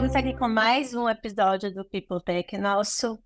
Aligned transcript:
estamos 0.00 0.16
aqui 0.16 0.34
com 0.34 0.48
mais 0.48 0.94
um 0.94 1.06
episódio 1.10 1.74
do 1.74 1.84
People 1.84 2.24
Tech, 2.24 2.56
nosso 2.56 3.22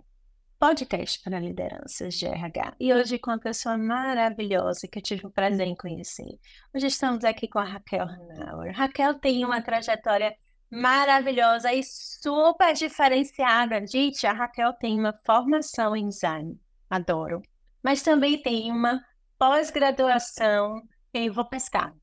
podcast 0.59 1.23
para 1.23 1.39
lideranças 1.39 2.15
de 2.15 2.27
RH. 2.27 2.75
E 2.81 2.93
hoje 2.93 3.17
com 3.17 3.31
uma 3.31 3.39
pessoa 3.39 3.79
maravilhosa 3.79 4.89
que 4.89 4.99
eu 4.99 5.03
tive 5.03 5.25
o 5.25 5.31
prazer 5.31 5.69
em 5.69 5.77
conhecer. 5.77 6.37
Hoje 6.75 6.89
estamos 6.89 7.23
aqui 7.23 7.47
com 7.47 7.61
a 7.61 7.65
Raquel 7.65 8.09
Hanauer. 8.09 8.75
Raquel 8.75 9.15
tem 9.21 9.45
uma 9.45 9.63
trajetória 9.63 10.35
maravilhosa 10.69 11.73
e 11.73 11.81
super 11.85 12.75
diferenciada. 12.75 13.87
Gente, 13.87 14.27
a 14.27 14.33
Raquel 14.33 14.73
tem 14.73 14.99
uma 14.99 15.15
formação 15.25 15.95
em 15.95 16.09
design, 16.09 16.59
adoro. 16.91 17.41
Mas 17.85 18.03
também 18.03 18.43
tem 18.43 18.73
uma 18.73 19.01
pós-graduação 19.39 20.83
em 21.15 21.31
vou 21.31 21.45
pescar, 21.45 21.95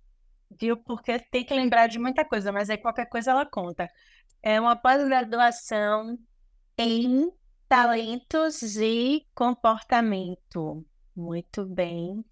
viu? 0.58 0.78
Porque 0.78 1.20
tem 1.30 1.44
que 1.44 1.54
lembrar 1.54 1.88
de 1.88 2.00
muita 2.00 2.24
coisa, 2.24 2.54
mas 2.54 2.70
aí 2.70 2.78
qualquer 2.78 3.10
coisa 3.10 3.32
ela 3.32 3.46
conta. 3.46 3.90
É 4.42 4.60
uma 4.60 4.76
pós-graduação 4.76 6.18
em 6.78 7.32
talentos 7.68 8.76
e 8.76 9.26
comportamento. 9.36 10.86
Muito 11.16 11.66
bem. 11.66 12.26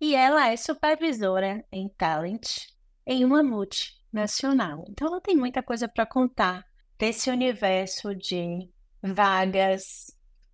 E 0.00 0.14
ela 0.14 0.48
é 0.48 0.56
supervisora 0.56 1.64
em 1.70 1.88
talent 1.88 2.66
em 3.06 3.24
uma 3.24 3.42
multinacional. 3.42 4.84
Então 4.88 5.08
ela 5.08 5.20
tem 5.20 5.36
muita 5.36 5.62
coisa 5.62 5.86
para 5.88 6.06
contar 6.06 6.64
desse 6.98 7.30
universo 7.30 8.14
de 8.14 8.68
vagas, 9.02 10.06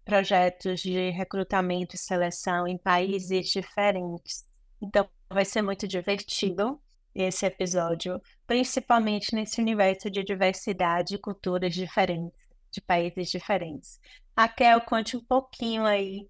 projetos 0.05 0.81
de 0.81 1.11
recrutamento 1.11 1.95
e 1.97 1.99
seleção 1.99 2.67
em 2.67 2.79
países 2.79 3.51
diferentes. 3.51 4.45
Então 4.81 5.09
vai 5.29 5.45
ser 5.45 5.63
muito 5.63 5.87
divertido 5.87 6.81
esse 7.17 7.47
episódio, 7.47 8.21
principalmente 8.47 9.35
nesse 9.35 9.61
universo 9.61 10.11
de 10.11 10.23
diversidade 10.23 11.15
e 11.15 11.19
culturas 11.19 11.75
diferentes, 11.75 12.47
de 12.71 12.81
países 12.81 13.31
diferentes. 13.31 13.99
Raquel, 14.37 14.81
conte 14.83 15.17
um 15.17 15.25
pouquinho 15.25 15.87
aí 15.87 16.29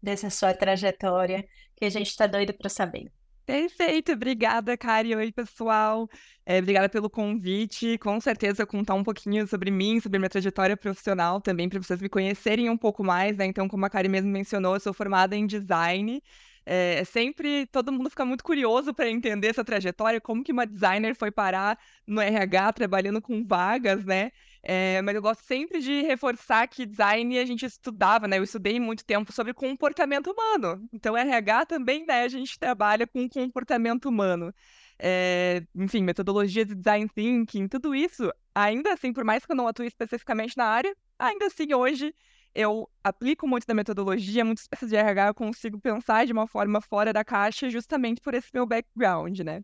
dessa 0.00 0.30
sua 0.30 0.54
trajetória, 0.54 1.44
que 1.74 1.84
a 1.84 1.90
gente 1.90 2.06
está 2.06 2.26
doido 2.26 2.54
para 2.54 2.70
saber. 2.70 3.10
Perfeito, 3.44 4.12
obrigada, 4.12 4.76
Kari. 4.76 5.16
Oi, 5.16 5.32
pessoal. 5.32 6.08
É, 6.44 6.58
obrigada 6.58 6.88
pelo 6.88 7.08
convite. 7.08 7.96
Com 7.98 8.20
certeza 8.20 8.66
contar 8.66 8.94
um 8.94 9.02
pouquinho 9.02 9.48
sobre 9.48 9.70
mim, 9.70 9.98
sobre 10.00 10.18
minha 10.18 10.28
trajetória 10.28 10.76
profissional 10.76 11.40
também, 11.40 11.68
para 11.68 11.82
vocês 11.82 12.00
me 12.00 12.10
conhecerem 12.10 12.68
um 12.68 12.76
pouco 12.76 13.02
mais, 13.02 13.38
né? 13.38 13.46
Então, 13.46 13.66
como 13.66 13.86
a 13.86 13.90
Kari 13.90 14.08
mesmo 14.08 14.30
mencionou, 14.30 14.74
eu 14.74 14.80
sou 14.80 14.92
formada 14.92 15.34
em 15.34 15.46
design. 15.46 16.22
É, 16.70 17.02
sempre 17.02 17.64
todo 17.68 17.90
mundo 17.90 18.10
fica 18.10 18.26
muito 18.26 18.44
curioso 18.44 18.92
para 18.92 19.08
entender 19.08 19.46
essa 19.48 19.64
trajetória, 19.64 20.20
como 20.20 20.44
que 20.44 20.52
uma 20.52 20.66
designer 20.66 21.14
foi 21.16 21.30
parar 21.30 21.78
no 22.06 22.20
RH 22.20 22.74
trabalhando 22.74 23.22
com 23.22 23.42
vagas, 23.42 24.04
né? 24.04 24.30
É, 24.62 25.00
mas 25.00 25.14
eu 25.14 25.22
gosto 25.22 25.42
sempre 25.44 25.80
de 25.80 26.02
reforçar 26.02 26.68
que 26.68 26.84
design 26.84 27.38
a 27.38 27.46
gente 27.46 27.64
estudava, 27.64 28.28
né? 28.28 28.36
Eu 28.36 28.44
estudei 28.44 28.78
muito 28.78 29.02
tempo 29.02 29.32
sobre 29.32 29.54
comportamento 29.54 30.30
humano. 30.30 30.86
Então, 30.92 31.16
RH 31.16 31.64
também, 31.64 32.04
né? 32.04 32.24
A 32.24 32.28
gente 32.28 32.58
trabalha 32.58 33.06
com 33.06 33.26
comportamento 33.26 34.06
humano. 34.06 34.52
É, 34.98 35.62
enfim, 35.74 36.02
metodologia 36.02 36.66
de 36.66 36.74
design 36.74 37.08
thinking, 37.08 37.66
tudo 37.66 37.94
isso, 37.94 38.30
ainda 38.54 38.92
assim, 38.92 39.10
por 39.10 39.24
mais 39.24 39.46
que 39.46 39.52
eu 39.52 39.56
não 39.56 39.68
atue 39.68 39.86
especificamente 39.86 40.54
na 40.54 40.66
área, 40.66 40.94
ainda 41.18 41.46
assim, 41.46 41.72
hoje 41.72 42.14
eu 42.54 42.88
aplico 43.02 43.46
muito 43.46 43.66
da 43.66 43.74
metodologia, 43.74 44.44
muitas 44.44 44.66
peças 44.66 44.90
de 44.90 44.96
RH 44.96 45.28
eu 45.28 45.34
consigo 45.34 45.80
pensar 45.80 46.26
de 46.26 46.32
uma 46.32 46.46
forma 46.46 46.80
fora 46.80 47.12
da 47.12 47.24
caixa 47.24 47.70
justamente 47.70 48.20
por 48.20 48.34
esse 48.34 48.48
meu 48.52 48.66
background, 48.66 49.40
né? 49.40 49.62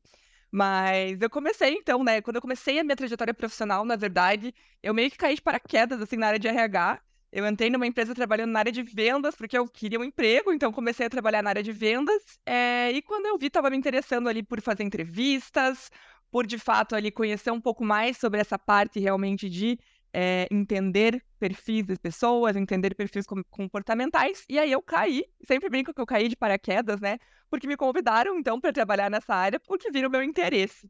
Mas 0.52 1.20
eu 1.20 1.28
comecei 1.28 1.74
então, 1.74 2.04
né? 2.04 2.20
Quando 2.22 2.36
eu 2.36 2.42
comecei 2.42 2.78
a 2.78 2.84
minha 2.84 2.94
trajetória 2.94 3.34
profissional, 3.34 3.84
na 3.84 3.96
verdade, 3.96 4.54
eu 4.82 4.94
meio 4.94 5.10
que 5.10 5.16
caí 5.16 5.34
de 5.34 5.42
paraquedas 5.42 6.00
assim 6.00 6.16
na 6.16 6.28
área 6.28 6.38
de 6.38 6.46
RH. 6.46 7.00
Eu 7.32 7.44
entrei 7.48 7.68
numa 7.68 7.86
empresa 7.86 8.14
trabalhando 8.14 8.52
na 8.52 8.60
área 8.60 8.70
de 8.70 8.82
vendas, 8.84 9.34
porque 9.34 9.58
eu 9.58 9.66
queria 9.66 9.98
um 9.98 10.04
emprego, 10.04 10.52
então 10.52 10.72
comecei 10.72 11.06
a 11.06 11.10
trabalhar 11.10 11.42
na 11.42 11.50
área 11.50 11.62
de 11.64 11.72
vendas. 11.72 12.22
É... 12.46 12.92
E 12.92 13.02
quando 13.02 13.26
eu 13.26 13.36
vi, 13.36 13.46
estava 13.48 13.68
me 13.68 13.76
interessando 13.76 14.28
ali 14.28 14.44
por 14.44 14.60
fazer 14.60 14.84
entrevistas, 14.84 15.90
por 16.30 16.46
de 16.46 16.58
fato 16.58 16.94
ali 16.94 17.10
conhecer 17.10 17.50
um 17.50 17.60
pouco 17.60 17.84
mais 17.84 18.16
sobre 18.18 18.40
essa 18.40 18.56
parte 18.56 19.00
realmente 19.00 19.50
de 19.50 19.78
é, 20.14 20.46
entender 20.50 21.22
perfis 21.38 21.84
das 21.84 21.98
pessoas, 21.98 22.56
entender 22.56 22.94
perfis 22.94 23.26
comportamentais. 23.50 24.44
E 24.48 24.58
aí 24.58 24.70
eu 24.70 24.80
caí, 24.80 25.24
sempre 25.46 25.68
brinco 25.68 25.92
que 25.92 26.00
eu 26.00 26.06
caí 26.06 26.28
de 26.28 26.36
paraquedas, 26.36 27.00
né? 27.00 27.18
Porque 27.50 27.66
me 27.66 27.76
convidaram 27.76 28.38
então 28.38 28.60
para 28.60 28.72
trabalhar 28.72 29.10
nessa 29.10 29.34
área 29.34 29.58
porque 29.60 29.90
viram 29.90 30.08
meu 30.08 30.22
interesse. 30.22 30.88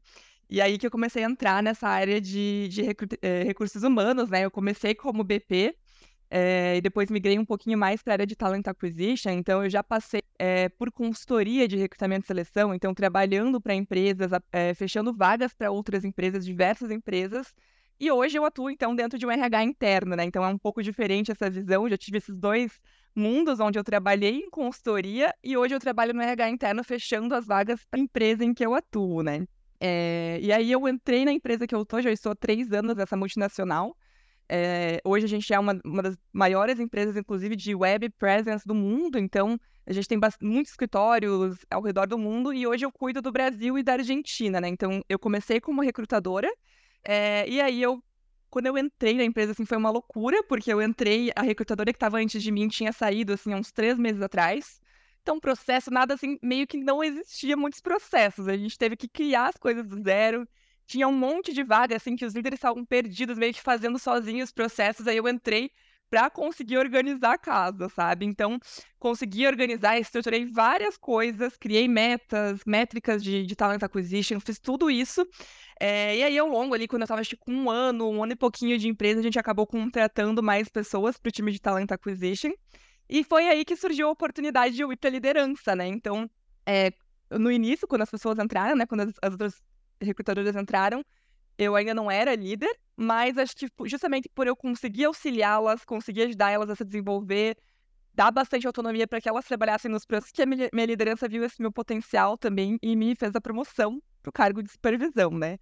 E 0.49 0.61
aí 0.61 0.77
que 0.77 0.85
eu 0.85 0.91
comecei 0.91 1.23
a 1.23 1.27
entrar 1.27 1.63
nessa 1.63 1.87
área 1.87 2.21
de, 2.21 2.67
de 2.69 2.83
é, 3.21 3.43
recursos 3.43 3.81
humanos, 3.81 4.29
né? 4.29 4.45
Eu 4.45 4.51
comecei 4.51 4.93
como 4.93 5.23
BP, 5.23 5.75
é, 6.29 6.77
e 6.77 6.81
depois 6.81 7.09
migrei 7.09 7.37
um 7.37 7.45
pouquinho 7.45 7.77
mais 7.77 8.01
para 8.01 8.13
a 8.13 8.15
área 8.15 8.25
de 8.25 8.35
Talent 8.35 8.67
Acquisition, 8.67 9.31
então 9.31 9.63
eu 9.63 9.69
já 9.69 9.83
passei 9.83 10.21
é, 10.39 10.69
por 10.69 10.91
consultoria 10.91 11.67
de 11.67 11.77
recrutamento 11.77 12.25
e 12.25 12.27
seleção, 12.27 12.73
então 12.73 12.93
trabalhando 12.93 13.61
para 13.61 13.73
empresas, 13.75 14.31
é, 14.51 14.73
fechando 14.73 15.13
vagas 15.13 15.53
para 15.53 15.71
outras 15.71 16.03
empresas, 16.03 16.45
diversas 16.45 16.91
empresas, 16.91 17.53
e 17.99 18.11
hoje 18.11 18.37
eu 18.37 18.45
atuo, 18.45 18.69
então, 18.69 18.95
dentro 18.95 19.17
de 19.17 19.25
um 19.25 19.31
RH 19.31 19.63
interno, 19.63 20.15
né? 20.15 20.23
Então 20.25 20.43
é 20.43 20.47
um 20.47 20.57
pouco 20.57 20.83
diferente 20.83 21.31
essa 21.31 21.49
visão. 21.49 21.87
Já 21.87 21.97
tive 21.97 22.17
esses 22.17 22.35
dois 22.35 22.79
mundos 23.15 23.59
onde 23.59 23.79
eu 23.79 23.83
trabalhei 23.83 24.39
em 24.39 24.49
consultoria 24.49 25.33
e 25.41 25.55
hoje 25.55 25.73
eu 25.73 25.79
trabalho 25.79 26.13
no 26.13 26.21
RH 26.21 26.49
interno 26.49 26.83
fechando 26.83 27.33
as 27.33 27.45
vagas 27.45 27.85
para 27.89 27.99
a 27.99 28.03
empresa 28.03 28.43
em 28.43 28.53
que 28.53 28.65
eu 28.65 28.75
atuo, 28.75 29.23
né? 29.23 29.47
É... 29.79 30.39
e 30.41 30.51
aí 30.51 30.71
eu 30.71 30.87
entrei 30.87 31.25
na 31.25 31.31
empresa 31.31 31.67
que 31.67 31.75
eu 31.75 31.81
estou, 31.81 32.01
já 32.01 32.11
estou 32.11 32.31
há 32.31 32.35
três 32.35 32.71
anos 32.73 32.95
nessa 32.95 33.15
multinacional. 33.15 33.95
É... 34.49 34.99
hoje 35.05 35.25
a 35.25 35.29
gente 35.29 35.53
é 35.53 35.57
uma, 35.57 35.79
uma 35.85 36.03
das 36.03 36.17
maiores 36.33 36.79
empresas, 36.79 37.15
inclusive, 37.15 37.55
de 37.55 37.73
web 37.73 38.09
presence 38.11 38.67
do 38.67 38.75
mundo, 38.75 39.17
então 39.17 39.57
a 39.85 39.93
gente 39.93 40.07
tem 40.07 40.19
muitos 40.41 40.71
escritórios 40.71 41.59
ao 41.69 41.81
redor 41.81 42.07
do 42.07 42.17
mundo 42.17 42.53
e 42.53 42.67
hoje 42.67 42.85
eu 42.85 42.91
cuido 42.91 43.21
do 43.21 43.31
Brasil 43.31 43.77
e 43.77 43.83
da 43.83 43.93
Argentina, 43.93 44.59
né? 44.59 44.67
Então 44.67 45.01
eu 45.07 45.17
comecei 45.17 45.61
como 45.61 45.81
recrutadora 45.81 46.51
é, 47.05 47.47
e 47.47 47.61
aí 47.61 47.81
eu, 47.81 48.03
quando 48.49 48.67
eu 48.67 48.77
entrei 48.77 49.15
na 49.15 49.23
empresa, 49.23 49.51
assim, 49.51 49.65
foi 49.65 49.77
uma 49.77 49.89
loucura, 49.89 50.43
porque 50.43 50.71
eu 50.71 50.81
entrei, 50.81 51.31
a 51.35 51.41
recrutadora 51.41 51.91
que 51.91 51.97
estava 51.97 52.17
antes 52.17 52.41
de 52.41 52.51
mim 52.51 52.67
tinha 52.67 52.91
saído, 52.91 53.33
assim, 53.33 53.53
uns 53.53 53.71
três 53.71 53.97
meses 53.97 54.21
atrás. 54.21 54.79
Então, 55.21 55.39
processo, 55.39 55.91
nada 55.91 56.13
assim, 56.13 56.37
meio 56.41 56.67
que 56.67 56.77
não 56.77 57.03
existia 57.03 57.57
muitos 57.57 57.81
processos. 57.81 58.47
A 58.47 58.55
gente 58.55 58.77
teve 58.77 58.95
que 58.95 59.07
criar 59.07 59.47
as 59.47 59.57
coisas 59.57 59.85
do 59.87 60.01
zero. 60.03 60.47
Tinha 60.85 61.07
um 61.07 61.11
monte 61.11 61.51
de 61.51 61.63
vaga, 61.63 61.95
assim, 61.95 62.15
que 62.15 62.25
os 62.25 62.33
líderes 62.33 62.57
estavam 62.57 62.85
perdidos, 62.85 63.37
meio 63.37 63.53
que 63.53 63.61
fazendo 63.61 63.97
sozinhos 63.97 64.49
os 64.49 64.53
processos. 64.53 65.07
Aí 65.07 65.17
eu 65.17 65.27
entrei 65.27 65.71
para 66.09 66.29
conseguir 66.29 66.77
organizar 66.77 67.33
a 67.33 67.37
casa, 67.37 67.89
sabe? 67.89 68.25
Então, 68.25 68.59
consegui 68.99 69.47
organizar, 69.47 69.99
estruturei 69.99 70.45
várias 70.45 70.97
coisas, 70.97 71.57
criei 71.57 71.87
metas, 71.87 72.61
métricas 72.65 73.23
de, 73.23 73.45
de 73.45 73.55
talent 73.55 73.81
acquisition, 73.83 74.39
fiz 74.39 74.59
tudo 74.59 74.89
isso. 74.89 75.27
É, 75.79 76.17
e 76.17 76.23
aí, 76.23 76.37
ao 76.37 76.47
longo 76.47 76.73
ali, 76.73 76.87
quando 76.87 77.01
eu 77.01 77.05
estava 77.05 77.21
com 77.39 77.51
um 77.51 77.69
ano, 77.69 78.09
um 78.09 78.23
ano 78.23 78.33
e 78.33 78.35
pouquinho 78.35 78.77
de 78.77 78.87
empresa, 78.87 79.19
a 79.19 79.23
gente 79.23 79.39
acabou 79.39 79.67
contratando 79.67 80.41
mais 80.41 80.69
pessoas 80.69 81.17
para 81.17 81.29
o 81.29 81.31
time 81.31 81.51
de 81.51 81.59
talent 81.59 81.91
acquisition. 81.91 82.51
E 83.09 83.23
foi 83.23 83.47
aí 83.47 83.63
que 83.65 83.75
surgiu 83.75 84.07
a 84.07 84.11
oportunidade 84.11 84.75
de 84.75 84.81
eu 84.81 84.91
ir 84.91 84.97
para 84.97 85.09
liderança, 85.09 85.75
né? 85.75 85.87
Então, 85.87 86.29
é, 86.65 86.91
no 87.29 87.51
início, 87.51 87.87
quando 87.87 88.01
as 88.01 88.09
pessoas 88.09 88.39
entraram, 88.39 88.75
né? 88.75 88.85
Quando 88.85 89.01
as, 89.01 89.13
as 89.21 89.31
outras 89.31 89.61
recrutadoras 90.01 90.55
entraram, 90.55 91.03
eu 91.57 91.75
ainda 91.75 91.93
não 91.93 92.09
era 92.09 92.35
líder, 92.35 92.73
mas 92.95 93.37
acho 93.37 93.55
que 93.55 93.67
justamente 93.85 94.29
por 94.29 94.47
eu 94.47 94.55
conseguir 94.55 95.05
auxiliá-las, 95.05 95.83
conseguir 95.85 96.23
ajudar 96.23 96.51
elas 96.51 96.69
a 96.69 96.75
se 96.75 96.85
desenvolver, 96.85 97.57
dar 98.13 98.31
bastante 98.31 98.65
autonomia 98.65 99.07
para 99.07 99.19
que 99.19 99.27
elas 99.27 99.45
trabalhassem 99.45 99.91
nos 99.91 100.05
processos, 100.05 100.31
que 100.31 100.41
a 100.41 100.45
minha 100.45 100.85
liderança 100.85 101.27
viu 101.27 101.43
esse 101.43 101.61
meu 101.61 101.71
potencial 101.71 102.37
também 102.37 102.77
e 102.81 102.95
me 102.95 103.15
fez 103.15 103.35
a 103.35 103.41
promoção 103.41 104.01
para 104.21 104.29
o 104.29 104.33
cargo 104.33 104.63
de 104.63 104.71
supervisão, 104.71 105.31
né? 105.31 105.57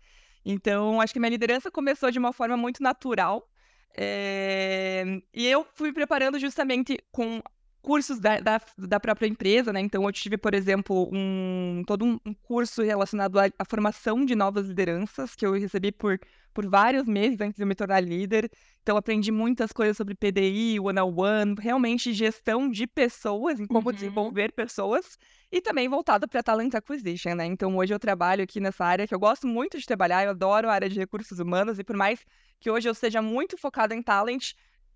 Então, 0.46 1.02
acho 1.02 1.14
que 1.14 1.20
minha 1.20 1.30
liderança 1.30 1.72
começou 1.72 2.12
de 2.12 2.20
uma 2.20 2.34
forma 2.34 2.56
muito 2.56 2.84
natural. 2.84 3.48
É... 3.96 5.04
E 5.34 5.48
eu 5.48 5.66
fui 5.74 5.92
preparando 5.94 6.40
justamente 6.40 6.98
com 7.12 7.42
cursos 7.84 8.18
da, 8.18 8.40
da, 8.40 8.62
da, 8.78 9.00
própria 9.00 9.28
empresa, 9.28 9.74
né? 9.74 9.82
Então, 9.82 10.06
eu 10.06 10.12
tive, 10.12 10.38
por 10.38 10.54
exemplo, 10.54 11.10
um, 11.12 11.84
todo 11.86 12.06
um, 12.06 12.18
um 12.26 12.34
curso 12.34 12.82
relacionado 12.82 13.38
à, 13.38 13.50
à, 13.60 13.66
formação 13.66 14.26
de 14.26 14.34
novas 14.34 14.68
lideranças, 14.68 15.36
que 15.36 15.46
eu 15.46 15.52
recebi 15.52 15.92
por, 15.92 16.18
por 16.54 16.66
vários 16.66 17.06
meses 17.06 17.42
antes 17.42 17.58
de 17.58 17.64
eu 17.64 17.68
me 17.68 17.76
tornar 17.76 18.00
líder. 18.00 18.50
Então, 18.82 18.96
aprendi 18.96 19.32
muitas 19.32 19.74
coisas 19.74 19.98
sobre 19.98 20.16
PDI, 20.16 20.80
one-on-one, 20.80 21.52
-on 21.52 21.56
-one, 21.56 21.60
realmente 21.60 22.14
gestão 22.14 22.70
de 22.70 22.88
pessoas, 22.88 23.60
em 23.60 23.68
como 23.68 23.90
uhum. 23.90 23.94
desenvolver 23.94 24.54
pessoas, 24.54 25.18
e 25.52 25.62
também 25.62 25.90
voltado 25.90 26.26
para 26.26 26.42
talent 26.42 26.74
acquisition, 26.74 27.36
né? 27.36 27.46
Então, 27.46 27.76
hoje 27.78 27.94
eu 27.94 28.00
trabalho 28.00 28.44
aqui 28.44 28.62
nessa 28.62 28.86
área 28.86 29.06
que 29.06 29.14
eu 29.14 29.20
gosto 29.20 29.46
muito 29.46 29.78
de 29.78 29.86
trabalhar, 29.86 30.24
eu 30.24 30.30
adoro 30.30 30.70
a 30.70 30.74
área 30.74 30.90
de 30.90 30.98
recursos 30.98 31.38
humanos, 31.38 31.78
e 31.80 31.84
por 31.84 31.98
mais 31.98 32.26
que 32.62 32.72
hoje 32.72 32.88
eu 32.88 32.94
seja 32.94 33.22
muito 33.22 33.58
focada 33.58 33.94
em 33.94 34.02
talent, 34.02 34.54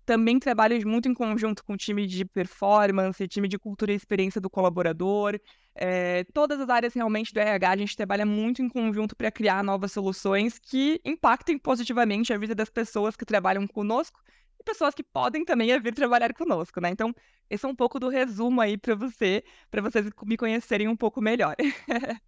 também 0.08 0.38
trabalho 0.38 0.88
muito 0.88 1.06
em 1.06 1.12
conjunto 1.12 1.62
com 1.62 1.74
o 1.74 1.76
time 1.76 2.06
de 2.06 2.24
performance, 2.24 3.28
time 3.28 3.46
de 3.46 3.58
cultura 3.58 3.92
e 3.92 3.94
experiência 3.94 4.40
do 4.40 4.48
colaborador. 4.48 5.38
É, 5.74 6.24
todas 6.32 6.58
as 6.58 6.70
áreas 6.70 6.94
realmente 6.94 7.34
do 7.34 7.38
RH, 7.38 7.70
a 7.70 7.76
gente 7.76 7.94
trabalha 7.94 8.24
muito 8.24 8.62
em 8.62 8.70
conjunto 8.70 9.14
para 9.14 9.30
criar 9.30 9.62
novas 9.62 9.92
soluções 9.92 10.58
que 10.58 10.98
impactem 11.04 11.58
positivamente 11.58 12.32
a 12.32 12.38
vida 12.38 12.54
das 12.54 12.70
pessoas 12.70 13.16
que 13.16 13.26
trabalham 13.26 13.66
conosco 13.66 14.18
e 14.58 14.64
pessoas 14.64 14.94
que 14.94 15.02
podem 15.02 15.44
também 15.44 15.78
vir 15.78 15.92
trabalhar 15.92 16.32
conosco, 16.32 16.80
né? 16.80 16.88
Então, 16.88 17.14
esse 17.50 17.66
é 17.66 17.68
um 17.68 17.76
pouco 17.76 18.00
do 18.00 18.08
resumo 18.08 18.62
aí 18.62 18.78
para 18.78 18.94
você, 18.94 19.44
para 19.70 19.82
vocês 19.82 20.08
me 20.24 20.38
conhecerem 20.38 20.88
um 20.88 20.96
pouco 20.96 21.20
melhor. 21.20 21.54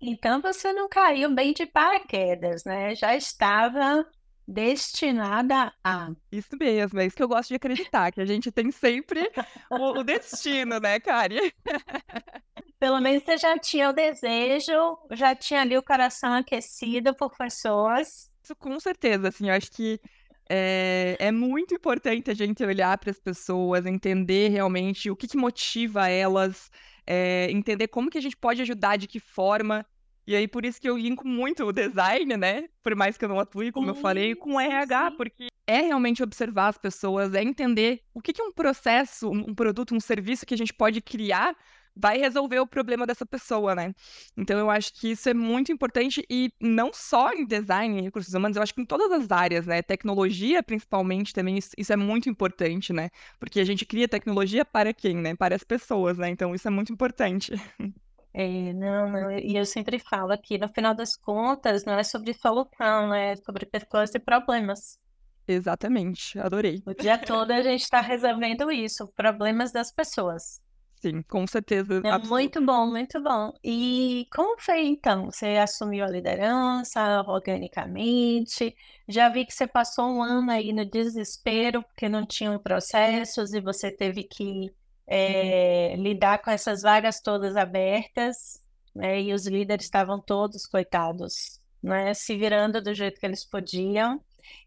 então, 0.00 0.40
você 0.40 0.72
não 0.72 0.88
caiu 0.88 1.34
bem 1.34 1.52
de 1.52 1.66
paraquedas, 1.66 2.62
né? 2.62 2.94
Já 2.94 3.16
estava 3.16 4.06
destinada 4.46 5.72
a. 5.82 6.10
Isso 6.30 6.56
mesmo, 6.58 7.00
é 7.00 7.06
isso 7.06 7.16
que 7.16 7.22
eu 7.22 7.28
gosto 7.28 7.48
de 7.48 7.54
acreditar, 7.54 8.12
que 8.12 8.20
a 8.20 8.26
gente 8.26 8.50
tem 8.50 8.70
sempre 8.70 9.30
o, 9.70 10.00
o 10.00 10.04
destino, 10.04 10.78
né, 10.78 11.00
Kari? 11.00 11.52
Pelo 12.78 13.00
menos 13.00 13.22
você 13.22 13.38
já 13.38 13.58
tinha 13.58 13.88
o 13.88 13.92
desejo, 13.92 14.98
já 15.12 15.34
tinha 15.34 15.62
ali 15.62 15.76
o 15.76 15.82
coração 15.82 16.34
aquecido 16.34 17.14
por 17.14 17.34
pessoas. 17.36 18.30
Isso 18.42 18.54
com 18.56 18.78
certeza, 18.78 19.28
assim, 19.28 19.48
eu 19.48 19.54
acho 19.54 19.70
que 19.70 19.98
é, 20.48 21.16
é 21.18 21.32
muito 21.32 21.74
importante 21.74 22.30
a 22.30 22.34
gente 22.34 22.62
olhar 22.62 22.98
para 22.98 23.10
as 23.10 23.18
pessoas, 23.18 23.86
entender 23.86 24.50
realmente 24.50 25.10
o 25.10 25.16
que, 25.16 25.26
que 25.26 25.36
motiva 25.36 26.08
elas, 26.08 26.70
é, 27.06 27.50
entender 27.50 27.88
como 27.88 28.10
que 28.10 28.18
a 28.18 28.20
gente 28.20 28.36
pode 28.36 28.60
ajudar, 28.60 28.96
de 28.96 29.06
que 29.06 29.18
forma. 29.18 29.86
E 30.26 30.34
aí, 30.34 30.48
por 30.48 30.64
isso 30.64 30.80
que 30.80 30.88
eu 30.88 30.96
linko 30.96 31.26
muito 31.26 31.64
o 31.64 31.72
design, 31.72 32.36
né? 32.36 32.68
Por 32.82 32.94
mais 32.94 33.16
que 33.16 33.24
eu 33.24 33.28
não 33.28 33.38
atue, 33.38 33.70
como 33.70 33.86
sim, 33.86 33.96
eu 33.96 34.02
falei, 34.02 34.34
com 34.34 34.54
o 34.54 34.60
RH, 34.60 35.10
sim. 35.10 35.16
porque 35.16 35.46
é 35.66 35.80
realmente 35.80 36.22
observar 36.22 36.68
as 36.68 36.78
pessoas, 36.78 37.34
é 37.34 37.42
entender 37.42 38.02
o 38.12 38.20
que, 38.20 38.32
que 38.32 38.42
um 38.42 38.52
processo, 38.52 39.30
um 39.30 39.54
produto, 39.54 39.94
um 39.94 40.00
serviço 40.00 40.46
que 40.46 40.54
a 40.54 40.58
gente 40.58 40.72
pode 40.72 41.00
criar 41.00 41.56
vai 41.96 42.18
resolver 42.18 42.58
o 42.58 42.66
problema 42.66 43.06
dessa 43.06 43.24
pessoa, 43.24 43.74
né? 43.74 43.94
Então 44.36 44.58
eu 44.58 44.68
acho 44.68 44.92
que 44.94 45.12
isso 45.12 45.28
é 45.28 45.34
muito 45.34 45.70
importante 45.70 46.24
e 46.28 46.52
não 46.60 46.92
só 46.92 47.32
em 47.32 47.46
design, 47.46 47.98
em 47.98 48.02
recursos 48.02 48.34
humanos, 48.34 48.56
eu 48.56 48.62
acho 48.62 48.74
que 48.74 48.80
em 48.80 48.84
todas 48.86 49.12
as 49.12 49.30
áreas, 49.30 49.66
né? 49.66 49.80
Tecnologia, 49.80 50.62
principalmente, 50.62 51.32
também 51.32 51.56
isso, 51.56 51.70
isso 51.78 51.92
é 51.92 51.96
muito 51.96 52.28
importante, 52.28 52.92
né? 52.92 53.10
Porque 53.38 53.60
a 53.60 53.64
gente 53.64 53.86
cria 53.86 54.08
tecnologia 54.08 54.64
para 54.64 54.92
quem, 54.92 55.16
né? 55.16 55.36
Para 55.36 55.54
as 55.54 55.62
pessoas, 55.62 56.18
né? 56.18 56.28
Então 56.30 56.54
isso 56.54 56.66
é 56.66 56.70
muito 56.70 56.92
importante. 56.92 57.52
É, 58.36 58.72
não, 58.72 59.08
não, 59.08 59.30
e 59.30 59.56
eu 59.56 59.64
sempre 59.64 59.96
falo 60.00 60.32
aqui, 60.32 60.58
no 60.58 60.68
final 60.68 60.92
das 60.92 61.16
contas, 61.16 61.84
não 61.84 61.94
é 61.94 62.02
sobre 62.02 62.34
solução, 62.34 63.08
né? 63.08 63.32
é 63.32 63.36
sobre 63.36 63.64
pessoas 63.64 64.12
e 64.12 64.18
problemas. 64.18 64.98
Exatamente, 65.46 66.36
adorei. 66.40 66.82
O 66.84 66.92
dia 66.94 67.16
todo 67.16 67.52
a 67.52 67.62
gente 67.62 67.82
está 67.82 68.00
resolvendo 68.00 68.72
isso, 68.72 69.06
problemas 69.14 69.70
das 69.70 69.92
pessoas. 69.92 70.60
Sim, 71.00 71.22
com 71.22 71.46
certeza. 71.46 72.00
É 72.02 72.18
muito 72.26 72.64
bom, 72.64 72.86
muito 72.86 73.22
bom. 73.22 73.52
E 73.62 74.26
como 74.32 74.58
foi 74.58 74.86
então? 74.86 75.26
Você 75.26 75.48
assumiu 75.58 76.02
a 76.02 76.08
liderança 76.08 77.22
organicamente? 77.28 78.74
Já 79.06 79.28
vi 79.28 79.44
que 79.44 79.52
você 79.52 79.66
passou 79.66 80.06
um 80.06 80.22
ano 80.22 80.50
aí 80.50 80.72
no 80.72 80.84
desespero, 80.84 81.82
porque 81.82 82.08
não 82.08 82.24
tinham 82.26 82.58
processos 82.58 83.52
e 83.52 83.60
você 83.60 83.92
teve 83.92 84.24
que 84.24 84.72
é, 85.06 85.94
lidar 85.96 86.38
com 86.38 86.50
essas 86.50 86.82
vagas 86.82 87.20
todas 87.20 87.56
abertas, 87.56 88.62
né? 88.94 89.20
E 89.20 89.32
os 89.32 89.46
líderes 89.46 89.86
estavam 89.86 90.20
todos, 90.20 90.66
coitados, 90.66 91.60
né? 91.82 92.14
Se 92.14 92.36
virando 92.36 92.80
do 92.82 92.94
jeito 92.94 93.20
que 93.20 93.26
eles 93.26 93.44
podiam. 93.44 94.20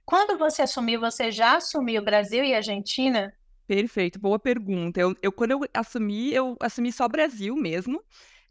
Quando 0.06 0.38
você 0.38 0.64
assumiu, 0.64 1.00
você 1.00 1.32
já 1.32 1.58
assumiu 1.58 2.04
Brasil 2.04 2.44
e 2.44 2.54
Argentina? 2.54 3.34
Perfeito, 3.68 4.20
boa 4.20 4.40
pergunta. 4.40 5.00
Eu, 5.00 5.16
eu 5.22 5.32
quando 5.32 5.52
eu 5.52 5.60
assumi, 5.74 6.34
eu 6.34 6.56
assumi 6.60 6.92
só 6.92 7.08
Brasil 7.08 7.56
mesmo. 7.56 8.02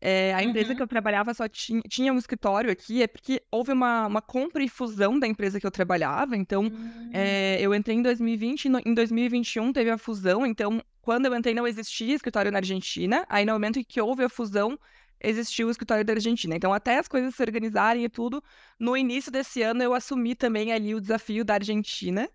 É, 0.09 0.33
a 0.35 0.41
empresa 0.41 0.69
que 0.69 0.81
uhum. 0.81 0.85
eu 0.85 0.87
trabalhava 0.87 1.35
só 1.35 1.49
tinha, 1.49 1.83
tinha 1.89 2.13
um 2.13 2.17
escritório 2.17 2.71
aqui, 2.71 3.03
é 3.03 3.09
porque 3.09 3.43
houve 3.51 3.73
uma, 3.73 4.07
uma 4.07 4.23
compra 4.23 4.63
e 4.63 4.69
fusão 4.69 5.19
da 5.19 5.27
empresa 5.27 5.59
que 5.59 5.67
eu 5.67 5.71
trabalhava. 5.71 6.37
Então, 6.37 6.71
é, 7.13 7.59
eu 7.61 7.75
entrei 7.75 7.97
em 7.97 8.03
2020, 8.03 8.69
no, 8.69 8.81
em 8.87 8.95
2021 8.95 9.73
teve 9.73 9.91
a 9.91 9.99
fusão. 9.99 10.47
Então, 10.47 10.81
quando 11.03 11.27
eu 11.27 11.35
entrei, 11.35 11.53
não 11.55 11.67
existia 11.67 12.15
escritório 12.15 12.53
na 12.53 12.59
Argentina. 12.59 13.27
Aí, 13.29 13.45
no 13.45 13.53
momento 13.53 13.81
em 13.81 13.83
que 13.83 14.01
houve 14.01 14.23
a 14.23 14.29
fusão, 14.29 14.79
existiu 15.21 15.67
o 15.67 15.71
escritório 15.73 16.05
da 16.05 16.13
Argentina. 16.13 16.55
Então, 16.55 16.73
até 16.73 17.01
as 17.01 17.09
coisas 17.09 17.35
se 17.35 17.43
organizarem 17.43 18.05
e 18.05 18.09
tudo, 18.09 18.41
no 18.79 18.97
início 18.97 19.33
desse 19.33 19.61
ano 19.61 19.83
eu 19.83 19.93
assumi 19.93 20.37
também 20.37 20.73
ali 20.73 20.95
o 20.95 21.01
desafio 21.01 21.45
da 21.45 21.55
Argentina. 21.55 22.31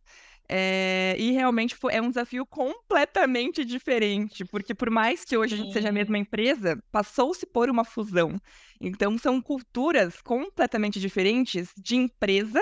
É, 0.53 1.15
e 1.18 1.31
realmente 1.31 1.74
foi, 1.74 1.94
é 1.94 2.01
um 2.01 2.09
desafio 2.09 2.45
completamente 2.45 3.63
diferente, 3.63 4.44
porque 4.44 4.75
por 4.75 4.89
mais 4.89 5.24
que 5.24 5.38
hoje 5.38 5.56
a 5.56 5.57
gente 5.57 5.71
seja 5.71 5.88
a 5.88 5.94
mesma 5.94 6.18
empresa, 6.18 6.77
passou-se 6.92 7.45
por 7.45 7.69
uma 7.69 7.86
fusão. 7.86 8.38
Então 8.81 9.18
são 9.18 9.42
culturas 9.42 10.21
completamente 10.21 11.00
diferentes 11.00 11.69
de 11.77 11.95
empresa, 11.95 12.59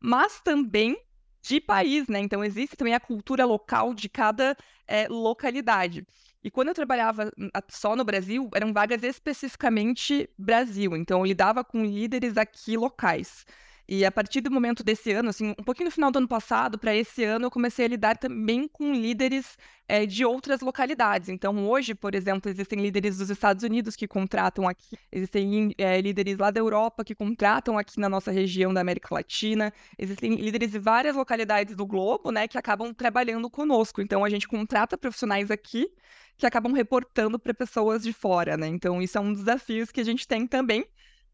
mas 0.00 0.40
também 0.40 1.00
de 1.40 1.60
país, 1.60 2.08
né? 2.08 2.18
Então 2.18 2.42
existe 2.42 2.76
também 2.76 2.94
a 2.94 3.00
cultura 3.00 3.44
local 3.44 3.94
de 3.94 4.08
cada 4.08 4.56
é, 4.84 5.06
localidade. 5.06 6.04
E 6.42 6.50
quando 6.50 6.68
eu 6.68 6.74
trabalhava 6.74 7.30
só 7.68 7.94
no 7.94 8.04
Brasil, 8.04 8.50
eram 8.52 8.72
vagas 8.72 9.04
especificamente 9.04 10.28
Brasil. 10.36 10.96
Então 10.96 11.20
eu 11.20 11.26
lidava 11.26 11.62
com 11.62 11.84
líderes 11.84 12.36
aqui 12.36 12.76
locais. 12.76 13.46
E 13.92 14.04
a 14.04 14.12
partir 14.12 14.40
do 14.40 14.52
momento 14.52 14.84
desse 14.84 15.10
ano, 15.10 15.30
assim, 15.30 15.50
um 15.58 15.64
pouquinho 15.64 15.86
no 15.86 15.90
final 15.90 16.12
do 16.12 16.18
ano 16.18 16.28
passado, 16.28 16.78
para 16.78 16.94
esse 16.94 17.24
ano, 17.24 17.46
eu 17.46 17.50
comecei 17.50 17.86
a 17.86 17.88
lidar 17.88 18.16
também 18.16 18.68
com 18.68 18.92
líderes 18.92 19.58
é, 19.88 20.06
de 20.06 20.24
outras 20.24 20.60
localidades. 20.60 21.28
Então, 21.28 21.68
hoje, 21.68 21.92
por 21.92 22.14
exemplo, 22.14 22.48
existem 22.48 22.80
líderes 22.80 23.18
dos 23.18 23.30
Estados 23.30 23.64
Unidos 23.64 23.96
que 23.96 24.06
contratam 24.06 24.68
aqui, 24.68 24.96
existem 25.10 25.74
é, 25.76 26.00
líderes 26.00 26.38
lá 26.38 26.52
da 26.52 26.60
Europa 26.60 27.04
que 27.04 27.16
contratam 27.16 27.76
aqui 27.76 27.98
na 27.98 28.08
nossa 28.08 28.30
região 28.30 28.72
da 28.72 28.80
América 28.80 29.12
Latina, 29.12 29.72
existem 29.98 30.36
líderes 30.36 30.70
de 30.70 30.78
várias 30.78 31.16
localidades 31.16 31.74
do 31.74 31.84
globo, 31.84 32.30
né, 32.30 32.46
que 32.46 32.56
acabam 32.56 32.94
trabalhando 32.94 33.50
conosco. 33.50 34.00
Então, 34.00 34.24
a 34.24 34.30
gente 34.30 34.46
contrata 34.46 34.96
profissionais 34.96 35.50
aqui 35.50 35.90
que 36.38 36.46
acabam 36.46 36.72
reportando 36.72 37.40
para 37.40 37.52
pessoas 37.52 38.04
de 38.04 38.12
fora, 38.12 38.56
né? 38.56 38.68
Então, 38.68 39.02
isso 39.02 39.18
é 39.18 39.20
um 39.20 39.32
dos 39.32 39.42
desafios 39.42 39.90
que 39.90 40.00
a 40.00 40.04
gente 40.04 40.28
tem 40.28 40.46
também 40.46 40.86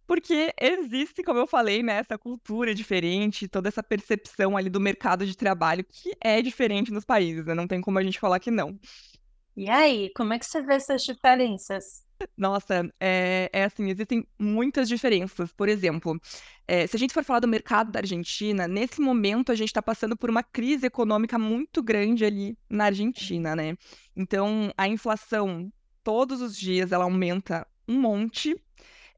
porque 0.07 0.53
existe, 0.61 1.23
como 1.23 1.39
eu 1.39 1.47
falei, 1.47 1.83
né, 1.83 1.99
essa 1.99 2.17
cultura 2.17 2.75
diferente, 2.75 3.49
toda 3.49 3.69
essa 3.69 3.83
percepção 3.83 4.57
ali 4.57 4.71
do 4.71 4.81
mercado 4.81 5.27
de 5.27 5.37
trabalho 5.37 5.85
que 5.85 6.13
é 6.21 6.41
diferente 6.41 6.93
nos 6.93 7.05
países, 7.05 7.45
né? 7.45 7.55
Não 7.55 7.67
tem 7.67 7.81
como 7.81 7.99
a 7.99 8.03
gente 8.03 8.21
falar 8.21 8.39
que 8.39 8.51
não. 8.51 8.79
E 9.57 9.71
aí, 9.71 10.11
como 10.15 10.35
é 10.35 10.39
que 10.39 10.47
você 10.47 10.63
vê 10.63 10.75
essas 10.75 11.03
diferenças? 11.03 12.05
Nossa, 12.37 12.91
é, 13.01 13.51
é 13.53 13.65
assim, 13.65 13.89
existem 13.91 14.27
muitas 14.39 14.89
diferenças. 14.89 15.53
Por 15.53 15.69
exemplo, 15.69 16.19
é, 16.67 16.87
se 16.87 16.97
a 16.97 16.99
gente 16.99 17.13
for 17.13 17.25
falar 17.25 17.41
do 17.41 17.49
mercado 17.49 17.91
da 17.91 18.01
Argentina, 18.01 18.67
nesse 18.67 19.01
momento 19.01 19.53
a 19.53 19.55
gente 19.55 19.69
está 19.69 19.83
passando 19.83 20.17
por 20.17 20.31
uma 20.31 20.43
crise 20.43 20.87
econômica 20.87 21.39
muito 21.39 21.83
grande 21.83 22.25
ali 22.25 22.57
na 22.69 22.87
Argentina, 22.87 23.55
né? 23.55 23.77
Então, 24.15 24.73
a 24.77 24.89
inflação, 24.89 25.71
todos 26.03 26.41
os 26.41 26.57
dias, 26.57 26.93
ela 26.93 27.05
aumenta 27.05 27.67
um 27.89 28.01
monte. 28.01 28.57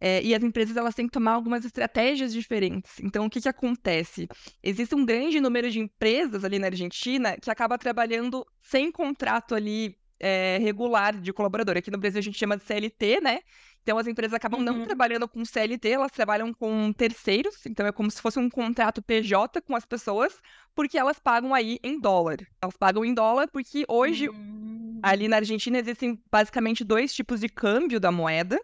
É, 0.00 0.22
e 0.22 0.34
as 0.34 0.42
empresas 0.42 0.76
elas 0.76 0.94
têm 0.94 1.06
que 1.06 1.12
tomar 1.12 1.32
algumas 1.32 1.64
estratégias 1.64 2.32
diferentes. 2.32 3.00
Então, 3.00 3.26
o 3.26 3.30
que, 3.30 3.40
que 3.40 3.48
acontece? 3.48 4.28
Existe 4.62 4.94
um 4.94 5.04
grande 5.04 5.40
número 5.40 5.70
de 5.70 5.80
empresas 5.80 6.44
ali 6.44 6.58
na 6.58 6.68
Argentina 6.68 7.36
que 7.36 7.50
acaba 7.50 7.76
trabalhando 7.76 8.46
sem 8.62 8.92
contrato 8.92 9.54
ali 9.54 9.96
é, 10.20 10.58
regular 10.60 11.20
de 11.20 11.32
colaborador. 11.32 11.76
Aqui 11.76 11.90
no 11.90 11.98
Brasil 11.98 12.18
a 12.18 12.22
gente 12.22 12.38
chama 12.38 12.56
de 12.56 12.64
CLT, 12.64 13.20
né? 13.20 13.40
Então 13.82 13.96
as 13.96 14.06
empresas 14.06 14.34
acabam 14.34 14.60
uhum. 14.60 14.66
não 14.66 14.84
trabalhando 14.84 15.26
com 15.26 15.44
CLT, 15.44 15.88
elas 15.88 16.12
trabalham 16.12 16.52
com 16.52 16.92
terceiros. 16.92 17.64
Então 17.64 17.86
é 17.86 17.92
como 17.92 18.10
se 18.10 18.20
fosse 18.20 18.38
um 18.38 18.50
contrato 18.50 19.00
PJ 19.00 19.60
com 19.62 19.74
as 19.74 19.86
pessoas, 19.86 20.40
porque 20.74 20.98
elas 20.98 21.18
pagam 21.18 21.54
aí 21.54 21.78
em 21.82 21.98
dólar. 21.98 22.38
Elas 22.60 22.76
pagam 22.76 23.04
em 23.04 23.14
dólar 23.14 23.48
porque 23.48 23.84
hoje 23.88 24.28
uhum. 24.28 25.00
ali 25.02 25.28
na 25.28 25.36
Argentina 25.36 25.78
existem 25.78 26.20
basicamente 26.30 26.84
dois 26.84 27.14
tipos 27.14 27.40
de 27.40 27.48
câmbio 27.48 27.98
da 27.98 28.12
moeda 28.12 28.60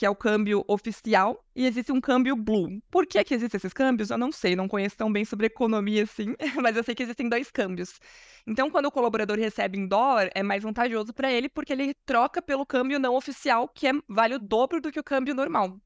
que 0.00 0.06
é 0.06 0.08
o 0.08 0.16
câmbio 0.16 0.64
oficial, 0.66 1.44
e 1.54 1.66
existe 1.66 1.92
um 1.92 2.00
câmbio 2.00 2.34
blue. 2.34 2.80
Por 2.90 3.06
que, 3.06 3.22
que 3.22 3.34
existem 3.34 3.58
esses 3.58 3.74
câmbios? 3.74 4.08
Eu 4.08 4.16
não 4.16 4.32
sei, 4.32 4.56
não 4.56 4.66
conheço 4.66 4.96
tão 4.96 5.12
bem 5.12 5.26
sobre 5.26 5.44
economia 5.44 6.04
assim, 6.04 6.34
mas 6.56 6.74
eu 6.74 6.82
sei 6.82 6.94
que 6.94 7.02
existem 7.02 7.28
dois 7.28 7.50
câmbios. 7.50 8.00
Então, 8.46 8.70
quando 8.70 8.86
o 8.86 8.90
colaborador 8.90 9.38
recebe 9.38 9.76
em 9.78 9.86
dólar, 9.86 10.30
é 10.34 10.42
mais 10.42 10.62
vantajoso 10.62 11.12
para 11.12 11.30
ele, 11.30 11.50
porque 11.50 11.74
ele 11.74 11.92
troca 12.06 12.40
pelo 12.40 12.64
câmbio 12.64 12.98
não 12.98 13.14
oficial, 13.14 13.68
que 13.68 13.88
é, 13.88 13.92
vale 14.08 14.36
o 14.36 14.38
dobro 14.38 14.80
do 14.80 14.90
que 14.90 14.98
o 14.98 15.04
câmbio 15.04 15.34
normal. 15.34 15.78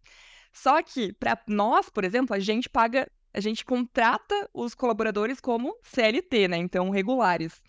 Só 0.52 0.80
que, 0.80 1.12
para 1.14 1.36
nós, 1.48 1.90
por 1.90 2.04
exemplo, 2.04 2.36
a 2.36 2.38
gente 2.38 2.68
paga, 2.70 3.10
a 3.32 3.40
gente 3.40 3.64
contrata 3.64 4.48
os 4.54 4.76
colaboradores 4.76 5.40
como 5.40 5.76
CLT, 5.82 6.46
né? 6.46 6.56
Então, 6.56 6.88
regulares. 6.88 7.60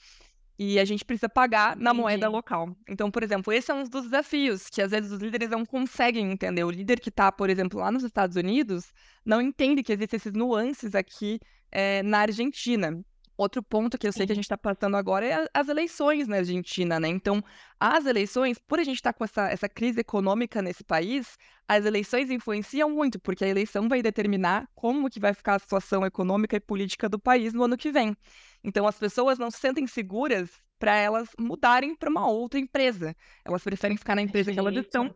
E 0.57 0.79
a 0.79 0.85
gente 0.85 1.03
precisa 1.03 1.27
pagar 1.27 1.75
na 1.75 1.93
moeda 1.93 2.29
local. 2.29 2.75
Então, 2.87 3.11
por 3.11 3.21
exemplo, 3.23 3.51
esse 3.51 3.69
é 3.71 3.73
um 3.73 3.83
dos 3.83 4.03
desafios 4.03 4.69
que 4.69 4.81
às 4.81 4.91
vezes 4.91 5.11
os 5.11 5.19
líderes 5.19 5.49
não 5.49 5.65
conseguem 5.65 6.31
entender. 6.31 6.63
O 6.63 6.71
líder 6.71 6.99
que 6.99 7.09
está, 7.09 7.31
por 7.31 7.49
exemplo, 7.49 7.79
lá 7.79 7.91
nos 7.91 8.03
Estados 8.03 8.37
Unidos, 8.37 8.93
não 9.25 9.41
entende 9.41 9.83
que 9.83 9.91
existem 9.91 10.17
esses 10.17 10.33
nuances 10.33 10.95
aqui 10.95 11.39
é, 11.71 12.01
na 12.03 12.19
Argentina. 12.19 13.03
Outro 13.37 13.61
ponto 13.61 13.97
que 13.97 14.07
eu 14.07 14.13
sei 14.13 14.25
que 14.25 14.31
a 14.31 14.35
gente 14.35 14.45
está 14.45 14.57
passando 14.57 14.95
agora 14.95 15.25
é 15.25 15.47
as 15.53 15.67
eleições 15.67 16.27
na 16.27 16.37
Argentina, 16.37 16.99
né? 16.99 17.09
Então, 17.09 17.43
as 17.77 18.05
eleições, 18.05 18.57
por 18.57 18.79
a 18.79 18.83
gente 18.83 18.95
estar 18.95 19.11
tá 19.11 19.17
com 19.17 19.25
essa, 19.25 19.49
essa 19.49 19.67
crise 19.67 19.99
econômica 19.99 20.61
nesse 20.61 20.83
país, 20.83 21.37
as 21.67 21.83
eleições 21.83 22.29
influenciam 22.29 22.89
muito, 22.89 23.19
porque 23.19 23.43
a 23.43 23.47
eleição 23.47 23.89
vai 23.89 24.01
determinar 24.01 24.69
como 24.73 25.09
que 25.09 25.19
vai 25.19 25.33
ficar 25.33 25.55
a 25.55 25.59
situação 25.59 26.05
econômica 26.05 26.55
e 26.55 26.61
política 26.61 27.09
do 27.09 27.19
país 27.19 27.53
no 27.53 27.63
ano 27.63 27.77
que 27.77 27.91
vem. 27.91 28.15
Então, 28.63 28.87
as 28.87 28.97
pessoas 28.97 29.37
não 29.37 29.51
se 29.51 29.59
sentem 29.59 29.85
seguras 29.85 30.49
para 30.79 30.95
elas 30.95 31.29
mudarem 31.37 31.95
para 31.95 32.09
uma 32.09 32.27
outra 32.27 32.59
empresa. 32.59 33.15
Elas 33.43 33.63
preferem 33.63 33.97
ficar 33.97 34.15
na 34.15 34.21
empresa 34.21 34.53
que 34.53 34.59
elas 34.59 34.75
estão 34.75 35.13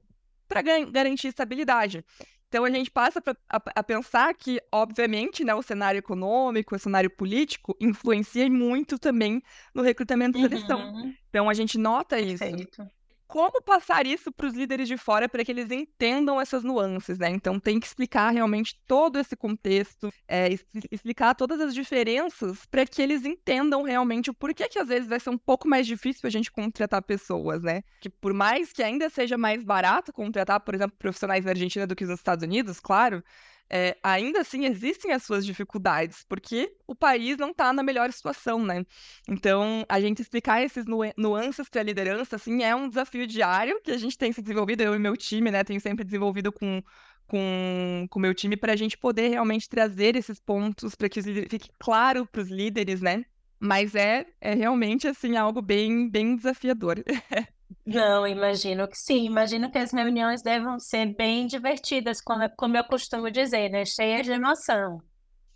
para 0.47 0.61
garantir 0.61 1.27
estabilidade. 1.27 2.03
Então 2.49 2.65
a 2.65 2.69
gente 2.71 2.89
passa 2.89 3.21
pra, 3.21 3.37
a, 3.47 3.61
a, 3.75 3.83
pensar 3.83 4.33
que, 4.33 4.59
obviamente, 4.71 5.43
né, 5.43 5.53
o 5.53 5.61
cenário 5.61 5.99
econômico, 5.99 6.75
o 6.75 6.79
cenário 6.79 7.09
político 7.09 7.77
influencia 7.79 8.49
muito 8.49 8.97
também 8.97 9.41
no 9.73 9.83
recrutamento 9.83 10.41
da 10.41 10.49
seleção. 10.49 10.93
Uhum. 10.93 11.13
Então 11.29 11.47
a 11.47 11.53
gente 11.53 11.77
nota 11.77 12.19
isso. 12.19 12.43
Perfeito 12.43 12.89
como 13.29 13.61
passar 13.61 14.07
isso 14.07 14.31
para 14.31 14.47
os 14.47 14.55
líderes 14.55 14.87
de 14.87 14.97
fora 14.97 15.29
para 15.29 15.45
que 15.45 15.51
eles 15.51 15.69
entendam 15.69 16.41
essas 16.41 16.63
nuances, 16.63 17.19
né? 17.19 17.29
Então 17.29 17.59
tem 17.59 17.79
que 17.79 17.85
explicar 17.85 18.31
realmente 18.31 18.75
todo 18.87 19.19
esse 19.19 19.35
contexto, 19.35 20.11
é, 20.27 20.49
explicar 20.91 21.35
todas 21.35 21.61
as 21.61 21.75
diferenças 21.75 22.65
para 22.65 22.87
que 22.87 22.99
eles 22.99 23.23
entendam 23.25 23.83
realmente 23.83 24.31
o 24.31 24.33
porquê 24.33 24.67
que 24.67 24.79
às 24.79 24.87
vezes 24.87 25.07
vai 25.07 25.19
ser 25.19 25.29
um 25.29 25.37
pouco 25.37 25.67
mais 25.67 25.85
difícil 25.85 26.25
a 26.25 26.29
gente 26.31 26.51
contratar 26.51 27.03
pessoas, 27.03 27.61
né? 27.61 27.83
Que 28.01 28.09
por 28.09 28.33
mais 28.33 28.73
que 28.73 28.81
ainda 28.81 29.07
seja 29.11 29.37
mais 29.37 29.63
barato 29.63 30.11
contratar, 30.11 30.59
por 30.61 30.73
exemplo, 30.73 30.97
profissionais 30.97 31.45
na 31.45 31.51
Argentina 31.51 31.85
do 31.85 31.95
que 31.95 32.05
nos 32.05 32.15
Estados 32.15 32.43
Unidos, 32.43 32.79
claro, 32.79 33.23
é, 33.71 33.97
ainda 34.01 34.41
assim 34.41 34.65
existem 34.65 35.11
as 35.11 35.23
suas 35.23 35.45
dificuldades, 35.45 36.25
porque 36.27 36.75
o 36.87 36.95
país 36.95 37.37
não 37.37 37.51
está 37.51 37.71
na 37.71 37.83
melhor 37.83 38.11
situação, 38.11 38.63
né? 38.65 38.83
Então, 39.27 39.85
a 39.87 39.99
gente 40.01 40.21
explicar 40.21 40.63
esses 40.63 40.85
nu 40.85 40.99
nuances 41.15 41.69
para 41.69 41.81
a 41.81 41.83
liderança, 41.83 42.35
assim, 42.35 42.63
é 42.63 42.75
um 42.75 42.89
desafio 42.89 43.27
diário 43.27 43.79
que 43.83 43.91
a 43.91 43.97
gente 43.97 44.17
tem 44.17 44.31
se 44.31 44.41
desenvolvido, 44.41 44.81
eu 44.81 44.95
e 44.95 44.99
meu 44.99 45.15
time, 45.15 45.51
né, 45.51 45.63
tenho 45.63 45.79
sempre 45.79 46.03
desenvolvido 46.03 46.51
com 46.51 46.81
com 47.29 48.07
o 48.15 48.19
meu 48.19 48.33
time 48.33 48.57
para 48.57 48.73
a 48.73 48.75
gente 48.75 48.97
poder 48.97 49.29
realmente 49.29 49.69
trazer 49.69 50.15
esses 50.15 50.39
pontos 50.39 50.95
para 50.95 51.07
que 51.07 51.21
fique 51.21 51.69
claro 51.77 52.25
para 52.25 52.41
os 52.41 52.49
líderes, 52.49 53.01
né? 53.01 53.23
Mas 53.59 53.93
é, 53.93 54.25
é 54.41 54.55
realmente 54.55 55.07
assim 55.07 55.37
algo 55.37 55.61
bem 55.61 56.09
bem 56.09 56.35
desafiador. 56.35 57.03
Não, 57.85 58.27
imagino 58.27 58.87
que 58.87 58.97
sim. 58.97 59.25
Imagino 59.25 59.71
que 59.71 59.77
as 59.77 59.91
reuniões 59.91 60.41
devam 60.41 60.79
ser 60.79 61.15
bem 61.15 61.47
divertidas, 61.47 62.21
como, 62.21 62.49
como 62.57 62.77
eu 62.77 62.83
costumo 62.83 63.29
dizer, 63.29 63.69
né? 63.69 63.85
Cheias 63.85 64.25
de 64.25 64.31
emoção. 64.31 65.01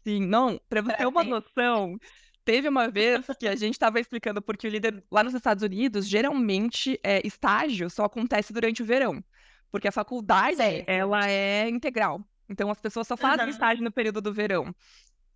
Sim, 0.06 0.26
não, 0.26 0.60
para 0.68 0.82
você 0.82 0.98
ter 0.98 1.08
uma 1.08 1.24
noção, 1.24 1.98
teve 2.44 2.68
uma 2.68 2.90
vez 2.90 3.26
que 3.40 3.48
a 3.48 3.56
gente 3.56 3.74
estava 3.74 4.00
explicando 4.00 4.42
porque 4.42 4.68
o 4.68 4.70
líder 4.70 5.04
lá 5.10 5.24
nos 5.24 5.34
Estados 5.34 5.64
Unidos, 5.64 6.08
geralmente, 6.08 7.00
é, 7.04 7.26
estágio 7.26 7.90
só 7.90 8.04
acontece 8.04 8.52
durante 8.52 8.84
o 8.84 8.86
verão, 8.86 9.24
porque 9.72 9.88
a 9.88 9.92
faculdade, 9.92 10.84
ela 10.86 11.30
é 11.30 11.70
integral. 11.70 12.22
Então, 12.50 12.70
as 12.70 12.82
pessoas 12.82 13.08
só 13.08 13.16
fazem 13.16 13.46
uhum. 13.46 13.52
estágio 13.52 13.84
no 13.84 13.92
período 13.92 14.22
do 14.22 14.34
verão. 14.34 14.76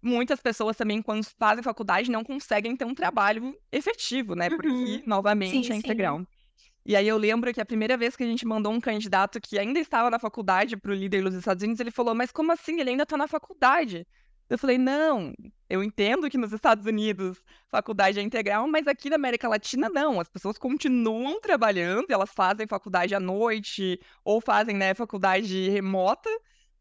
Muitas 0.01 0.39
pessoas 0.41 0.75
também, 0.75 1.01
quando 1.01 1.25
fazem 1.39 1.63
faculdade, 1.63 2.12
não 2.12 2.24
conseguem 2.24 2.75
ter 2.75 2.86
um 2.86 2.93
trabalho 2.93 3.57
efetivo, 3.72 4.36
né? 4.36 4.50
Porque, 4.50 4.67
uhum. 4.67 5.03
novamente, 5.05 5.65
sim, 5.65 5.74
é 5.74 5.75
integral. 5.75 6.19
Sim. 6.19 6.27
E 6.88 6.96
aí 6.96 7.06
eu 7.06 7.17
lembro 7.17 7.53
que 7.53 7.60
a 7.60 7.65
primeira 7.65 7.98
vez 7.98 8.15
que 8.15 8.24
a 8.24 8.25
gente 8.25 8.48
mandou 8.48 8.72
um 8.72 8.79
candidato 8.79 9.41
que 9.41 9.60
ainda 9.60 9.77
estava 9.77 10.10
na 10.10 10.17
faculdade 10.17 10.77
para 10.77 10.89
o 10.89 10.96
líder 10.96 11.22
dos 11.22 11.36
Estados 11.36 11.62
Unidos, 11.62 11.82
ele 11.82 11.91
falou: 11.91 12.15
Mas 12.15 12.32
como 12.32 12.53
assim? 12.53 12.79
Ele 12.79 12.91
ainda 12.91 13.03
está 13.03 13.17
na 13.17 13.27
faculdade. 13.27 14.08
Eu 14.50 14.58
falei: 14.58 14.77
Não, 14.77 15.34
eu 15.70 15.84
entendo 15.84 16.29
que 16.29 16.38
nos 16.38 16.53
Estados 16.53 16.86
Unidos 16.86 17.44
faculdade 17.70 18.20
é 18.22 18.24
integral, 18.24 18.70
mas 18.70 18.88
aqui 18.88 19.10
na 19.10 19.17
América 19.17 19.50
Latina 19.50 19.89
não. 19.89 20.22
As 20.22 20.29
pessoas 20.29 20.58
continuam 20.58 21.41
trabalhando, 21.41 22.10
elas 22.10 22.29
fazem 22.34 22.65
faculdade 22.65 23.13
à 23.13 23.20
noite 23.20 24.00
ou 24.24 24.39
fazem 24.39 24.74
né, 24.74 24.94
faculdade 24.94 25.70
remota 25.70 26.29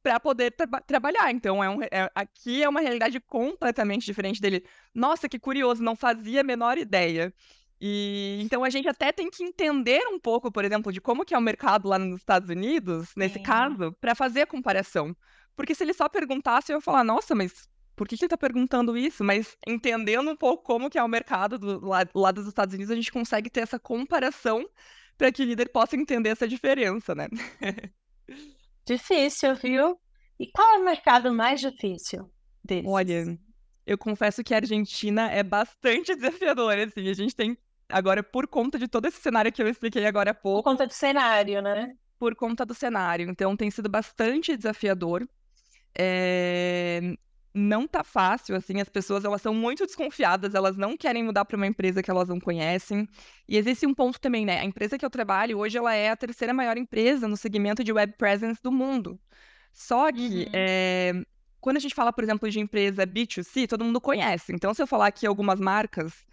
para 0.05 0.21
poder 0.21 0.53
tra 0.53 0.69
trabalhar. 0.83 1.33
Então, 1.33 1.65
é 1.65 1.69
um, 1.69 1.83
é, 1.83 2.09
aqui 2.15 2.63
é 2.63 2.69
uma 2.69 2.81
realidade 2.81 3.19
completamente 3.19 4.07
diferente 4.07 4.41
dele. 4.41 4.65
Nossa, 4.95 5.29
que 5.29 5.37
curioso, 5.37 5.83
não 5.83 5.97
fazia 5.97 6.43
a 6.43 6.45
menor 6.45 6.79
ideia. 6.79 7.35
E 7.80 8.38
então 8.42 8.64
a 8.64 8.71
gente 8.71 8.88
até 8.88 9.12
tem 9.12 9.30
que 9.30 9.45
entender 9.45 10.00
um 10.09 10.18
pouco, 10.18 10.50
por 10.50 10.64
exemplo, 10.64 10.92
de 10.92 11.00
como 11.00 11.25
que 11.25 11.35
é 11.35 11.38
o 11.38 11.42
mercado 11.42 11.88
lá 11.88 11.99
nos 11.99 12.21
Estados 12.21 12.49
Unidos, 12.49 13.11
nesse 13.16 13.38
Sim. 13.38 13.42
caso, 13.42 13.92
para 14.00 14.14
fazer 14.14 14.42
a 14.42 14.47
comparação. 14.47 15.14
Porque 15.54 15.75
se 15.75 15.85
ele 15.85 15.92
só 15.92 16.09
perguntasse, 16.09 16.73
eu 16.73 16.76
ia 16.76 16.80
falar, 16.80 17.04
nossa, 17.04 17.35
mas 17.35 17.68
por 17.95 18.06
que, 18.06 18.16
que 18.16 18.25
ele 18.25 18.26
está 18.26 18.37
perguntando 18.37 18.97
isso? 18.97 19.25
Mas 19.25 19.56
entendendo 19.66 20.30
um 20.30 20.37
pouco 20.37 20.62
como 20.62 20.90
que 20.90 20.99
é 20.99 21.02
o 21.02 21.09
mercado 21.09 21.59
do 21.59 21.80
lado 21.80 22.40
dos 22.40 22.47
Estados 22.47 22.75
Unidos, 22.75 22.90
a 22.90 22.97
gente 22.97 23.12
consegue 23.12 23.50
ter 23.50 23.61
essa 23.61 23.78
comparação 23.78 24.68
para 25.16 25.33
que 25.33 25.42
o 25.42 25.47
líder 25.47 25.71
possa 25.71 25.97
entender 25.97 26.28
essa 26.28 26.47
diferença, 26.47 27.14
né? 27.14 27.26
Difícil, 28.87 29.54
viu? 29.54 29.99
E 30.38 30.50
qual 30.50 30.76
é 30.76 30.78
o 30.78 30.85
mercado 30.85 31.33
mais 31.33 31.61
difícil 31.61 32.30
desses? 32.62 32.87
Olha, 32.87 33.38
eu 33.87 33.97
confesso 33.97 34.45
que 34.45 34.52
a 34.52 34.59
Argentina 34.59 35.30
é 35.30 35.42
bastante 35.42 36.14
desafiadora, 36.16 36.85
assim. 36.85 37.09
A 37.09 37.14
gente 37.14 37.35
tem 37.35 37.56
Agora, 37.88 38.23
por 38.23 38.47
conta 38.49 38.78
de 38.78 38.88
todo 38.88 39.07
esse 39.07 39.21
cenário 39.21 39.52
que 39.52 39.62
eu 39.62 39.69
expliquei 39.69 40.07
agora 40.07 40.33
há 40.33 40.35
pouco. 40.35 40.64
Por 40.64 40.71
conta 40.71 40.87
do 40.87 40.93
cenário, 40.93 41.62
né? 41.62 41.95
Por 42.19 42.35
conta 42.35 42.66
do 42.66 42.75
cenário. 42.75 43.28
Então, 43.31 43.57
tem 43.57 43.71
sido 43.71 43.88
bastante 43.88 44.57
desafiador. 44.57 45.26
É... 45.97 47.16
Não 47.55 47.88
tá 47.88 48.05
fácil, 48.05 48.55
assim, 48.55 48.83
as 48.83 48.88
pessoas 48.88 49.25
elas 49.25 49.40
são 49.40 49.55
muito 49.55 49.87
desconfiadas, 49.87 50.55
elas 50.55 50.76
não 50.76 50.95
querem 50.95 51.25
mudar 51.25 51.47
para 51.47 51.57
uma 51.57 51.66
empresa 51.66 52.02
que 52.02 52.11
elas 52.11 52.28
não 52.28 52.38
conhecem. 52.38 53.09
E 53.49 53.57
existe 53.57 53.87
um 53.87 53.95
ponto 53.95 54.21
também, 54.21 54.45
né? 54.45 54.61
A 54.61 54.64
empresa 54.64 54.99
que 54.99 55.07
eu 55.07 55.09
trabalho 55.09 55.59
hoje, 55.59 55.78
ela 55.78 55.95
é 55.95 56.11
a 56.11 56.16
terceira 56.16 56.52
maior 56.52 56.76
empresa 56.76 57.26
no 57.26 57.37
segmento 57.37 57.83
de 57.83 57.93
web 57.93 58.12
presence 58.19 58.61
do 58.62 58.71
mundo. 58.71 59.19
Só 59.73 60.12
que 60.12 60.45
uhum. 60.45 60.50
é... 60.52 61.12
quando 61.59 61.78
a 61.78 61.81
gente 61.81 61.95
fala, 61.95 62.12
por 62.12 62.25
exemplo, 62.25 62.50
de 62.50 62.61
empresa 62.61 63.07
B2C, 63.07 63.66
todo 63.66 63.85
mundo 63.85 64.02
conhece. 64.02 64.52
Então, 64.52 64.75
se 64.75 64.83
eu 64.83 64.87
falar 64.87 65.07
aqui 65.07 65.26
algumas 65.26 65.59
marcas 65.59 66.26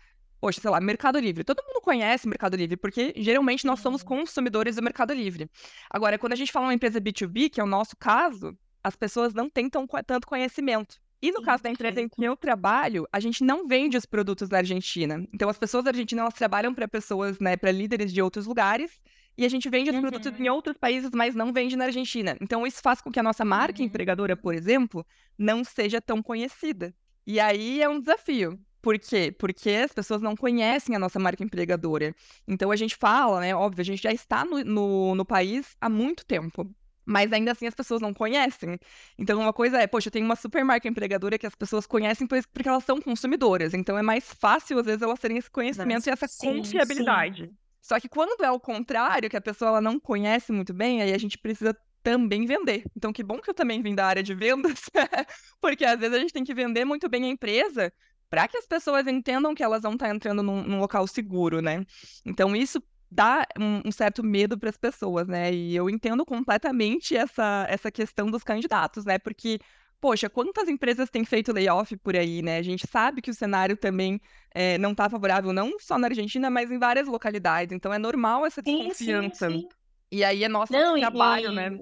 Poxa, 0.43 0.59
sei 0.59 0.69
lá, 0.69 0.81
Mercado 0.81 1.17
Livre. 1.19 1.41
Todo 1.41 1.63
mundo 1.65 1.79
conhece 1.79 2.27
Mercado 2.27 2.57
Livre, 2.57 2.75
porque 2.75 3.13
geralmente 3.15 3.65
nós 3.65 3.79
somos 3.79 4.03
consumidores 4.03 4.75
do 4.75 4.81
Mercado 4.81 5.13
Livre. 5.13 5.49
Agora, 5.89 6.19
quando 6.19 6.33
a 6.33 6.35
gente 6.35 6.51
fala 6.51 6.65
uma 6.65 6.73
empresa 6.73 6.99
B2B, 6.99 7.49
que 7.49 7.61
é 7.61 7.63
o 7.63 7.65
nosso 7.65 7.95
caso, 7.95 8.53
as 8.83 8.93
pessoas 8.93 9.33
não 9.33 9.49
têm 9.49 9.69
tão, 9.69 9.87
tanto 10.05 10.27
conhecimento. 10.27 10.97
E 11.21 11.31
no 11.31 11.41
caso 11.41 11.63
da 11.63 11.69
empresa 11.69 12.01
em 12.01 12.09
que 12.09 12.21
eu 12.21 12.35
trabalho, 12.35 13.07
a 13.09 13.21
gente 13.21 13.41
não 13.41 13.65
vende 13.65 13.95
os 13.95 14.05
produtos 14.05 14.49
da 14.49 14.57
Argentina. 14.57 15.25
Então, 15.33 15.47
as 15.47 15.57
pessoas 15.57 15.85
da 15.85 15.91
Argentina, 15.91 16.23
elas 16.23 16.33
trabalham 16.33 16.73
para 16.73 16.89
pessoas, 16.89 17.39
né, 17.39 17.55
para 17.55 17.71
líderes 17.71 18.11
de 18.11 18.21
outros 18.21 18.45
lugares, 18.45 18.99
e 19.37 19.45
a 19.45 19.49
gente 19.49 19.69
vende 19.69 19.91
os 19.91 19.95
uhum. 19.95 20.01
produtos 20.01 20.37
em 20.37 20.49
outros 20.49 20.75
países, 20.77 21.11
mas 21.13 21.33
não 21.33 21.53
vende 21.53 21.77
na 21.77 21.85
Argentina. 21.85 22.35
Então, 22.41 22.67
isso 22.67 22.81
faz 22.83 22.99
com 22.99 23.09
que 23.09 23.19
a 23.21 23.23
nossa 23.23 23.45
marca 23.45 23.79
uhum. 23.79 23.85
empregadora, 23.85 24.35
por 24.35 24.53
exemplo, 24.53 25.05
não 25.37 25.63
seja 25.63 26.01
tão 26.01 26.21
conhecida. 26.21 26.93
E 27.25 27.39
aí 27.39 27.81
é 27.81 27.87
um 27.87 28.01
desafio, 28.01 28.59
por 28.83 28.99
quê? 28.99 29.33
Porque 29.39 29.69
as 29.69 29.93
pessoas 29.93 30.21
não 30.21 30.35
conhecem 30.35 30.93
a 30.93 30.99
nossa 30.99 31.17
marca 31.17 31.41
empregadora. 31.41 32.13
Então 32.45 32.69
a 32.69 32.75
gente 32.75 32.97
fala, 32.97 33.39
né? 33.39 33.55
Óbvio, 33.55 33.81
a 33.81 33.85
gente 33.85 34.03
já 34.03 34.11
está 34.11 34.43
no, 34.43 34.61
no, 34.61 35.15
no 35.15 35.25
país 35.25 35.77
há 35.79 35.89
muito 35.89 36.25
tempo. 36.25 36.69
Mas 37.05 37.31
ainda 37.31 37.53
assim 37.53 37.65
as 37.65 37.73
pessoas 37.73 38.01
não 38.01 38.13
conhecem. 38.13 38.77
Então, 39.17 39.39
uma 39.39 39.53
coisa 39.53 39.77
é, 39.77 39.87
poxa, 39.87 40.07
eu 40.07 40.11
tenho 40.11 40.25
uma 40.25 40.35
super 40.35 40.63
marca 40.63 40.87
empregadora 40.87 41.37
que 41.37 41.47
as 41.47 41.55
pessoas 41.55 41.85
conhecem 41.85 42.27
porque 42.27 42.67
elas 42.67 42.83
são 42.83 43.01
consumidoras. 43.01 43.73
Então, 43.73 43.97
é 43.97 44.01
mais 44.01 44.33
fácil, 44.33 44.79
às 44.79 44.85
vezes, 44.85 45.01
elas 45.01 45.19
terem 45.19 45.37
esse 45.37 45.51
conhecimento 45.51 46.07
e 46.07 46.09
essa 46.09 46.27
sim, 46.27 46.57
confiabilidade. 46.57 47.47
Sim. 47.47 47.57
Só 47.81 47.99
que 47.99 48.07
quando 48.07 48.41
é 48.41 48.51
o 48.51 48.59
contrário, 48.59 49.29
que 49.29 49.35
a 49.35 49.41
pessoa 49.41 49.69
ela 49.69 49.81
não 49.81 49.99
conhece 49.99 50.53
muito 50.53 50.73
bem, 50.73 51.01
aí 51.01 51.13
a 51.13 51.17
gente 51.17 51.37
precisa 51.37 51.75
também 52.01 52.45
vender. 52.45 52.83
Então, 52.95 53.11
que 53.11 53.23
bom 53.23 53.39
que 53.39 53.49
eu 53.49 53.53
também 53.53 53.81
vim 53.81 53.95
da 53.95 54.05
área 54.05 54.23
de 54.23 54.33
vendas, 54.33 54.89
porque 55.59 55.83
às 55.83 55.99
vezes 55.99 56.15
a 56.15 56.19
gente 56.19 56.33
tem 56.33 56.43
que 56.45 56.53
vender 56.53 56.85
muito 56.85 57.09
bem 57.09 57.25
a 57.25 57.27
empresa 57.27 57.91
para 58.33 58.47
que 58.47 58.57
as 58.57 58.65
pessoas 58.65 59.05
entendam 59.05 59.53
que 59.53 59.61
elas 59.61 59.83
vão 59.83 59.93
estar 59.93 60.07
tá 60.07 60.15
entrando 60.15 60.41
num, 60.41 60.63
num 60.63 60.79
local 60.79 61.05
seguro, 61.05 61.61
né? 61.61 61.85
Então, 62.25 62.55
isso 62.55 62.81
dá 63.11 63.45
um, 63.59 63.83
um 63.85 63.91
certo 63.91 64.23
medo 64.23 64.57
para 64.57 64.71
as 64.71 64.75
pessoas, 64.75 65.27
né? 65.27 65.53
E 65.53 65.75
eu 65.75 65.87
entendo 65.87 66.25
completamente 66.25 67.15
essa, 67.15 67.67
essa 67.69 67.91
questão 67.91 68.31
dos 68.31 68.43
candidatos, 68.43 69.05
né? 69.05 69.19
Porque 69.19 69.59
poxa, 70.01 70.31
quantas 70.31 70.67
empresas 70.67 71.11
têm 71.11 71.23
feito 71.23 71.53
layoff 71.53 71.95
por 71.97 72.15
aí, 72.15 72.41
né? 72.41 72.57
A 72.57 72.63
gente 72.63 72.87
sabe 72.87 73.21
que 73.21 73.29
o 73.29 73.35
cenário 73.35 73.77
também 73.77 74.19
é, 74.49 74.79
não 74.79 74.93
está 74.93 75.07
favorável, 75.07 75.53
não 75.53 75.77
só 75.79 75.99
na 75.99 76.07
Argentina, 76.07 76.49
mas 76.49 76.71
em 76.71 76.79
várias 76.79 77.07
localidades. 77.07 77.71
Então 77.71 77.93
é 77.93 77.99
normal 77.99 78.47
essa 78.47 78.63
desconfiança. 78.63 79.47
Sim, 79.47 79.57
sim, 79.57 79.61
sim. 79.61 79.67
E 80.11 80.23
aí 80.23 80.43
é 80.43 80.49
nosso 80.49 80.73
não, 80.73 80.99
trabalho, 80.99 81.51
e, 81.51 81.55
né? 81.55 81.79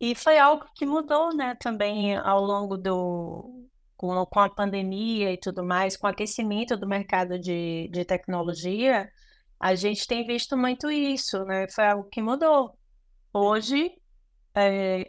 E 0.00 0.14
foi 0.14 0.38
algo 0.38 0.66
que 0.76 0.86
mudou, 0.86 1.34
né, 1.34 1.56
também 1.56 2.16
ao 2.16 2.42
longo 2.44 2.76
do, 2.78 3.59
com, 4.00 4.24
com 4.24 4.40
a 4.40 4.48
pandemia 4.48 5.30
e 5.30 5.36
tudo 5.36 5.62
mais, 5.62 5.94
com 5.94 6.06
o 6.06 6.10
aquecimento 6.10 6.74
do 6.74 6.88
mercado 6.88 7.38
de, 7.38 7.86
de 7.92 8.02
tecnologia, 8.02 9.10
a 9.60 9.74
gente 9.74 10.06
tem 10.06 10.26
visto 10.26 10.56
muito 10.56 10.90
isso, 10.90 11.44
né? 11.44 11.68
Foi 11.68 11.84
algo 11.86 12.08
que 12.08 12.22
mudou. 12.22 12.78
Hoje, 13.30 13.92
é, 14.54 15.06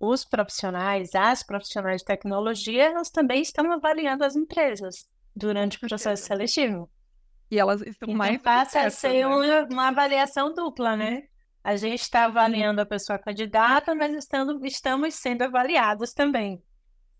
os 0.00 0.24
profissionais, 0.24 1.14
as 1.14 1.42
profissionais 1.42 2.00
de 2.00 2.06
tecnologia, 2.06 2.86
elas 2.86 3.10
também 3.10 3.42
estão 3.42 3.70
avaliando 3.70 4.24
as 4.24 4.34
empresas. 4.34 5.06
durante 5.36 5.76
o 5.76 5.80
processo 5.80 6.24
seletivo. 6.24 6.90
E 7.50 7.58
elas 7.58 7.82
estão 7.82 8.08
Então 8.08 8.14
mais 8.16 8.40
passa 8.40 8.80
a 8.80 8.90
ser 8.90 9.20
né? 9.20 9.26
uma, 9.26 9.68
uma 9.70 9.88
avaliação 9.88 10.54
dupla, 10.54 10.96
né? 10.96 11.24
A 11.62 11.76
gente 11.76 12.00
está 12.00 12.24
avaliando 12.24 12.80
a 12.80 12.86
pessoa 12.86 13.18
candidata, 13.18 13.94
mas 13.94 14.14
estando, 14.14 14.64
estamos 14.64 15.14
sendo 15.14 15.42
avaliados 15.42 16.14
também, 16.14 16.62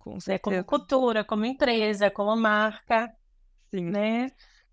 Com 0.00 0.16
né? 0.26 0.38
Como 0.38 0.64
cultura, 0.64 1.22
como 1.22 1.44
empresa, 1.44 2.10
como 2.10 2.34
marca, 2.34 3.14
Sim. 3.70 3.90
né? 3.90 4.30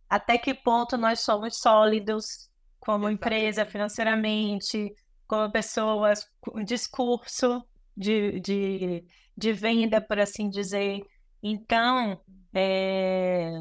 Até 0.09 0.37
que 0.37 0.53
ponto 0.53 0.97
nós 0.97 1.19
somos 1.19 1.59
sólidos 1.59 2.49
como 2.79 3.09
empresa 3.09 3.61
Exatamente. 3.61 3.71
financeiramente, 3.71 4.95
como 5.27 5.51
pessoas, 5.51 6.25
com 6.39 6.63
discurso 6.63 7.61
de, 7.95 8.39
de, 8.39 9.05
de 9.35 9.53
venda, 9.53 9.99
por 9.99 10.17
assim 10.19 10.49
dizer. 10.49 11.05
Então, 11.43 12.21
é, 12.53 13.51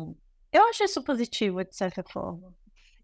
eu 0.52 0.68
acho 0.68 0.85
isso 0.85 1.02
positivo, 1.02 1.64
de 1.64 1.75
certa 1.75 2.04
forma. 2.04 2.54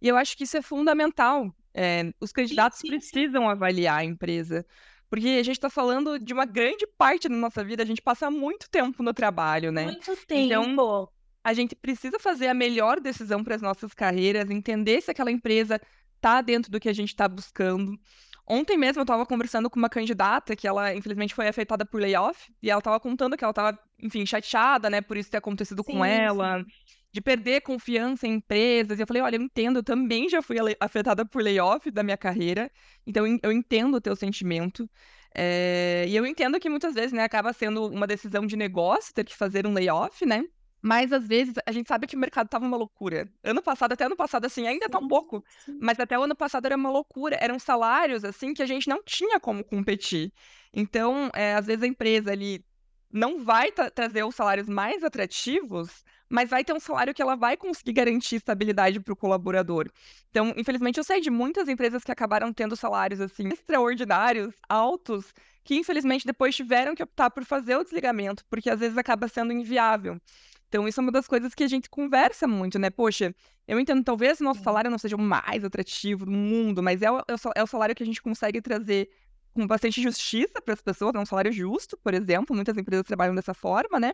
E 0.00 0.08
eu 0.08 0.16
acho 0.16 0.36
que 0.36 0.44
isso 0.44 0.56
é 0.56 0.62
fundamental. 0.62 1.52
É, 1.74 2.12
os 2.20 2.32
candidatos 2.32 2.78
sim, 2.78 2.88
sim. 2.88 2.96
precisam 2.96 3.48
avaliar 3.48 3.98
a 3.98 4.04
empresa. 4.04 4.64
Porque 5.12 5.28
a 5.28 5.42
gente 5.42 5.56
está 5.56 5.68
falando 5.68 6.18
de 6.18 6.32
uma 6.32 6.46
grande 6.46 6.86
parte 6.86 7.28
da 7.28 7.36
nossa 7.36 7.62
vida, 7.62 7.82
a 7.82 7.86
gente 7.86 8.00
passa 8.00 8.30
muito 8.30 8.70
tempo 8.70 9.02
no 9.02 9.12
trabalho, 9.12 9.70
né? 9.70 9.84
Muito 9.84 10.16
Então, 10.30 10.64
tempo. 10.64 11.12
a 11.44 11.52
gente 11.52 11.76
precisa 11.76 12.18
fazer 12.18 12.48
a 12.48 12.54
melhor 12.54 12.98
decisão 12.98 13.44
para 13.44 13.54
as 13.54 13.60
nossas 13.60 13.92
carreiras, 13.92 14.48
entender 14.48 15.02
se 15.02 15.10
aquela 15.10 15.30
empresa 15.30 15.78
está 16.16 16.40
dentro 16.40 16.72
do 16.72 16.80
que 16.80 16.88
a 16.88 16.94
gente 16.94 17.10
está 17.10 17.28
buscando. 17.28 17.98
Ontem 18.46 18.78
mesmo 18.78 19.00
eu 19.00 19.02
estava 19.02 19.26
conversando 19.26 19.68
com 19.68 19.78
uma 19.78 19.90
candidata 19.90 20.56
que 20.56 20.66
ela, 20.66 20.94
infelizmente, 20.94 21.34
foi 21.34 21.46
afetada 21.46 21.84
por 21.84 22.00
layoff, 22.00 22.50
e 22.62 22.70
ela 22.70 22.78
estava 22.78 22.98
contando 22.98 23.36
que 23.36 23.44
ela 23.44 23.50
estava, 23.52 23.78
enfim, 24.00 24.24
chateada, 24.24 24.88
né, 24.88 25.02
por 25.02 25.18
isso 25.18 25.30
ter 25.30 25.36
acontecido 25.36 25.84
com 25.84 26.02
Sim, 26.02 26.08
ela, 26.08 26.60
sim. 26.60 26.66
De 27.12 27.20
perder 27.20 27.60
confiança 27.60 28.26
em 28.26 28.34
empresas. 28.34 28.98
E 28.98 29.02
eu 29.02 29.06
falei, 29.06 29.22
olha, 29.22 29.36
eu 29.36 29.42
entendo, 29.42 29.78
eu 29.78 29.82
também 29.82 30.28
já 30.28 30.40
fui 30.42 30.56
afetada 30.80 31.24
por 31.26 31.42
layoff 31.42 31.90
da 31.90 32.02
minha 32.02 32.16
carreira, 32.16 32.70
então 33.06 33.26
eu 33.26 33.32
en- 33.34 33.38
eu 33.42 33.52
entendo 33.52 33.96
o 33.96 34.00
teu 34.00 34.16
sentimento. 34.16 34.88
É, 35.34 36.04
e 36.08 36.16
eu 36.16 36.26
entendo 36.26 36.58
que 36.58 36.68
muitas 36.68 36.94
vezes, 36.94 37.12
né, 37.12 37.22
acaba 37.24 37.52
sendo 37.52 37.86
uma 37.86 38.06
decisão 38.06 38.46
de 38.46 38.56
negócio 38.56 39.14
ter 39.14 39.24
que 39.24 39.36
fazer 39.36 39.66
um 39.66 39.72
layoff, 39.72 40.24
né? 40.26 40.44
Mas 40.84 41.12
às 41.12 41.26
vezes 41.28 41.54
a 41.64 41.70
gente 41.70 41.86
sabe 41.86 42.08
que 42.08 42.16
o 42.16 42.18
mercado 42.18 42.48
tava 42.48 42.66
uma 42.66 42.76
loucura. 42.76 43.30
Ano 43.44 43.62
passado, 43.62 43.92
até 43.92 44.04
ano 44.04 44.16
passado, 44.16 44.46
assim, 44.46 44.66
ainda 44.66 44.88
tá 44.88 44.98
um 44.98 45.06
pouco, 45.06 45.44
sim. 45.64 45.78
mas 45.80 45.98
até 46.00 46.18
o 46.18 46.22
ano 46.24 46.34
passado 46.34 46.66
era 46.66 46.74
uma 46.76 46.90
loucura. 46.90 47.38
Eram 47.40 47.56
salários, 47.58 48.24
assim, 48.24 48.52
que 48.52 48.62
a 48.62 48.66
gente 48.66 48.88
não 48.88 49.00
tinha 49.04 49.38
como 49.38 49.62
competir. 49.62 50.32
Então, 50.74 51.30
é, 51.34 51.54
às 51.54 51.66
vezes 51.66 51.84
a 51.84 51.86
empresa 51.86 52.32
ali 52.32 52.64
não 53.12 53.44
vai 53.44 53.70
tra- 53.70 53.90
trazer 53.90 54.24
os 54.24 54.34
salários 54.34 54.68
mais 54.68 55.04
atrativos, 55.04 56.04
mas 56.28 56.48
vai 56.48 56.64
ter 56.64 56.72
um 56.72 56.80
salário 56.80 57.12
que 57.12 57.20
ela 57.20 57.36
vai 57.36 57.56
conseguir 57.56 57.92
garantir 57.92 58.36
estabilidade 58.36 58.98
para 58.98 59.12
o 59.12 59.16
colaborador. 59.16 59.90
Então, 60.30 60.54
infelizmente, 60.56 60.96
eu 60.96 61.04
sei 61.04 61.20
de 61.20 61.30
muitas 61.30 61.68
empresas 61.68 62.02
que 62.02 62.10
acabaram 62.10 62.52
tendo 62.52 62.74
salários 62.74 63.20
assim 63.20 63.48
extraordinários, 63.48 64.54
altos, 64.66 65.34
que 65.62 65.74
infelizmente 65.74 66.26
depois 66.26 66.56
tiveram 66.56 66.94
que 66.94 67.02
optar 67.02 67.30
por 67.30 67.44
fazer 67.44 67.76
o 67.76 67.84
desligamento, 67.84 68.44
porque 68.48 68.70
às 68.70 68.80
vezes 68.80 68.96
acaba 68.96 69.28
sendo 69.28 69.52
inviável. 69.52 70.18
Então, 70.68 70.88
isso 70.88 70.98
é 70.98 71.02
uma 71.02 71.12
das 71.12 71.26
coisas 71.26 71.54
que 71.54 71.62
a 71.62 71.68
gente 71.68 71.90
conversa 71.90 72.48
muito, 72.48 72.78
né? 72.78 72.88
Poxa, 72.88 73.34
eu 73.68 73.78
entendo, 73.78 74.02
talvez 74.02 74.40
o 74.40 74.44
nosso 74.44 74.62
salário 74.62 74.90
não 74.90 74.96
seja 74.96 75.16
o 75.16 75.20
mais 75.20 75.62
atrativo 75.62 76.24
do 76.24 76.30
mundo, 76.30 76.82
mas 76.82 77.02
é 77.02 77.10
o, 77.10 77.18
é 77.18 77.34
o 77.34 77.52
é 77.56 77.62
o 77.62 77.66
salário 77.66 77.94
que 77.94 78.02
a 78.02 78.06
gente 78.06 78.22
consegue 78.22 78.62
trazer 78.62 79.10
com 79.52 79.66
bastante 79.66 80.02
justiça 80.02 80.60
para 80.62 80.74
as 80.74 80.80
pessoas, 80.80 81.14
é 81.14 81.18
um 81.18 81.26
salário 81.26 81.52
justo, 81.52 81.96
por 81.98 82.14
exemplo, 82.14 82.54
muitas 82.54 82.76
empresas 82.76 83.06
trabalham 83.06 83.34
dessa 83.34 83.54
forma, 83.54 84.00
né? 84.00 84.12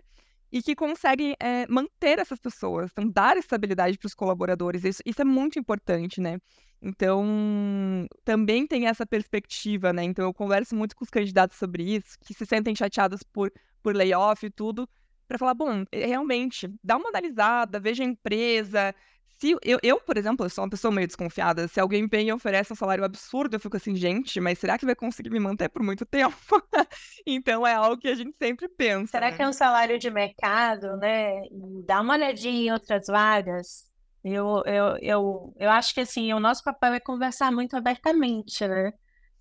E 0.50 0.62
que 0.62 0.74
conseguem 0.74 1.36
é, 1.38 1.66
manter 1.68 2.18
essas 2.18 2.38
pessoas, 2.38 2.90
então 2.90 3.08
dar 3.08 3.36
estabilidade 3.36 3.98
para 3.98 4.06
os 4.06 4.14
colaboradores, 4.14 4.82
isso, 4.84 5.02
isso 5.04 5.20
é 5.20 5.24
muito 5.24 5.58
importante, 5.58 6.20
né? 6.20 6.38
Então, 6.80 8.06
também 8.24 8.66
tem 8.66 8.86
essa 8.86 9.04
perspectiva, 9.04 9.92
né? 9.92 10.04
Então, 10.04 10.24
eu 10.24 10.32
converso 10.32 10.74
muito 10.76 10.96
com 10.96 11.04
os 11.04 11.10
candidatos 11.10 11.56
sobre 11.56 11.82
isso, 11.82 12.16
que 12.24 12.32
se 12.32 12.46
sentem 12.46 12.74
chateados 12.74 13.22
por, 13.22 13.52
por 13.82 13.94
layoff 13.94 14.46
e 14.46 14.50
tudo, 14.50 14.88
para 15.26 15.38
falar, 15.38 15.54
bom, 15.54 15.84
é, 15.92 16.06
realmente, 16.06 16.72
dá 16.82 16.96
uma 16.96 17.10
analisada, 17.10 17.78
veja 17.78 18.02
a 18.02 18.06
empresa. 18.06 18.94
Se 19.38 19.56
eu, 19.62 19.78
eu, 19.82 20.00
por 20.00 20.16
exemplo, 20.16 20.44
eu 20.44 20.50
sou 20.50 20.64
uma 20.64 20.70
pessoa 20.70 20.92
meio 20.92 21.06
desconfiada. 21.06 21.68
Se 21.68 21.78
alguém 21.78 22.08
vem 22.08 22.28
e 22.28 22.32
oferece 22.32 22.72
um 22.72 22.76
salário 22.76 23.04
absurdo, 23.04 23.54
eu 23.54 23.60
fico 23.60 23.76
assim, 23.76 23.94
gente, 23.94 24.40
mas 24.40 24.58
será 24.58 24.76
que 24.76 24.84
vai 24.84 24.96
conseguir 24.96 25.30
me 25.30 25.38
manter 25.38 25.68
por 25.68 25.82
muito 25.82 26.04
tempo? 26.04 26.36
Então 27.26 27.66
é 27.66 27.74
algo 27.74 27.98
que 27.98 28.08
a 28.08 28.14
gente 28.14 28.34
sempre 28.36 28.68
pensa, 28.68 29.12
Será 29.12 29.30
que 29.30 29.42
é 29.42 29.44
né? 29.44 29.50
um 29.50 29.52
salário 29.52 29.98
de 29.98 30.10
mercado, 30.10 30.96
né? 30.96 31.42
Dá 31.86 32.00
uma 32.00 32.14
olhadinha 32.14 32.68
em 32.68 32.72
outras 32.72 33.06
vagas. 33.06 33.86
Eu, 34.24 34.62
eu, 34.66 34.96
eu, 35.00 35.54
eu 35.58 35.70
acho 35.70 35.94
que 35.94 36.00
assim, 36.00 36.32
o 36.32 36.40
nosso 36.40 36.64
papel 36.64 36.94
é 36.94 37.00
conversar 37.00 37.52
muito 37.52 37.76
abertamente, 37.76 38.66
né? 38.66 38.92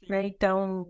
Né? 0.07 0.27
Então, 0.27 0.85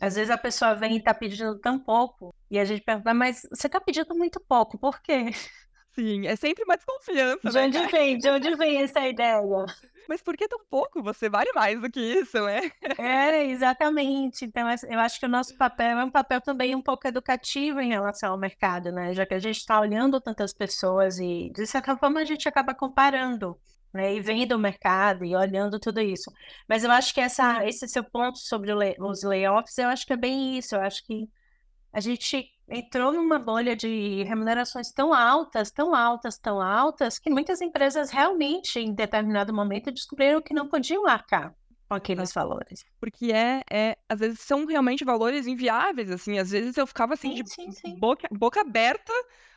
às 0.00 0.14
vezes 0.14 0.30
a 0.30 0.38
pessoa 0.38 0.74
vem 0.74 0.94
e 0.94 0.98
está 0.98 1.14
pedindo 1.14 1.58
tão 1.58 1.78
pouco, 1.78 2.34
e 2.50 2.58
a 2.58 2.64
gente 2.64 2.82
pergunta, 2.82 3.14
mas 3.14 3.42
você 3.52 3.66
está 3.66 3.80
pedindo 3.80 4.14
muito 4.14 4.40
pouco, 4.40 4.78
por 4.78 5.00
quê? 5.02 5.30
Sim, 5.96 6.26
é 6.26 6.36
sempre 6.36 6.62
uma 6.64 6.76
desconfiança, 6.76 7.50
De 7.50 7.54
né, 7.54 7.64
onde 7.66 7.78
cara? 7.78 7.90
vem? 7.90 8.18
De 8.18 8.28
onde 8.30 8.54
vem 8.56 8.82
essa 8.82 9.06
ideia? 9.08 9.40
Mas 10.08 10.22
por 10.22 10.36
que 10.36 10.46
tão 10.46 10.60
pouco? 10.70 11.02
Você 11.02 11.28
vale 11.28 11.50
mais 11.52 11.80
do 11.80 11.90
que 11.90 12.00
isso, 12.00 12.40
né? 12.44 12.70
É, 12.96 13.44
exatamente. 13.46 14.44
Então, 14.44 14.68
essa- 14.68 14.86
eu 14.86 14.98
acho 15.00 15.18
que 15.18 15.26
o 15.26 15.28
nosso 15.28 15.56
papel 15.56 15.98
é 15.98 16.04
um 16.04 16.10
papel 16.10 16.40
também 16.40 16.74
um 16.74 16.82
pouco 16.82 17.08
educativo 17.08 17.80
em 17.80 17.88
relação 17.88 18.32
ao 18.32 18.38
mercado, 18.38 18.92
né? 18.92 19.12
Já 19.14 19.26
que 19.26 19.34
a 19.34 19.38
gente 19.40 19.56
está 19.58 19.80
olhando 19.80 20.20
tantas 20.20 20.52
pessoas 20.54 21.18
e, 21.18 21.50
de 21.52 21.66
certa 21.66 21.96
forma, 21.96 22.20
a 22.20 22.24
gente 22.24 22.48
acaba 22.48 22.74
comparando, 22.74 23.58
né? 23.92 24.14
E 24.14 24.20
vendo 24.20 24.52
o 24.52 24.58
mercado 24.58 25.24
e 25.24 25.34
olhando 25.34 25.80
tudo 25.80 26.00
isso. 26.00 26.30
Mas 26.68 26.84
eu 26.84 26.90
acho 26.92 27.12
que 27.12 27.20
essa, 27.20 27.66
esse 27.66 27.88
seu 27.88 28.04
ponto 28.04 28.38
sobre 28.38 28.72
os 29.00 29.22
layoffs, 29.24 29.76
eu 29.78 29.88
acho 29.88 30.06
que 30.06 30.12
é 30.12 30.16
bem 30.16 30.56
isso. 30.56 30.76
Eu 30.76 30.82
acho 30.82 31.04
que 31.04 31.28
a 31.96 32.00
gente 32.00 32.52
entrou 32.68 33.10
numa 33.10 33.38
bolha 33.38 33.74
de 33.74 34.22
remunerações 34.24 34.92
tão 34.92 35.14
altas, 35.14 35.70
tão 35.70 35.94
altas, 35.94 36.36
tão 36.36 36.60
altas, 36.60 37.18
que 37.18 37.30
muitas 37.30 37.62
empresas 37.62 38.10
realmente, 38.10 38.78
em 38.78 38.92
determinado 38.92 39.54
momento, 39.54 39.90
descobriram 39.90 40.42
que 40.42 40.52
não 40.52 40.68
podiam 40.68 41.06
arcar 41.06 41.54
com 41.88 41.94
aqueles 41.94 42.34
valores. 42.34 42.84
Porque 43.00 43.32
é, 43.32 43.62
é, 43.72 43.96
às 44.06 44.20
vezes 44.20 44.40
são 44.40 44.66
realmente 44.66 45.06
valores 45.06 45.46
inviáveis, 45.46 46.10
assim. 46.10 46.38
Às 46.38 46.50
vezes 46.50 46.76
eu 46.76 46.86
ficava 46.86 47.14
assim 47.14 47.34
Sim, 47.36 47.42
de 47.42 47.48
sim, 47.50 47.72
sim. 47.72 47.98
boca, 47.98 48.28
boca 48.30 48.60
aberta 48.60 49.12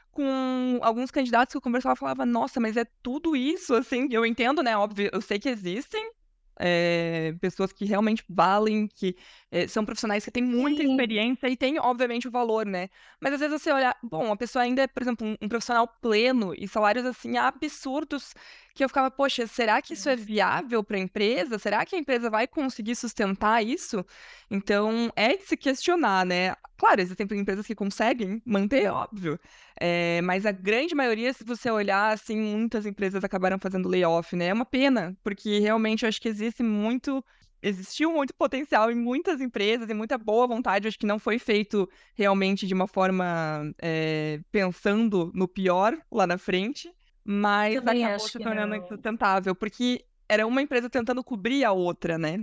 com 0.09 0.79
alguns 0.81 1.11
candidatos 1.11 1.51
que 1.51 1.57
eu 1.57 1.61
conversava 1.61 1.95
e 1.95 1.99
falava, 1.99 2.25
nossa, 2.25 2.57
mas 2.61 2.77
é 2.77 2.85
tudo 3.03 3.35
isso, 3.35 3.73
assim. 3.73 4.07
Eu 4.11 4.25
entendo, 4.25 4.63
né? 4.63 4.77
Óbvio, 4.77 5.09
eu 5.11 5.19
sei 5.19 5.37
que 5.39 5.49
existem 5.49 6.09
é, 6.59 7.33
pessoas 7.41 7.71
que 7.71 7.85
realmente 7.85 8.23
valem, 8.29 8.87
que 8.87 9.15
é, 9.51 9.67
são 9.67 9.85
profissionais 9.85 10.23
que 10.25 10.31
têm 10.31 10.43
muita 10.43 10.83
Sim. 10.83 10.91
experiência 10.91 11.47
e 11.49 11.55
têm, 11.57 11.79
obviamente, 11.79 12.27
o 12.27 12.31
valor, 12.31 12.65
né? 12.65 12.89
Mas 13.19 13.33
às 13.33 13.39
vezes 13.39 13.61
você 13.61 13.71
olha, 13.71 13.95
bom, 14.03 14.31
a 14.31 14.37
pessoa 14.37 14.63
ainda 14.63 14.83
é, 14.83 14.87
por 14.87 15.01
exemplo, 15.01 15.25
um, 15.27 15.35
um 15.41 15.49
profissional 15.49 15.87
pleno 15.87 16.53
e 16.53 16.67
salários 16.67 17.05
assim 17.05 17.37
absurdos 17.37 18.33
que 18.73 18.83
eu 18.83 18.89
ficava, 18.89 19.11
poxa, 19.11 19.45
será 19.47 19.81
que 19.81 19.93
isso 19.93 20.09
é 20.09 20.15
viável 20.15 20.83
para 20.83 20.97
a 20.97 20.99
empresa? 20.99 21.59
Será 21.59 21.85
que 21.85 21.95
a 21.95 21.99
empresa 21.99 22.29
vai 22.29 22.47
conseguir 22.47 22.95
sustentar 22.95 23.63
isso? 23.63 24.05
Então, 24.49 25.11
é 25.15 25.35
de 25.35 25.43
se 25.43 25.57
questionar, 25.57 26.25
né? 26.25 26.55
Claro, 26.77 27.01
existem 27.01 27.27
empresas 27.31 27.65
que 27.65 27.75
conseguem 27.75 28.41
manter, 28.45 28.89
óbvio. 28.91 29.39
É, 29.79 30.21
mas 30.21 30.45
a 30.45 30.51
grande 30.51 30.95
maioria, 30.95 31.33
se 31.33 31.43
você 31.43 31.69
olhar, 31.69 32.13
assim, 32.13 32.37
muitas 32.37 32.85
empresas 32.85 33.23
acabaram 33.23 33.59
fazendo 33.59 33.89
layoff, 33.89 34.35
né? 34.35 34.47
É 34.47 34.53
uma 34.53 34.65
pena, 34.65 35.17
porque 35.23 35.59
realmente 35.59 36.03
eu 36.03 36.09
acho 36.09 36.21
que 36.21 36.29
existe 36.29 36.63
muito. 36.63 37.23
Existiu 37.61 38.13
muito 38.13 38.33
potencial 38.33 38.89
em 38.89 38.95
muitas 38.95 39.41
empresas 39.41 39.89
e 39.89 39.93
muita 39.93 40.17
boa 40.17 40.47
vontade. 40.47 40.87
Acho 40.87 40.97
que 40.97 41.05
não 41.05 41.19
foi 41.19 41.37
feito 41.37 41.89
realmente 42.15 42.65
de 42.65 42.73
uma 42.73 42.87
forma 42.87 43.73
é, 43.81 44.39
pensando 44.49 45.29
no 45.35 45.45
pior 45.45 45.97
lá 46.09 46.25
na 46.25 46.37
frente, 46.37 46.89
mas 47.31 47.75
Também 47.75 48.03
acabou 48.03 48.25
acho 48.25 48.33
se 48.33 48.39
tornando 48.39 48.75
insustentável, 48.75 49.53
porque 49.53 50.03
era 50.27 50.47
uma 50.47 50.63
empresa 50.63 50.89
tentando 50.89 51.23
cobrir 51.23 51.63
a 51.63 51.71
outra, 51.71 52.17
né? 52.17 52.39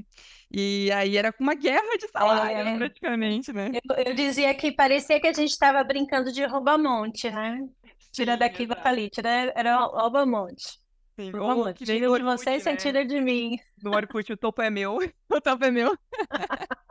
E 0.49 0.91
aí 0.93 1.17
era 1.17 1.35
uma 1.41 1.55
guerra 1.55 1.97
de 1.99 2.07
salários, 2.09 2.69
É, 2.69 2.79
praticamente, 2.79 3.53
né? 3.53 3.73
eu, 3.73 3.97
eu 4.07 4.15
dizia 4.15 4.55
que 4.55 4.71
parecia 4.71 5.21
que 5.21 5.27
a 5.27 5.33
gente 5.33 5.51
estava 5.51 5.83
brincando 5.83 6.31
de 6.31 6.45
rouba-monte, 6.45 7.29
né? 7.31 7.59
Tira 8.13 8.35
Sim, 8.35 8.39
daqui, 8.39 8.67
vai 8.67 8.79
ali, 8.85 9.11
tira, 9.11 9.53
era 9.57 9.77
rouba-monte. 9.77 10.79
Sim, 11.19 11.33
que 11.33 11.85
Tira 11.85 11.99
de 11.99 12.07
Orkut, 12.07 12.25
vocês, 12.25 12.63
você 12.63 12.71
né? 12.71 12.77
tira 12.77 13.05
de 13.05 13.21
mim. 13.21 13.59
No 13.83 13.93
Orkut, 13.93 14.33
o 14.33 14.37
topo 14.37 14.63
é 14.63 14.71
meu, 14.71 14.99
o 15.29 15.41
topo 15.41 15.65
é 15.65 15.71
meu. 15.71 15.97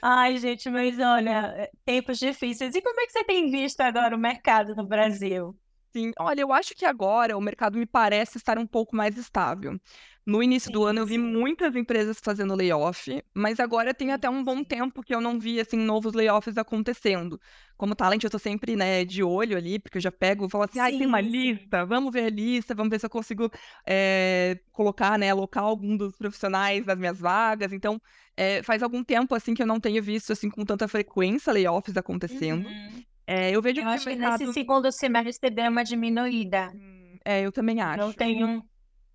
Ai, 0.00 0.38
gente, 0.38 0.70
mas 0.70 0.98
olha, 0.98 1.54
é, 1.56 1.70
tempos 1.84 2.18
difíceis. 2.18 2.74
E 2.74 2.82
como 2.82 3.00
é 3.00 3.06
que 3.06 3.12
você 3.12 3.24
tem 3.24 3.50
visto 3.50 3.80
agora 3.80 4.16
o 4.16 4.18
mercado 4.18 4.74
no 4.74 4.86
Brasil? 4.86 5.56
Sim, 5.92 6.12
olha, 6.18 6.42
eu 6.42 6.52
acho 6.52 6.74
que 6.74 6.84
agora 6.84 7.36
o 7.36 7.40
mercado 7.40 7.78
me 7.78 7.86
parece 7.86 8.36
estar 8.36 8.58
um 8.58 8.66
pouco 8.66 8.94
mais 8.94 9.16
estável. 9.16 9.80
No 10.26 10.42
início 10.42 10.70
do 10.70 10.84
ano 10.84 10.98
eu 11.00 11.06
vi 11.06 11.14
sim. 11.14 11.18
muitas 11.18 11.74
empresas 11.74 12.18
fazendo 12.22 12.54
layoff, 12.54 13.22
mas 13.34 13.58
agora 13.60 13.94
tem 13.94 14.12
até 14.12 14.28
um 14.28 14.42
bom 14.44 14.62
tempo 14.62 15.02
que 15.02 15.14
eu 15.14 15.20
não 15.22 15.38
vi 15.38 15.58
assim 15.60 15.78
novos 15.78 16.12
layoffs 16.12 16.58
acontecendo. 16.58 17.40
Como 17.78 17.94
talent, 17.94 18.22
eu 18.24 18.28
tô 18.30 18.38
sempre, 18.38 18.76
né, 18.76 19.04
de 19.04 19.22
olho 19.22 19.56
ali, 19.56 19.78
porque 19.78 19.96
eu 19.98 20.02
já 20.02 20.12
pego 20.12 20.46
e 20.46 20.50
falo 20.50 20.64
assim, 20.64 20.80
ai, 20.80 20.92
tem 20.92 21.06
uma 21.06 21.20
lista, 21.20 21.86
vamos 21.86 22.12
ver 22.12 22.24
a 22.24 22.30
lista, 22.30 22.74
vamos 22.74 22.90
ver 22.90 22.98
se 22.98 23.06
eu 23.06 23.10
consigo 23.10 23.50
eh, 23.86 24.58
colocar, 24.72 25.18
né, 25.18 25.30
alocar 25.30 25.64
algum 25.64 25.96
dos 25.96 26.16
profissionais 26.16 26.84
nas 26.84 26.98
minhas 26.98 27.18
vagas. 27.20 27.72
Então, 27.72 27.98
eh, 28.36 28.62
faz 28.64 28.82
algum 28.82 29.02
tempo 29.04 29.34
assim 29.34 29.54
que 29.54 29.62
eu 29.62 29.66
não 29.66 29.80
tenho 29.80 30.02
visto 30.02 30.32
assim 30.32 30.50
com 30.50 30.64
tanta 30.64 30.88
frequência 30.88 31.52
layoffs 31.52 31.96
acontecendo. 31.96 32.66
Uhum. 32.68 33.05
Eh, 33.26 33.50
eu 33.50 33.60
vejo 33.60 33.80
Eu 33.80 33.84
que 33.84 33.88
acho 33.90 34.04
que 34.04 34.14
nesse 34.14 34.28
mercado 34.28 34.52
segundo 34.52 34.92
semestre 34.92 35.50
deu 35.50 35.70
uma 35.70 35.82
diminuída. 35.82 36.72
Hum, 36.74 37.18
é, 37.24 37.42
eu 37.42 37.50
também 37.50 37.76
Não 37.76 38.08
acho. 38.08 38.16
tenho, 38.16 38.62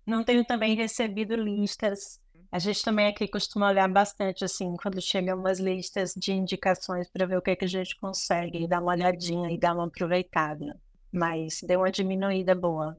não 0.06 0.22
tenho 0.22 0.44
também 0.44 0.74
recebido 0.74 1.34
listas. 1.34 2.20
A 2.50 2.58
gente 2.58 2.82
também 2.84 3.06
aqui 3.06 3.26
costuma 3.26 3.70
olhar 3.70 3.88
bastante, 3.88 4.44
assim, 4.44 4.76
quando 4.76 5.00
chegam 5.00 5.38
umas 5.38 5.58
listas 5.58 6.12
de 6.14 6.32
indicações 6.32 7.08
para 7.08 7.24
ver 7.24 7.38
o 7.38 7.42
que 7.42 7.56
que 7.56 7.64
a 7.64 7.68
gente 7.68 7.96
consegue, 7.96 8.68
dar 8.68 8.82
uma 8.82 8.92
olhadinha 8.92 9.50
e 9.50 9.58
dar 9.58 9.74
uma 9.74 9.86
aproveitada. 9.86 10.78
Mas 11.10 11.60
deu 11.66 11.80
uma 11.80 11.90
diminuída 11.90 12.54
boa. 12.54 12.98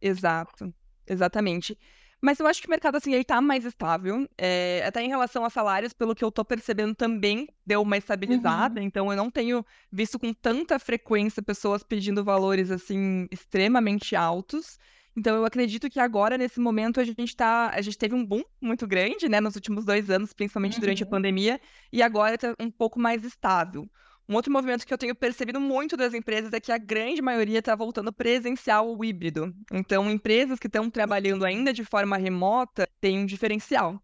Exato, 0.00 0.74
exatamente. 1.06 1.78
Mas 2.22 2.40
eu 2.40 2.46
acho 2.48 2.60
que 2.60 2.66
o 2.66 2.70
mercado, 2.70 2.96
assim, 2.96 3.14
ele 3.14 3.22
tá 3.24 3.40
mais 3.40 3.64
estável, 3.64 4.28
eh, 4.36 4.82
até 4.84 5.00
em 5.02 5.08
relação 5.08 5.44
a 5.44 5.50
salários, 5.50 5.92
pelo 5.92 6.14
que 6.16 6.24
eu 6.24 6.32
tô 6.32 6.44
percebendo 6.44 6.92
também 6.94 7.46
deu 7.64 7.80
uma 7.82 7.96
estabilizada, 7.96 8.80
Uhum. 8.80 8.82
então 8.82 9.10
eu 9.10 9.16
não 9.16 9.30
tenho 9.30 9.64
visto 9.90 10.18
com 10.18 10.32
tanta 10.34 10.78
frequência 10.80 11.40
pessoas 11.42 11.84
pedindo 11.84 12.24
valores, 12.24 12.70
assim, 12.72 13.28
extremamente 13.30 14.16
altos. 14.16 14.78
Então 15.16 15.36
eu 15.36 15.44
acredito 15.44 15.88
que 15.88 16.00
agora, 16.00 16.36
nesse 16.36 16.58
momento, 16.60 17.00
a 17.00 17.04
gente 17.04 17.36
tá 17.36 17.70
a 17.72 17.80
gente 17.80 17.96
teve 17.98 18.14
um 18.16 18.24
boom 18.26 18.42
muito 18.60 18.86
grande, 18.86 19.28
né, 19.28 19.40
nos 19.40 19.54
últimos 19.54 19.84
2 19.84 20.10
anos, 20.10 20.32
principalmente 20.32 20.80
durante 20.80 21.04
a 21.04 21.06
Uhum. 21.06 21.10
pandemia, 21.10 21.60
e 21.92 22.02
agora 22.02 22.36
tá 22.36 22.52
um 22.60 22.70
pouco 22.70 22.98
mais 22.98 23.22
estável. 23.24 23.88
Um 24.28 24.34
outro 24.34 24.52
movimento 24.52 24.86
que 24.86 24.92
eu 24.92 24.98
tenho 24.98 25.14
percebido 25.14 25.58
muito 25.58 25.96
das 25.96 26.12
empresas 26.12 26.52
é 26.52 26.60
que 26.60 26.70
a 26.70 26.76
grande 26.76 27.22
maioria 27.22 27.62
tá 27.62 27.74
voltando 27.74 28.12
presencial 28.12 28.86
ou 28.86 29.02
híbrido. 29.02 29.54
Então, 29.72 30.10
empresas 30.10 30.58
que 30.58 30.66
estão 30.66 30.90
trabalhando 30.90 31.44
ainda 31.44 31.72
de 31.72 31.84
forma 31.84 32.16
remota 32.16 32.86
têm 33.00 33.18
um 33.18 33.26
diferencial. 33.26 34.02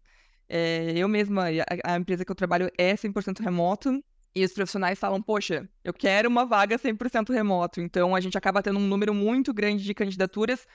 Eh, 0.49 0.93
eu 0.95 1.07
mesma, 1.07 1.45
a, 1.49 1.93
a 1.93 1.97
empresa 1.97 2.25
que 2.25 2.31
eu 2.31 2.35
trabalho 2.35 2.71
é 2.77 2.95
100% 2.95 3.39
remoto, 3.39 4.03
e 4.35 4.43
os 4.43 4.51
profissionais 4.51 4.99
falam, 4.99 5.21
poxa, 5.21 5.67
eu 5.81 5.93
quero 5.93 6.27
uma 6.27 6.45
vaga 6.45 6.77
100% 6.77 7.31
remoto. 7.31 7.79
Então, 7.79 8.13
a 8.13 8.19
gente 8.19 8.37
acaba 8.37 8.61
tendo 8.61 8.77
um 8.77 8.87
número 8.87 9.13
muito 9.13 9.53
grande 9.53 9.83
de 9.83 9.93
candidaturas 9.93 10.67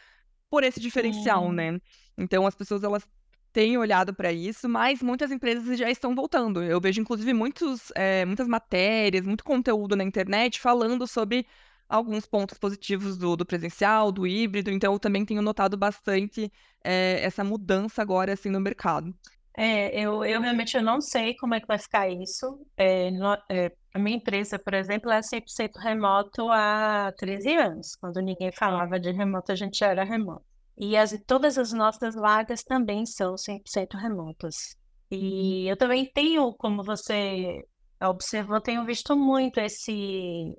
por 0.49 0.65
esse 0.65 0.81
diferencial, 0.81 1.53
né? 1.53 1.79
Então, 2.17 2.47
as 2.47 2.55
pessoas 2.55 2.83
elas 2.83 3.07
têm 3.53 3.77
olhado 3.79 4.15
para 4.15 4.33
isso, 4.33 4.69
mas 4.69 5.03
muitas 5.03 5.31
empresas 5.31 5.79
já 5.79 5.91
estão 5.91 6.15
voltando. 6.15 6.63
Eu 6.63 6.81
vejo, 6.81 7.01
inclusive, 7.01 7.33
muitos, 7.35 7.91
eh, 7.97 8.25
muitas 8.27 8.49
matérias, 8.49 9.27
muito 9.27 9.45
conteúdo 9.45 9.97
na 9.97 10.05
internet 10.05 10.61
falando 10.61 11.07
sobre 11.07 11.47
alguns 11.89 12.27
pontos 12.27 12.57
positivos 12.59 13.17
do, 13.19 13.37
do 13.37 13.45
presencial, 13.47 14.13
do 14.13 14.27
híbrido. 14.27 14.71
Então, 14.71 14.93
eu 14.93 14.99
também 14.99 15.25
tenho 15.25 15.43
notado 15.43 15.77
bastante 15.77 16.51
eh, 16.85 17.21
essa 17.23 17.43
mudança 17.45 18.01
agora 18.03 18.33
assim 18.33 18.49
no 18.51 18.61
mercado. 18.61 19.15
É, 19.57 20.01
eu, 20.01 20.25
eu 20.25 20.41
realmente 20.41 20.77
eu 20.77 20.83
não 20.83 21.01
sei 21.01 21.35
como 21.37 21.55
é 21.55 21.61
que 21.61 21.67
vai 21.67 21.79
ficar 21.79 22.09
isso. 22.09 22.65
É, 22.77 23.11
no- 23.11 23.35
é, 23.51 23.73
a 23.93 23.99
minha 23.99 24.17
empresa, 24.17 24.59
por 24.59 24.75
exemplo, 24.75 25.11
é 25.11 25.21
100% 25.23 25.77
remoto 25.79 26.49
há 26.51 27.13
13 27.19 27.55
anos. 27.57 27.97
Quando 27.97 28.21
ninguém 28.21 28.53
falava 28.53 28.99
de 28.99 29.11
remoto, 29.13 29.53
a 29.53 29.57
gente 29.57 29.79
já 29.79 29.89
era 29.89 30.05
remoto. 30.05 30.45
E 30.83 30.97
as, 30.97 31.15
todas 31.27 31.59
as 31.59 31.75
nossas 31.75 32.15
vagas 32.15 32.65
também 32.65 33.05
são 33.05 33.35
100% 33.35 33.99
remotas. 33.99 34.75
E 35.11 35.69
eu 35.69 35.77
também 35.77 36.11
tenho, 36.11 36.55
como 36.55 36.83
você 36.83 37.63
observou, 38.03 38.63
tenho 38.63 38.83
visto 38.87 39.15
muito 39.15 39.61
esse, 39.61 40.57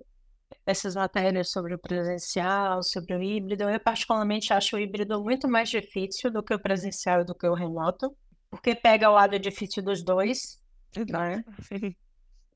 essas 0.64 0.94
matérias 0.94 1.50
sobre 1.50 1.74
o 1.74 1.80
presencial, 1.80 2.84
sobre 2.84 3.16
o 3.16 3.24
híbrido. 3.24 3.64
Eu 3.64 3.80
particularmente 3.80 4.54
acho 4.54 4.76
o 4.76 4.80
híbrido 4.80 5.20
muito 5.24 5.48
mais 5.48 5.70
difícil 5.70 6.32
do 6.32 6.44
que 6.44 6.54
o 6.54 6.60
presencial 6.62 7.22
e 7.22 7.26
do 7.26 7.34
que 7.34 7.48
o 7.48 7.56
remoto, 7.56 8.16
porque 8.52 8.76
pega 8.76 9.10
o 9.10 9.14
lado 9.14 9.40
difícil 9.40 9.82
dos 9.82 10.04
dois, 10.04 10.62
né? 11.10 11.44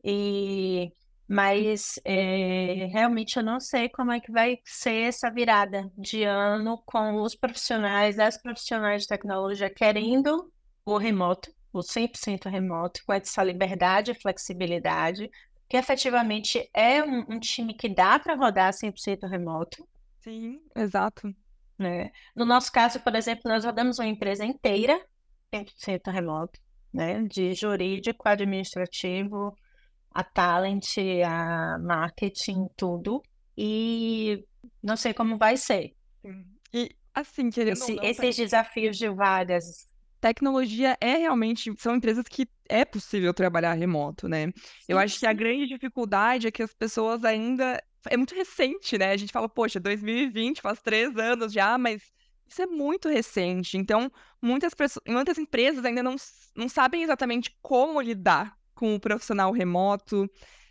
E 0.07 0.91
mas 1.27 1.99
é, 2.05 2.87
realmente 2.91 3.37
eu 3.37 3.43
não 3.43 3.59
sei 3.59 3.89
como 3.89 4.11
é 4.11 4.19
que 4.19 4.31
vai 4.31 4.59
ser 4.63 5.07
essa 5.07 5.29
virada 5.31 5.91
de 5.97 6.23
ano 6.23 6.81
com 6.85 7.21
os 7.21 7.35
profissionais, 7.35 8.19
as 8.19 8.37
profissionais 8.37 9.03
de 9.03 9.07
tecnologia 9.07 9.69
querendo 9.69 10.51
o 10.85 10.97
remoto, 10.97 11.51
o 11.73 11.79
100% 11.79 12.49
remoto, 12.49 13.01
com 13.05 13.13
essa 13.13 13.43
liberdade 13.43 14.11
e 14.11 14.21
flexibilidade, 14.21 15.29
que 15.67 15.77
efetivamente 15.77 16.69
é 16.73 17.03
um, 17.03 17.25
um 17.27 17.39
time 17.39 17.73
que 17.73 17.89
dá 17.89 18.19
para 18.19 18.35
rodar 18.35 18.71
100% 18.71 19.27
remoto, 19.27 19.87
Sim, 20.21 20.61
exato. 20.75 21.35
né? 21.77 22.11
No 22.35 22.45
nosso 22.45 22.71
caso, 22.71 22.99
por 22.99 23.15
exemplo, 23.15 23.43
nós 23.45 23.65
rodamos 23.65 23.97
uma 23.97 24.07
empresa 24.07 24.45
inteira 24.45 25.03
100% 25.51 26.11
remoto, 26.11 26.59
né? 26.93 27.23
De 27.23 27.53
jurídico, 27.55 28.29
administrativo, 28.29 29.57
a 30.15 30.23
talent, 30.25 30.97
a 31.25 31.77
marketing, 31.79 32.67
tudo. 32.77 33.21
E 33.57 34.45
não 34.83 34.97
sei 34.97 35.13
como 35.13 35.37
vai 35.37 35.57
ser. 35.57 35.91
E 36.73 36.95
assim, 37.13 37.49
querendo 37.49 37.79
Esse, 37.79 37.93
não, 37.93 38.03
esses 38.03 38.35
desafios 38.35 38.97
de 38.97 39.07
vagas. 39.09 39.87
tecnologia 40.21 40.97
é 41.01 41.17
realmente 41.17 41.71
são 41.77 41.95
empresas 41.95 42.25
que 42.27 42.47
é 42.69 42.83
possível 42.85 43.33
trabalhar 43.33 43.73
remoto, 43.73 44.27
né. 44.27 44.51
Eu 44.87 44.97
Sim, 44.97 44.97
acho 44.97 45.19
que 45.19 45.25
a 45.27 45.33
grande 45.33 45.67
dificuldade 45.67 46.47
é 46.47 46.51
que 46.51 46.63
as 46.63 46.73
pessoas 46.73 47.23
ainda 47.23 47.81
é 48.09 48.17
muito 48.17 48.35
recente, 48.35 48.97
né, 48.97 49.11
a 49.11 49.17
gente 49.17 49.31
fala: 49.31 49.49
"Poxa, 49.49 49.79
2020, 49.79 50.61
faz 50.61 50.81
3 50.81 51.15
anos 51.17 51.53
já", 51.53 51.77
mas 51.77 52.11
isso 52.47 52.61
é 52.61 52.67
muito 52.67 53.09
recente, 53.09 53.77
então 53.77 54.11
muitas 54.41 54.73
muitas 55.07 55.37
empresas 55.37 55.83
ainda 55.85 56.03
não 56.03 56.15
não 56.55 56.69
sabem 56.69 57.03
exatamente 57.03 57.55
como 57.61 57.99
lidar 58.01 58.55
com 58.75 58.95
o 58.95 58.99
profissional 58.99 59.51
remoto, 59.51 60.29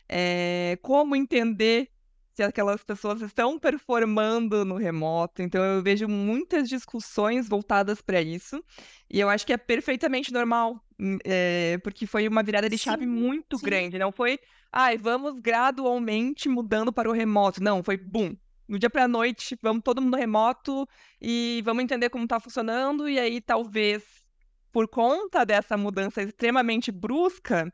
eh, 0.08 0.78
como 0.82 1.16
entender 1.16 1.88
se 2.36 2.42
aquelas 2.42 2.82
pessoas 2.84 3.22
estão 3.22 3.58
performando 3.60 4.64
no 4.64 4.76
remoto, 4.76 5.40
então 5.42 5.64
eu 5.64 5.82
vejo 5.82 6.08
muitas 6.08 6.68
discussões 6.68 7.48
voltadas 7.48 8.02
para 8.02 8.20
isso, 8.20 8.62
e 9.10 9.20
eu 9.20 9.28
acho 9.30 9.46
que 9.46 9.52
é 9.52 9.56
perfeitamente 9.56 10.32
normal, 10.32 10.80
eh, 11.24 11.78
porque 11.84 12.06
foi 12.06 12.26
uma 12.28 12.42
virada 12.42 12.68
de 12.68 12.76
chave 12.78 13.06
Sim, 13.06 13.06
muito 13.06 13.58
sim. 13.58 13.60
grande, 13.60 13.98
não 13.98 14.10
foi: 14.12 14.38
"Ai, 14.72 14.98
vamos 14.98 15.38
gradualmente 15.40 16.48
mudando 16.48 16.92
para 16.92 17.08
o 17.08 17.12
remoto", 17.12 17.62
não, 17.62 17.84
foi 17.84 17.96
bum, 17.96 18.34
do 18.68 18.78
dia 18.80 18.90
para 18.90 19.04
a 19.04 19.08
noite, 19.08 19.56
vamos 19.62 19.82
todo 19.84 20.02
mundo 20.02 20.16
remoto 20.16 20.86
e 21.20 21.62
vamos 21.64 21.84
entender 21.84 22.10
como 22.10 22.24
está 22.24 22.40
funcionando, 22.40 23.08
e 23.08 23.18
aí 23.18 23.40
talvez, 23.40 24.23
por 24.74 24.88
conta 24.88 25.46
dessa 25.46 25.78
mudança 25.78 26.22
extremamente 26.22 26.92
brusca, 26.92 27.72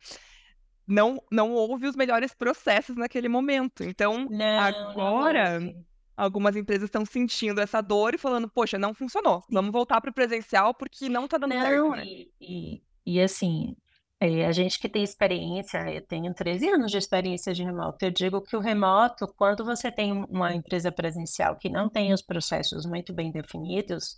não 0.86 1.22
não 1.30 1.52
houve 1.52 1.86
os 1.86 1.96
melhores 1.96 2.34
processos 2.34 2.96
naquele 2.96 3.28
momento. 3.28 3.84
Então, 3.84 4.30
Não, 4.30 4.70
não 4.70 4.98
agora, 4.98 5.60
houve. 5.60 5.86
algumas 6.16 6.56
empresas 6.56 6.84
estão 6.84 7.04
sentindo 7.06 7.60
essa 7.60 7.80
dor 7.82 8.14
e 8.14 8.18
falando: 8.18 8.50
"Poxa, 8.50 8.78
não 8.78 8.94
funcionou, 8.94 9.44
vamos 9.50 9.72
voltar 9.72 10.00
para 10.00 10.10
o 10.10 10.14
presencial, 10.14 10.74
porque 10.74 11.08
não 11.08 11.28
tá 11.28 11.38
dando 11.38 11.54
certo", 11.56 11.84
Não, 11.84 11.96
né. 11.96 12.06
e, 12.06 12.30
e, 12.40 12.82
e 13.06 13.20
assim, 13.20 13.76
é, 14.20 14.46
a 14.46 14.52
gente 14.52 14.78
que 14.78 14.88
tem 14.88 15.02
experiência, 15.02 15.78
eu 15.92 16.06
tenho 16.06 16.32
13 16.34 16.68
anos 16.68 16.90
de 16.90 16.98
experiência 16.98 17.52
de 17.54 17.62
remoto. 17.64 18.04
Eu 18.04 18.10
digo 18.10 18.42
que 18.42 18.56
o 18.56 18.60
remoto, 18.60 19.26
quando 19.36 19.64
você 19.64 19.90
tem 19.90 20.12
uma 20.12 20.54
empresa 20.54 20.92
presencial 20.92 21.56
que 21.56 21.68
não 21.70 21.88
tem 21.88 22.12
os 22.12 22.22
processos 22.22 22.84
muito 22.86 23.12
bem 23.14 23.30
definidos, 23.32 24.16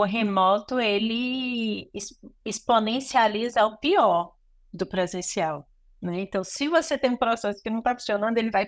o 0.00 0.04
remoto 0.04 0.78
ele 0.80 1.90
ex- 1.94 2.18
exponencializa 2.44 3.64
o 3.66 3.78
pior 3.78 4.32
do 4.72 4.86
presencial, 4.86 5.68
né? 6.00 6.20
Então, 6.20 6.44
se 6.44 6.68
você 6.68 6.98
tem 6.98 7.10
um 7.10 7.16
processo 7.16 7.62
que 7.62 7.70
não 7.70 7.78
está 7.78 7.94
funcionando, 7.94 8.38
ele 8.38 8.50
vai 8.50 8.66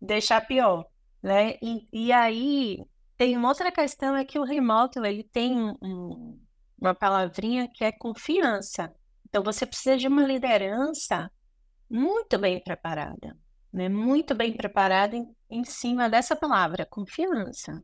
deixar 0.00 0.40
pior, 0.46 0.86
né? 1.22 1.56
E, 1.62 1.88
e 1.92 2.12
aí 2.12 2.78
tem 3.16 3.36
uma 3.36 3.48
outra 3.48 3.72
questão 3.72 4.16
é 4.16 4.24
que 4.24 4.38
o 4.38 4.44
remoto 4.44 5.04
ele 5.04 5.24
tem 5.24 5.56
um- 5.56 5.76
um- 5.82 6.40
uma 6.80 6.94
palavrinha 6.94 7.68
que 7.72 7.84
é 7.84 7.90
confiança. 7.92 8.92
Então, 9.28 9.42
você 9.42 9.66
precisa 9.66 9.96
de 9.96 10.06
uma 10.08 10.22
liderança 10.26 11.30
muito 11.90 12.38
bem 12.38 12.62
preparada, 12.62 13.36
né? 13.72 13.88
Muito 13.88 14.34
bem 14.34 14.56
preparada 14.56 15.16
em, 15.16 15.26
em 15.50 15.64
cima 15.64 16.08
dessa 16.08 16.36
palavra, 16.36 16.86
confiança 16.86 17.82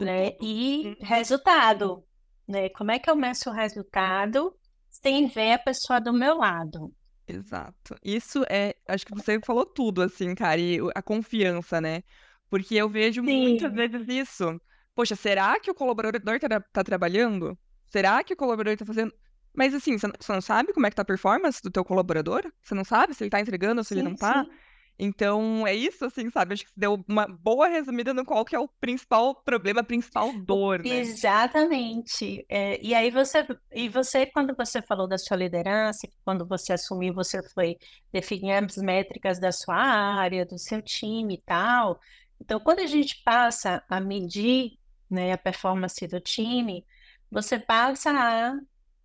né? 0.00 0.32
E 0.40 0.88
Uhum. 0.88 1.06
resultado, 1.06 2.04
né? 2.46 2.68
Como 2.70 2.90
é 2.90 2.98
que 2.98 3.10
eu 3.10 3.16
meço 3.16 3.50
o 3.50 3.52
resultado 3.52 4.54
sem 4.88 5.26
ver 5.26 5.52
a 5.52 5.58
pessoa 5.58 6.00
do 6.00 6.12
meu 6.12 6.36
lado? 6.36 6.92
Exato. 7.26 7.96
Isso 8.04 8.44
é 8.48 8.74
acho 8.88 9.04
que 9.04 9.14
você 9.14 9.40
falou 9.44 9.66
tudo, 9.66 10.02
assim, 10.02 10.34
cara, 10.34 10.60
e 10.60 10.78
a 10.94 11.02
confiança, 11.02 11.80
né. 11.80 12.02
Porque 12.48 12.74
eu 12.76 12.88
vejo 12.88 13.22
muitas 13.22 13.72
vezes 13.72 14.06
isso. 14.08 14.60
Poxa, 14.94 15.16
será 15.16 15.58
que 15.58 15.70
o 15.70 15.74
colaborador 15.74 16.38
tá, 16.38 16.60
tá 16.60 16.84
trabalhando? 16.84 17.58
Será 17.86 18.22
que 18.22 18.32
o 18.32 18.36
colaborador 18.36 18.78
tá 18.78 18.86
fazendo. 18.86 19.12
Mas 19.52 19.74
assim, 19.74 19.98
você 19.98 20.32
não 20.32 20.40
sabe 20.40 20.72
como 20.72 20.86
é 20.86 20.90
que 20.90 20.96
tá 20.96 21.02
a 21.02 21.04
performance 21.04 21.62
do 21.62 21.70
teu 21.70 21.84
colaborador? 21.84 22.42
Você 22.62 22.74
não 22.74 22.84
sabe 22.84 23.14
se 23.14 23.24
ele 23.24 23.30
tá 23.30 23.40
entregando 23.40 23.80
ou 23.80 23.84
se 23.84 23.94
sim, 23.94 24.00
ele 24.00 24.08
não 24.08 24.16
tá? 24.16 24.44
Sim. 24.44 24.50
Então, 24.98 25.66
é 25.66 25.74
isso, 25.74 26.06
assim, 26.06 26.30
sabe? 26.30 26.54
Acho 26.54 26.64
que 26.64 26.72
deu 26.74 27.04
uma 27.06 27.26
boa 27.26 27.68
resumida 27.68 28.14
no 28.14 28.24
qual 28.24 28.44
que 28.44 28.56
é 28.56 28.58
o 28.58 28.68
principal 28.80 29.34
problema, 29.34 29.80
a 29.80 29.84
principal 29.84 30.32
dor, 30.32 30.82
né? 30.82 31.00
Exatamente. 31.00 32.46
É, 32.48 32.80
e 32.82 32.94
aí 32.94 33.10
você, 33.10 33.46
e 33.72 33.88
você, 33.90 34.24
quando 34.24 34.54
você 34.56 34.80
falou 34.80 35.06
da 35.06 35.18
sua 35.18 35.36
liderança, 35.36 36.08
quando 36.24 36.46
você 36.46 36.72
assumiu, 36.72 37.12
você 37.12 37.42
foi 37.50 37.76
definir 38.10 38.52
as 38.52 38.76
métricas 38.76 39.38
da 39.38 39.52
sua 39.52 39.76
área, 39.76 40.46
do 40.46 40.58
seu 40.58 40.80
time 40.80 41.34
e 41.34 41.42
tal. 41.42 42.00
Então, 42.40 42.58
quando 42.58 42.80
a 42.80 42.86
gente 42.86 43.22
passa 43.22 43.82
a 43.88 44.00
medir, 44.00 44.78
né, 45.10 45.32
a 45.32 45.38
performance 45.38 46.06
do 46.06 46.20
time, 46.20 46.86
você 47.30 47.58
passa 47.58 48.10
a 48.10 48.58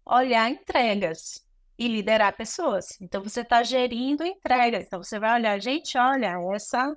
olhar 0.05 0.49
entregas 0.49 1.45
e 1.81 1.87
liderar 1.87 2.37
pessoas. 2.37 2.95
Então, 3.01 3.23
você 3.23 3.41
está 3.41 3.63
gerindo 3.63 4.23
entregas. 4.23 4.85
Então, 4.85 5.01
você 5.01 5.17
vai 5.17 5.33
olhar, 5.39 5.59
gente, 5.59 5.97
olha, 5.97 6.35
essa, 6.53 6.95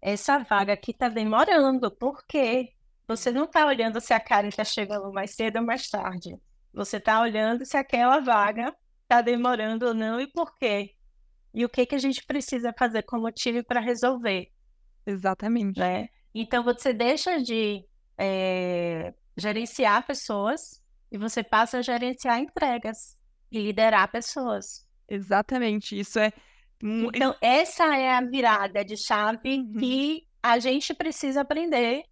essa 0.00 0.38
vaga 0.38 0.74
aqui 0.74 0.92
está 0.92 1.08
demorando. 1.08 1.90
Por 1.90 2.24
quê? 2.24 2.72
Você 3.08 3.32
não 3.32 3.46
está 3.46 3.66
olhando 3.66 4.00
se 4.00 4.14
a 4.14 4.20
Karen 4.20 4.46
está 4.46 4.62
chegando 4.62 5.12
mais 5.12 5.32
cedo 5.32 5.56
ou 5.56 5.64
mais 5.64 5.90
tarde. 5.90 6.38
Você 6.72 6.98
está 6.98 7.20
olhando 7.20 7.66
se 7.66 7.76
aquela 7.76 8.20
vaga 8.20 8.72
está 9.02 9.20
demorando 9.22 9.86
ou 9.88 9.94
não 9.94 10.20
e 10.20 10.28
por 10.28 10.56
quê. 10.56 10.94
E 11.52 11.64
o 11.64 11.68
que, 11.68 11.84
que 11.84 11.96
a 11.96 11.98
gente 11.98 12.24
precisa 12.24 12.72
fazer 12.78 13.02
como 13.02 13.28
time 13.32 13.60
para 13.60 13.80
resolver. 13.80 14.52
Exatamente. 15.04 15.80
Né? 15.80 16.08
Então, 16.32 16.62
você 16.62 16.92
deixa 16.92 17.42
de 17.42 17.84
é, 18.16 19.12
gerenciar 19.36 20.06
pessoas 20.06 20.80
e 21.10 21.18
você 21.18 21.42
passa 21.42 21.78
a 21.78 21.82
gerenciar 21.82 22.38
entregas 22.38 23.20
e 23.52 23.60
liderar 23.60 24.10
pessoas. 24.10 24.86
Exatamente, 25.08 25.98
isso 25.98 26.18
é. 26.18 26.32
Então, 26.82 27.36
essa 27.40 27.96
é 27.96 28.10
a 28.10 28.20
virada 28.20 28.84
de 28.84 28.96
chave 28.96 29.58
uhum. 29.58 29.72
que 29.78 30.26
a 30.42 30.58
gente 30.58 30.92
precisa 30.94 31.42
aprender. 31.42 32.02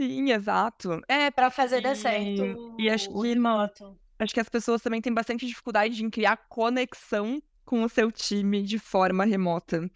Sim, 0.00 0.30
exato. 0.30 1.00
É 1.08 1.30
para 1.30 1.50
fazer 1.50 1.78
e... 1.78 1.82
dar 1.82 1.96
certo. 1.96 2.76
E 2.78 2.88
acho 2.88 3.12
que 3.12 3.28
remoto. 3.28 3.98
Acho 4.18 4.32
que 4.32 4.40
as 4.40 4.48
pessoas 4.48 4.80
também 4.80 5.02
têm 5.02 5.12
bastante 5.12 5.46
dificuldade 5.46 6.02
em 6.02 6.08
criar 6.08 6.36
conexão 6.48 7.42
com 7.64 7.82
o 7.82 7.88
seu 7.88 8.10
time 8.10 8.62
de 8.62 8.78
forma 8.78 9.24
remota. 9.24 9.90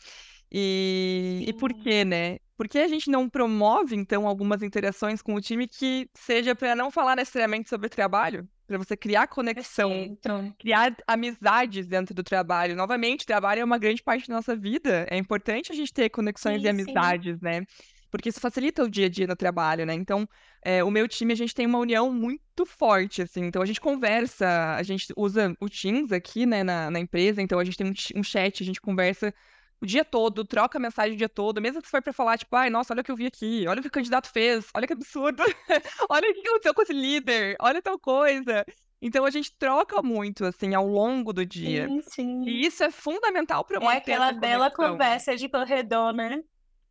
E, 0.52 1.44
e 1.46 1.52
por 1.54 1.72
quê, 1.72 2.04
né? 2.04 2.38
Por 2.60 2.68
que 2.68 2.76
a 2.76 2.88
gente 2.88 3.10
não 3.10 3.26
promove, 3.26 3.96
então, 3.96 4.28
algumas 4.28 4.62
interações 4.62 5.22
com 5.22 5.32
o 5.32 5.40
time 5.40 5.66
que 5.66 6.10
seja 6.12 6.54
para 6.54 6.76
não 6.76 6.90
falar 6.90 7.16
necessariamente 7.16 7.70
sobre 7.70 7.88
trabalho? 7.88 8.46
Para 8.66 8.76
você 8.76 8.94
criar 8.94 9.28
conexão, 9.28 9.88
Perfeito. 9.88 10.56
criar 10.58 10.94
amizades 11.06 11.86
dentro 11.86 12.14
do 12.14 12.22
trabalho. 12.22 12.76
Novamente, 12.76 13.24
trabalho 13.24 13.62
é 13.62 13.64
uma 13.64 13.78
grande 13.78 14.02
parte 14.02 14.28
da 14.28 14.34
nossa 14.34 14.54
vida. 14.54 15.06
É 15.10 15.16
importante 15.16 15.72
a 15.72 15.74
gente 15.74 15.90
ter 15.90 16.10
conexões 16.10 16.60
sim, 16.60 16.66
e 16.66 16.68
amizades, 16.68 17.38
sim. 17.38 17.44
né? 17.46 17.62
Porque 18.10 18.28
isso 18.28 18.40
facilita 18.40 18.84
o 18.84 18.90
dia 18.90 19.06
a 19.06 19.08
dia 19.08 19.26
no 19.26 19.36
trabalho, 19.36 19.86
né? 19.86 19.94
Então, 19.94 20.28
é, 20.62 20.84
o 20.84 20.90
meu 20.90 21.08
time, 21.08 21.32
a 21.32 21.36
gente 21.36 21.54
tem 21.54 21.64
uma 21.64 21.78
união 21.78 22.12
muito 22.12 22.66
forte, 22.66 23.22
assim. 23.22 23.46
Então, 23.46 23.62
a 23.62 23.66
gente 23.66 23.80
conversa, 23.80 24.74
a 24.76 24.82
gente 24.82 25.10
usa 25.16 25.56
o 25.58 25.70
Teams 25.70 26.12
aqui, 26.12 26.44
né, 26.44 26.62
na, 26.62 26.90
na 26.90 27.00
empresa. 27.00 27.40
Então, 27.40 27.58
a 27.58 27.64
gente 27.64 27.78
tem 27.78 27.86
um, 27.86 28.20
um 28.20 28.22
chat, 28.22 28.62
a 28.62 28.66
gente 28.66 28.82
conversa 28.82 29.32
o 29.80 29.86
dia 29.86 30.04
todo, 30.04 30.44
troca 30.44 30.78
mensagem 30.78 31.14
o 31.14 31.16
dia 31.16 31.28
todo, 31.28 31.60
mesmo 31.60 31.80
que 31.80 31.88
você 31.88 31.90
for 31.90 32.02
pra 32.02 32.12
falar, 32.12 32.36
tipo, 32.36 32.54
ai, 32.54 32.68
nossa, 32.68 32.92
olha 32.92 33.00
o 33.00 33.04
que 33.04 33.10
eu 33.10 33.16
vi 33.16 33.26
aqui, 33.26 33.64
olha 33.66 33.78
o 33.78 33.82
que 33.82 33.88
o 33.88 33.92
candidato 33.92 34.30
fez, 34.30 34.66
olha 34.74 34.86
que 34.86 34.92
absurdo, 34.92 35.42
olha 36.08 36.30
o 36.30 36.34
que 36.34 36.48
aconteceu 36.48 36.74
com 36.74 36.82
esse 36.82 36.92
líder, 36.92 37.56
olha 37.60 37.80
tal 37.80 37.98
coisa. 37.98 38.64
Então 39.02 39.24
a 39.24 39.30
gente 39.30 39.56
troca 39.58 40.02
muito, 40.02 40.44
assim, 40.44 40.74
ao 40.74 40.86
longo 40.86 41.32
do 41.32 41.46
dia. 41.46 41.86
Sim, 41.88 42.02
sim. 42.02 42.42
E 42.46 42.66
isso 42.66 42.84
é 42.84 42.90
fundamental 42.90 43.64
para 43.64 43.80
manter 43.80 43.94
É 43.94 43.96
aquela 43.96 44.32
bela 44.32 44.70
conversa 44.70 45.34
de 45.34 45.48
corredor, 45.48 46.12
né? 46.12 46.42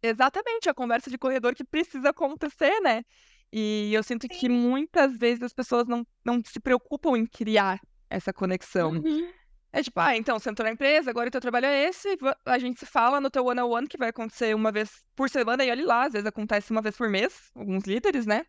Exatamente, 0.02 0.70
a 0.70 0.74
conversa 0.74 1.10
de 1.12 1.18
corredor 1.18 1.54
que 1.54 1.64
precisa 1.64 2.10
acontecer, 2.10 2.80
né? 2.82 3.04
E 3.52 3.92
eu 3.94 4.02
sinto 4.02 4.24
sim. 4.24 4.40
que 4.40 4.50
muitas 4.50 5.16
vezes 5.16 5.44
as 5.44 5.54
pessoas 5.54 5.88
não, 5.88 6.06
não 6.26 6.42
se 6.44 6.60
preocupam 6.60 7.16
em 7.16 7.26
criar 7.26 7.80
essa 8.10 8.34
conexão. 8.34 8.92
Uhum. 8.92 9.30
É 9.72 9.84
tipo, 9.84 10.00
ah, 10.00 10.16
então, 10.16 10.40
você 10.40 10.50
entrou 10.50 10.66
na 10.66 10.74
empresa, 10.74 11.12
agora 11.12 11.28
o 11.28 11.32
teu 11.32 11.42
trabalho 11.42 11.68
é 11.68 11.84
esse, 11.84 12.18
a 12.46 12.58
gente 12.58 12.80
se 12.80 12.86
fala 12.88 13.22
no 13.22 13.30
teu 13.30 13.46
one-on-one, 13.46 13.88
que 13.88 13.98
vai 13.98 14.10
acontecer 14.10 14.56
uma 14.56 14.72
vez 14.72 15.04
por 15.16 15.30
semana, 15.30 15.64
e 15.64 15.70
olha 15.70 15.86
lá, 15.86 16.06
às 16.06 16.14
vezes 16.14 16.26
acontece 16.26 16.72
uma 16.72 16.82
vez 16.82 16.98
por 16.98 17.08
mês, 17.08 17.52
alguns 17.54 17.84
líderes, 17.84 18.26
né? 18.26 18.46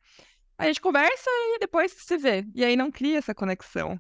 A 0.57 0.67
gente 0.67 0.81
conversa 0.81 1.29
e 1.29 1.59
depois 1.59 1.93
se 1.93 2.17
vê. 2.19 2.45
E 2.55 2.65
aí 2.65 2.77
não 2.77 2.91
cria 2.91 3.19
essa 3.19 3.35
conexão. 3.35 3.99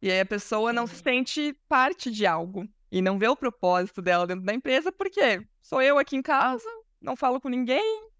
E 0.00 0.10
aí 0.10 0.20
a 0.20 0.26
pessoa 0.26 0.72
não 0.72 0.86
se 0.86 0.96
sente 0.96 1.56
parte 1.68 2.10
de 2.10 2.26
algo. 2.26 2.68
E 2.90 3.00
não 3.00 3.18
vê 3.18 3.28
o 3.28 3.36
propósito 3.36 4.02
dela 4.02 4.26
dentro 4.26 4.44
da 4.44 4.52
empresa, 4.52 4.90
porque 4.90 5.40
sou 5.62 5.80
eu 5.80 5.98
aqui 5.98 6.16
em 6.16 6.22
casa, 6.22 6.68
não 7.00 7.14
falo 7.16 7.40
com 7.40 7.48
ninguém. 7.48 8.10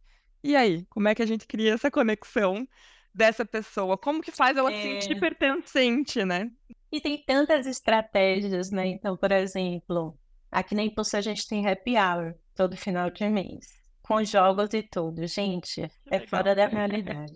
E 0.44 0.54
aí, 0.56 0.86
como 0.88 1.08
é 1.08 1.14
que 1.14 1.22
a 1.22 1.26
gente 1.26 1.46
cria 1.46 1.74
essa 1.74 1.90
conexão 1.90 2.66
dessa 3.12 3.44
pessoa? 3.44 3.98
Como 3.98 4.22
que 4.22 4.30
faz 4.30 4.56
ela 4.56 4.72
é... 4.72 4.76
se 4.76 4.82
sentir 4.82 5.20
pertencente, 5.20 6.24
né? 6.24 6.50
E 6.92 7.00
tem 7.00 7.16
tantas 7.24 7.66
estratégias, 7.66 8.70
né? 8.70 8.86
Então, 8.86 9.16
por 9.16 9.32
exemplo, 9.32 10.14
aqui 10.50 10.74
na 10.74 10.82
Impulso 10.82 11.16
a 11.16 11.22
gente 11.22 11.48
tem 11.48 11.66
happy 11.66 11.96
hour 11.96 12.34
todo 12.54 12.76
final 12.76 13.10
de 13.10 13.26
mês, 13.30 13.66
com 14.02 14.22
jogos 14.22 14.74
e 14.74 14.82
tudo. 14.82 15.26
Gente, 15.26 15.90
é 16.10 16.20
fora 16.26 16.54
da 16.54 16.66
realidade. 16.66 17.34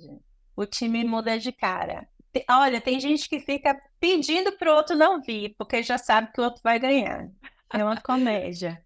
O 0.55 0.67
time 0.67 1.03
muda 1.05 1.39
de 1.39 1.53
cara. 1.53 2.07
Olha, 2.51 2.83
tem 2.83 3.01
gente 3.01 3.31
que 3.31 3.41
fica 3.41 3.81
pedindo 3.99 4.53
pro 4.59 4.75
outro 4.75 4.95
não 4.95 5.23
vir, 5.23 5.55
porque 5.57 5.83
já 5.83 5.97
sabe 5.97 6.31
que 6.33 6.41
o 6.41 6.45
outro 6.45 6.61
vai 6.63 6.79
ganhar. 6.79 7.31
É 7.73 7.83
uma 7.83 7.99
comédia. 7.99 8.85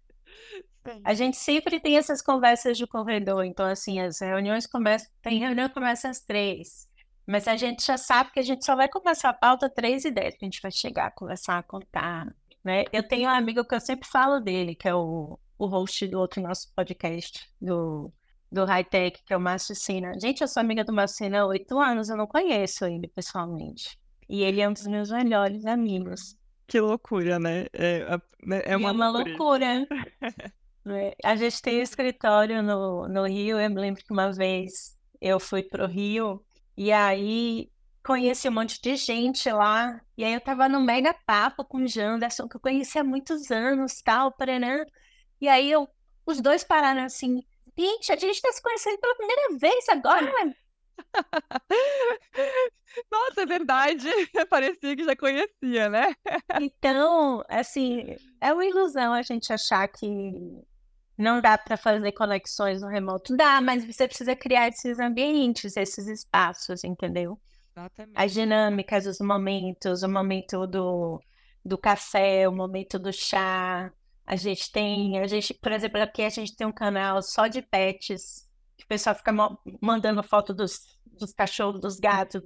A 1.03 1.13
gente 1.13 1.35
sempre 1.37 1.79
tem 1.79 1.97
essas 1.97 2.21
conversas 2.21 2.77
de 2.77 2.87
corredor, 2.87 3.43
então 3.43 3.65
assim, 3.65 3.99
as 3.99 4.19
reuniões 4.19 4.65
começam, 4.65 5.09
tem 5.21 5.37
reunião 5.37 5.67
que 5.67 5.73
começa 5.73 6.09
às 6.09 6.21
três. 6.21 6.87
Mas 7.25 7.47
a 7.47 7.55
gente 7.55 7.85
já 7.85 7.97
sabe 7.97 8.31
que 8.31 8.39
a 8.39 8.43
gente 8.43 8.65
só 8.65 8.75
vai 8.75 8.89
começar 8.89 9.29
a 9.29 9.33
pauta 9.33 9.69
3 9.69 10.05
e 10.05 10.11
10, 10.11 10.37
que 10.37 10.45
a 10.45 10.47
gente 10.47 10.61
vai 10.61 10.71
chegar, 10.71 11.11
conversar, 11.11 11.59
a 11.59 11.63
contar. 11.63 12.33
Né? 12.63 12.85
Eu 12.91 13.07
tenho 13.07 13.29
um 13.29 13.33
amigo 13.33 13.63
que 13.65 13.75
eu 13.75 13.79
sempre 13.79 14.07
falo 14.07 14.39
dele, 14.39 14.75
que 14.75 14.87
é 14.87 14.95
o, 14.95 15.39
o 15.57 15.65
host 15.65 16.07
do 16.07 16.19
outro 16.19 16.41
nosso 16.41 16.71
podcast, 16.75 17.49
do, 17.61 18.11
do 18.51 18.65
High 18.65 18.83
Tech, 18.83 19.23
que 19.23 19.33
é 19.33 19.37
o 19.37 19.41
Márcio 19.41 19.75
Sina. 19.75 20.19
Gente, 20.19 20.41
eu 20.41 20.47
sou 20.47 20.61
amiga 20.61 20.83
do 20.83 20.93
Márcio 20.93 21.17
Sina 21.17 21.41
há 21.41 21.45
oito 21.45 21.79
anos, 21.79 22.09
eu 22.09 22.17
não 22.17 22.27
conheço 22.27 22.85
ele 22.85 23.07
pessoalmente. 23.07 23.99
E 24.27 24.43
ele 24.43 24.61
é 24.61 24.67
um 24.67 24.73
dos 24.73 24.87
meus 24.87 25.09
melhores 25.11 25.65
amigos. 25.65 26.37
Que 26.67 26.79
loucura, 26.79 27.37
né? 27.37 27.65
É, 27.73 28.05
né, 28.45 28.61
é 28.65 28.77
uma, 28.77 28.89
é 28.89 28.91
uma 28.91 29.09
loucura. 29.09 29.79
loucura. 29.79 29.87
é, 30.87 31.15
a 31.23 31.35
gente 31.35 31.61
tem 31.61 31.79
um 31.79 31.83
escritório 31.83 32.63
no, 32.63 33.07
no 33.07 33.25
Rio, 33.25 33.59
eu 33.59 33.69
me 33.69 33.79
lembro 33.79 34.03
que 34.03 34.11
uma 34.11 34.31
vez 34.31 34.97
eu 35.19 35.39
fui 35.39 35.63
para 35.63 35.83
o 35.83 35.87
Rio 35.87 36.43
e 36.75 36.91
aí 36.91 37.71
conheci 38.03 38.49
um 38.49 38.53
monte 38.53 38.81
de 38.81 38.95
gente 38.95 39.49
lá. 39.51 40.01
E 40.17 40.23
aí 40.23 40.33
eu 40.33 40.41
tava 40.41 40.67
no 40.67 40.81
mega 40.81 41.13
papo 41.25 41.63
com 41.63 41.79
o 41.79 41.87
Janderson, 41.87 42.47
que 42.47 42.55
eu 42.55 42.61
conhecia 42.61 43.01
há 43.01 43.03
muitos 43.03 43.51
anos, 43.51 44.01
tal, 44.01 44.31
Paranã. 44.31 44.83
E 45.39 45.47
aí 45.47 45.71
eu, 45.71 45.87
os 46.25 46.41
dois 46.41 46.63
pararam 46.63 47.03
assim, 47.03 47.43
gente, 47.77 48.11
a 48.11 48.15
gente 48.15 48.41
tá 48.41 48.51
se 48.51 48.61
conhecendo 48.61 48.99
pela 48.99 49.15
primeira 49.15 49.57
vez 49.57 49.89
agora, 49.89 50.25
né? 50.25 50.53
Nossa, 53.11 53.41
é 53.41 53.45
verdade. 53.45 54.07
Parecia 54.49 54.95
que 54.95 55.03
já 55.03 55.15
conhecia, 55.15 55.89
né? 55.89 56.13
Então, 56.59 57.43
assim, 57.49 58.15
é 58.39 58.53
uma 58.53 58.65
ilusão 58.65 59.13
a 59.13 59.21
gente 59.21 59.51
achar 59.51 59.87
que 59.87 60.07
não 61.21 61.39
dá 61.39 61.57
para 61.57 61.77
fazer 61.77 62.11
conexões 62.11 62.81
no 62.81 62.87
remoto. 62.87 63.35
Dá, 63.35 63.61
mas 63.61 63.85
você 63.85 64.07
precisa 64.07 64.35
criar 64.35 64.67
esses 64.67 64.99
ambientes, 64.99 65.77
esses 65.77 66.07
espaços, 66.07 66.83
entendeu? 66.83 67.39
Exatamente. 67.75 68.15
As 68.15 68.33
dinâmicas, 68.33 69.05
os 69.05 69.19
momentos, 69.19 70.03
o 70.03 70.09
momento 70.09 70.67
do, 70.67 71.21
do 71.63 71.77
café, 71.77 72.47
o 72.47 72.51
momento 72.51 72.99
do 72.99 73.13
chá. 73.13 73.91
A 74.25 74.35
gente 74.35 74.71
tem, 74.71 75.19
a 75.19 75.27
gente, 75.27 75.53
por 75.53 75.71
exemplo, 75.71 76.01
aqui 76.01 76.23
a 76.23 76.29
gente 76.29 76.55
tem 76.55 76.67
um 76.67 76.71
canal 76.71 77.21
só 77.21 77.47
de 77.47 77.61
pets, 77.61 78.47
que 78.77 78.85
o 78.85 78.87
pessoal 78.87 79.15
fica 79.15 79.33
mandando 79.81 80.23
foto 80.23 80.53
dos, 80.53 80.79
dos 81.05 81.33
cachorros, 81.33 81.81
dos 81.81 81.99
gatos, 81.99 82.41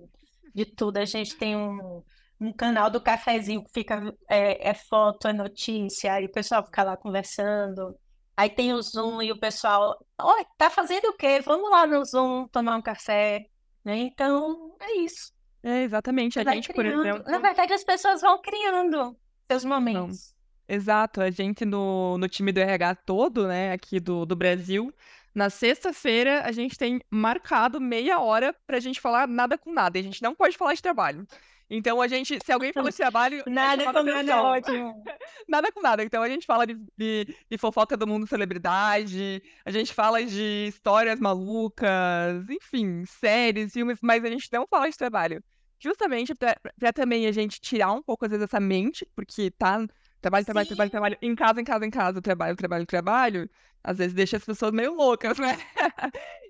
de 0.54 0.66
tudo. 0.66 0.98
A 0.98 1.06
gente 1.06 1.36
tem 1.38 1.56
um, 1.56 2.04
um 2.40 2.54
canal 2.54 2.90
do 2.90 3.02
cafezinho 3.02 3.64
que 3.64 3.72
fica 3.72 4.14
é, 4.30 4.70
é 4.70 4.74
foto, 4.74 5.28
é 5.28 5.34
notícia, 5.34 6.20
e 6.22 6.26
o 6.26 6.32
pessoal 6.32 6.64
fica 6.66 6.84
lá 6.84 6.98
conversando. 6.98 7.98
Aí 8.38 8.50
tem 8.50 8.74
o 8.74 8.82
Zoom 8.82 9.22
e 9.22 9.32
o 9.32 9.40
pessoal, 9.40 9.98
oi, 10.22 10.46
tá 10.58 10.70
fazendo 10.70 11.06
o 11.06 11.14
quê? 11.14 11.40
Vamos 11.40 11.70
lá 11.70 11.88
no 11.88 12.04
Zoom 12.04 12.48
tomar 12.50 12.76
um 12.76 12.82
café. 12.82 13.48
Né? 13.84 13.98
Então, 13.98 14.76
é 14.80 14.98
isso. 14.98 15.34
É, 15.64 15.84
exatamente. 15.84 16.40
A 16.40 16.44
gente, 16.44 16.72
criando. 16.72 16.96
por 16.96 17.08
exemplo. 17.08 17.32
Na 17.32 17.40
verdade, 17.40 17.74
as 17.74 17.84
pessoas 17.84 18.22
vão 18.22 18.42
criando 18.42 19.18
seus 19.50 19.64
momentos. 19.64 20.30
Não. 20.30 20.36
Exato, 20.68 21.22
a 21.22 21.30
gente 21.30 21.64
no, 21.64 22.18
no 22.18 22.28
time 22.28 22.52
do 22.52 22.60
RH 22.60 22.96
todo, 22.96 23.48
né, 23.48 23.72
aqui 23.72 24.00
do, 24.00 24.26
do 24.26 24.36
Brasil, 24.36 24.92
Na 25.34 25.50
sexta-feira, 25.50 26.42
a 26.44 26.52
gente 26.52 26.78
tem 26.78 27.00
marcado 27.12 27.80
meia 27.80 28.20
hora 28.20 28.56
pra 28.66 28.80
gente 28.80 29.02
falar 29.02 29.28
nada 29.28 29.58
com 29.58 29.72
nada. 29.72 29.98
E 29.98 30.02
a 30.02 30.04
gente 30.04 30.22
não 30.24 30.34
pode 30.34 30.58
falar 30.58 30.74
de 30.74 30.82
trabalho. 30.82 31.28
Então, 31.70 32.02
a 32.02 32.08
gente, 32.08 32.38
se 32.44 32.52
alguém 32.52 32.72
fala 32.72 32.92
de 32.92 32.98
trabalho. 32.98 33.44
Nada 33.48 33.84
com 33.86 34.04
nada 34.04 34.32
é 34.32 34.36
ótimo. 34.36 35.04
Nada 35.48 35.72
com 35.72 35.82
nada. 35.82 36.04
Então, 36.04 36.22
a 36.22 36.30
gente 36.30 36.46
fala 36.46 36.66
de, 36.66 36.76
de, 36.98 37.36
de 37.50 37.58
fofoca 37.58 37.98
do 37.98 38.08
mundo 38.08 38.28
celebridade, 38.28 39.42
a 39.64 39.72
gente 39.72 39.94
fala 39.94 40.24
de 40.24 40.68
histórias 40.68 41.20
malucas, 41.20 42.50
enfim, 42.50 43.04
séries, 43.06 43.74
filmes, 43.74 44.00
mas 44.02 44.24
a 44.24 44.30
gente 44.30 44.48
não 44.52 44.66
fala 44.68 44.90
de 44.90 44.98
trabalho. 44.98 45.44
Justamente 45.80 46.34
pra, 46.34 46.56
pra 46.80 46.94
também 46.94 47.28
a 47.28 47.32
gente 47.32 47.60
tirar 47.60 47.92
um 47.92 48.02
pouco, 48.02 48.26
às 48.26 48.32
vezes, 48.32 48.46
essa 48.46 48.60
mente, 48.60 49.08
porque 49.16 49.52
tá 49.52 49.86
trabalho, 50.22 50.46
trabalho, 50.46 50.68
trabalho, 50.68 50.88
Sim. 50.88 50.92
trabalho, 50.92 51.18
em 51.22 51.36
casa, 51.36 51.62
em 51.62 51.64
casa, 51.64 51.86
em 51.86 51.90
casa, 51.92 52.22
trabalho, 52.22 52.56
trabalho, 52.56 52.86
trabalho, 52.86 53.50
às 53.84 53.98
vezes 53.98 54.14
deixa 54.14 54.38
as 54.38 54.46
pessoas 54.46 54.72
meio 54.72 54.96
loucas, 54.96 55.38
né? 55.38 55.58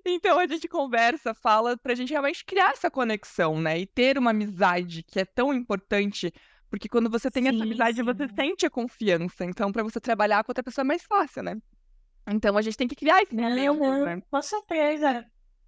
Então 0.08 0.38
a 0.38 0.46
gente 0.46 0.68
conversa, 0.68 1.34
fala 1.34 1.76
pra 1.76 1.94
gente 1.94 2.10
realmente 2.10 2.44
criar 2.44 2.70
essa 2.72 2.90
conexão, 2.90 3.60
né? 3.60 3.78
E 3.80 3.86
ter 3.86 4.18
uma 4.18 4.30
amizade 4.30 5.02
que 5.02 5.18
é 5.20 5.24
tão 5.24 5.52
importante, 5.52 6.32
porque 6.70 6.88
quando 6.88 7.10
você 7.10 7.30
tem 7.30 7.48
essa 7.48 7.58
Sim, 7.58 7.62
amizade, 7.64 8.02
você 8.02 8.28
sim. 8.28 8.34
sente 8.34 8.66
a 8.66 8.70
confiança. 8.70 9.44
Então, 9.44 9.72
pra 9.72 9.82
você 9.82 10.00
trabalhar 10.00 10.44
com 10.44 10.50
outra 10.52 10.62
pessoa 10.64 10.82
é 10.84 10.86
mais 10.86 11.02
fácil, 11.04 11.42
né? 11.42 11.56
Então 12.28 12.56
a 12.56 12.62
gente 12.62 12.76
tem 12.76 12.88
que 12.88 12.96
criar 12.96 13.22
esse 13.22 13.34
Não, 13.34 13.42
momento, 13.42 13.78
não, 13.78 14.00
né? 14.00 14.22
com 14.30 14.42
certeza. 14.42 15.24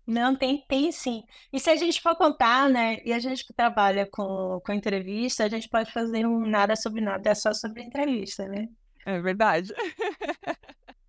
Não, 0.07 0.35
tem, 0.37 0.65
tem 0.69 0.91
sim. 0.91 1.23
E 1.53 1.61
se 1.61 1.71
a 1.71 1.77
gente 1.77 2.01
for 2.01 2.17
contar, 2.17 2.69
né? 2.71 2.99
E 3.05 3.13
a 3.13 3.19
gente 3.19 3.45
que 3.47 3.53
trabalha 3.53 4.09
com, 4.11 4.61
com 4.65 4.73
entrevista, 4.73 5.45
a 5.45 5.49
gente 5.49 5.69
pode 5.69 5.93
fazer 5.93 6.27
um 6.27 6.47
nada 6.47 6.75
sobre 6.77 7.01
nada, 7.03 7.31
é 7.31 7.35
só 7.35 7.53
sobre 7.53 7.83
entrevista, 7.83 8.47
né? 8.49 8.67
É 9.05 9.21
verdade. 9.21 9.73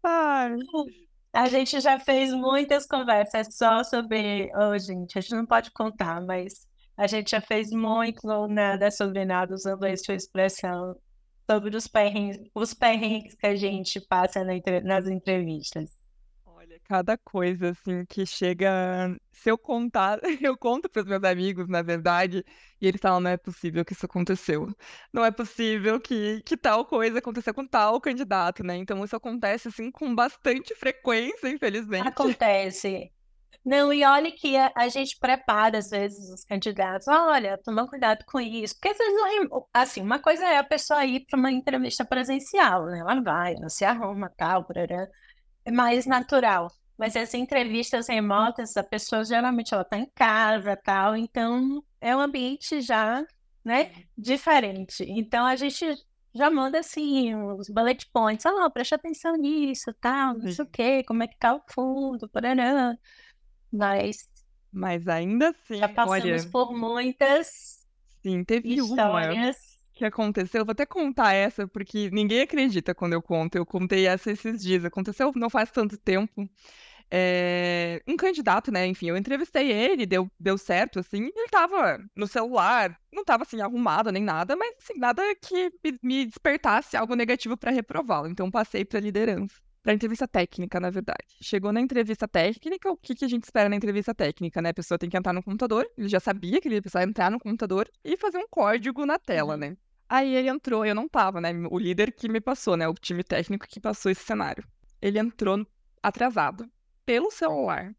Ai, 0.04 0.52
A 1.34 1.48
gente 1.48 1.80
já 1.80 2.00
fez 2.00 2.34
muitas 2.34 2.86
conversas 2.88 3.56
só 3.56 3.84
sobre. 3.84 4.52
Oh, 4.56 4.78
gente, 4.78 5.18
a 5.18 5.22
gente 5.22 5.36
não 5.36 5.46
pode 5.46 5.72
contar, 5.72 6.22
mas 6.22 6.68
a 6.98 7.08
gente 7.08 7.32
já 7.32 7.42
fez 7.42 7.72
muito 7.72 8.26
nada 8.48 8.92
sobre 8.92 9.26
nada, 9.26 9.54
usando 9.54 9.84
a 9.86 9.96
sua 9.98 10.16
expressão, 10.16 10.96
sobre 11.50 11.76
os 11.76 11.88
perrengues, 11.88 12.40
os 12.54 12.74
perrengues 12.74 13.36
que 13.36 13.48
a 13.48 13.56
gente 13.56 14.02
passa 14.02 14.44
na 14.44 14.54
nas 14.84 15.08
entrevistas. 15.08 15.99
Cada 16.90 17.18
coisa 17.18 17.70
assim 17.70 18.04
que 18.06 18.26
chega. 18.26 19.16
Se 19.32 19.52
eu 19.52 19.58
contar, 19.60 20.20
eu 20.42 20.58
conto 20.58 20.90
para 20.90 21.04
os 21.04 21.08
meus 21.08 21.24
amigos, 21.24 21.68
na 21.70 21.84
verdade, 21.84 22.44
e 22.82 22.88
eles 22.88 23.00
falam: 23.00 23.20
não 23.20 23.30
é 23.32 23.38
possível 23.38 23.86
que 23.86 23.94
isso 23.94 24.06
aconteceu. 24.08 24.68
Não 25.14 25.24
é 25.24 25.32
possível 25.32 26.00
que, 26.02 26.42
que 26.44 26.58
tal 26.58 26.86
coisa 26.86 27.20
aconteceu 27.20 27.54
com 27.54 27.68
tal 27.68 28.02
candidato, 28.02 28.64
né? 28.64 28.76
Então 28.76 29.04
isso 29.06 29.16
acontece 29.16 29.68
assim 29.68 29.92
com 29.92 30.16
bastante 30.16 30.74
frequência, 30.76 31.48
infelizmente. 31.50 32.08
Acontece. 32.08 33.12
Não, 33.64 33.92
e 33.94 34.04
olha 34.06 34.32
que 34.32 34.58
a, 34.58 34.72
a 34.76 34.88
gente 34.90 35.18
prepara, 35.20 35.78
às 35.78 35.90
vezes, 35.90 36.30
os 36.34 36.44
candidatos. 36.46 37.08
Olha, 37.08 37.58
toma 37.58 37.88
cuidado 37.88 38.24
com 38.26 38.40
isso. 38.40 38.74
Porque, 38.76 38.90
às 38.90 38.98
vezes, 38.98 39.16
assim, 39.74 40.02
uma 40.02 40.20
coisa 40.20 40.46
é 40.46 40.58
a 40.58 40.64
pessoa 40.64 41.06
ir 41.06 41.26
para 41.28 41.38
uma 41.38 41.52
entrevista 41.52 42.06
presencial, 42.06 42.86
né? 42.88 43.00
Ela 43.00 43.22
vai, 43.22 43.56
ela 43.56 43.70
se 43.70 43.86
arruma, 43.86 44.32
tal, 44.38 44.66
parará. 44.66 45.08
É 45.66 45.72
mais 45.72 46.06
natural. 46.06 46.70
Mas 47.00 47.16
as 47.18 47.34
entrevistas 47.34 48.10
remotas, 48.10 48.78
a 48.78 48.84
pessoa 48.84 49.26
geralmente 49.26 49.74
ela 49.74 49.84
está 49.84 49.98
em 50.00 50.08
casa, 50.16 50.78
tal, 50.78 51.18
então 51.18 51.84
é 52.02 52.16
um 52.16 52.22
ambiente 52.22 52.82
já, 52.82 53.26
né, 53.66 53.94
diferente. 54.18 55.04
Então 55.08 55.46
a 55.48 55.56
gente 55.58 55.86
já 56.36 56.52
manda 56.52 56.80
assim 56.80 57.36
os 57.36 57.70
bullet 57.70 58.08
points, 58.14 58.46
ah, 58.46 58.70
preste 58.70 58.96
atenção 58.96 59.36
nisso, 59.38 59.94
tal, 60.02 60.36
não 60.40 60.48
sei 60.50 60.66
o 60.66 60.68
Sim. 60.68 60.72
quê, 60.72 61.04
como 61.06 61.24
é 61.24 61.28
que 61.28 61.38
tá 61.40 61.56
o 61.56 61.64
fundo, 61.74 62.30
parará. 62.30 62.98
Mas 63.72 64.30
Mas 64.72 65.08
ainda 65.08 65.50
assim, 65.52 65.78
já 65.78 65.90
passamos 65.90 66.46
olha, 66.46 66.52
por 66.52 66.74
muitas 66.78 67.88
sim, 68.24 68.44
teve 68.44 68.82
uma 68.82 68.96
histórias. 68.96 69.80
que 69.94 70.06
aconteceu. 70.06 70.62
Eu 70.62 70.66
vou 70.66 70.74
até 70.74 70.86
contar 70.86 71.34
essa, 71.34 71.68
porque 71.68 72.10
ninguém 72.12 72.42
acredita 72.42 72.96
quando 72.96 73.14
eu 73.14 73.22
conto. 73.22 73.56
Eu 73.58 73.66
contei 73.66 74.08
essa 74.08 74.32
esses 74.32 74.62
dias. 74.62 74.86
Aconteceu 74.86 75.32
não 75.36 75.50
faz 75.50 75.72
tanto 75.72 75.98
tempo. 75.98 76.50
É, 77.12 78.02
um 78.08 78.16
candidato, 78.16 78.72
né? 78.72 78.86
Enfim, 78.86 79.08
eu 79.08 79.18
entrevistei 79.18 79.72
ele, 79.72 80.06
deu, 80.06 80.30
deu 80.40 80.58
certo, 80.58 81.00
assim, 81.00 81.32
ele 81.36 81.48
tava 81.50 82.00
no 82.16 82.28
celular, 82.28 82.96
não 83.12 83.24
tava 83.26 83.44
assim 83.44 83.60
arrumado 83.62 84.12
nem 84.12 84.24
nada, 84.24 84.56
mas 84.56 84.76
assim, 84.78 85.00
nada 85.00 85.24
que 85.42 85.72
me- 85.84 86.00
me 86.04 86.26
despertasse 86.28 86.96
algo 86.96 87.16
negativo 87.16 87.58
para 87.58 87.72
reprová-lo. 87.72 88.28
Então 88.28 88.52
passei 88.52 88.86
para 88.86 89.00
liderança, 89.00 89.56
para 89.82 89.94
entrevista 89.94 90.28
técnica, 90.28 90.80
na 90.80 90.90
verdade. 90.92 91.26
Chegou 91.42 91.72
na 91.72 91.82
entrevista 91.82 92.28
técnica, 92.28 92.92
o 92.92 92.98
que 92.98 93.16
que 93.16 93.26
a 93.26 93.28
gente 93.28 93.44
espera 93.44 93.68
na 93.70 93.76
entrevista 93.76 94.14
técnica, 94.14 94.62
né? 94.62 94.70
A 94.70 94.74
pessoa 94.74 94.98
tem 95.00 95.10
que 95.10 95.18
entrar 95.18 95.34
no 95.34 95.42
computador, 95.44 95.90
ele 95.98 96.08
já 96.10 96.20
sabia 96.20 96.62
que 96.62 96.68
ele 96.68 96.76
ia 96.76 96.82
precisar 96.82 97.04
entrar 97.04 97.32
no 97.32 97.40
computador 97.40 97.90
e 98.04 98.16
fazer 98.18 98.38
um 98.38 98.48
código 98.50 99.06
na 99.06 99.18
tela, 99.18 99.54
Uhum. 99.54 99.60
né? 99.60 99.78
Aí 100.08 100.36
ele 100.36 100.48
entrou, 100.50 100.86
eu 100.86 100.94
não 100.96 101.08
tava, 101.08 101.40
né? 101.42 101.52
O 101.72 101.78
líder 101.80 102.12
que 102.12 102.28
me 102.30 102.40
passou, 102.42 102.76
né? 102.78 102.88
O 102.88 102.94
time 102.94 103.24
técnico 103.24 103.68
que 103.68 103.80
passou 103.80 104.12
esse 104.12 104.24
cenário. 104.24 104.64
Ele 105.02 105.18
entrou 105.20 105.66
atrasado 106.02 106.70
pelo 107.10 107.32
celular, 107.32 107.92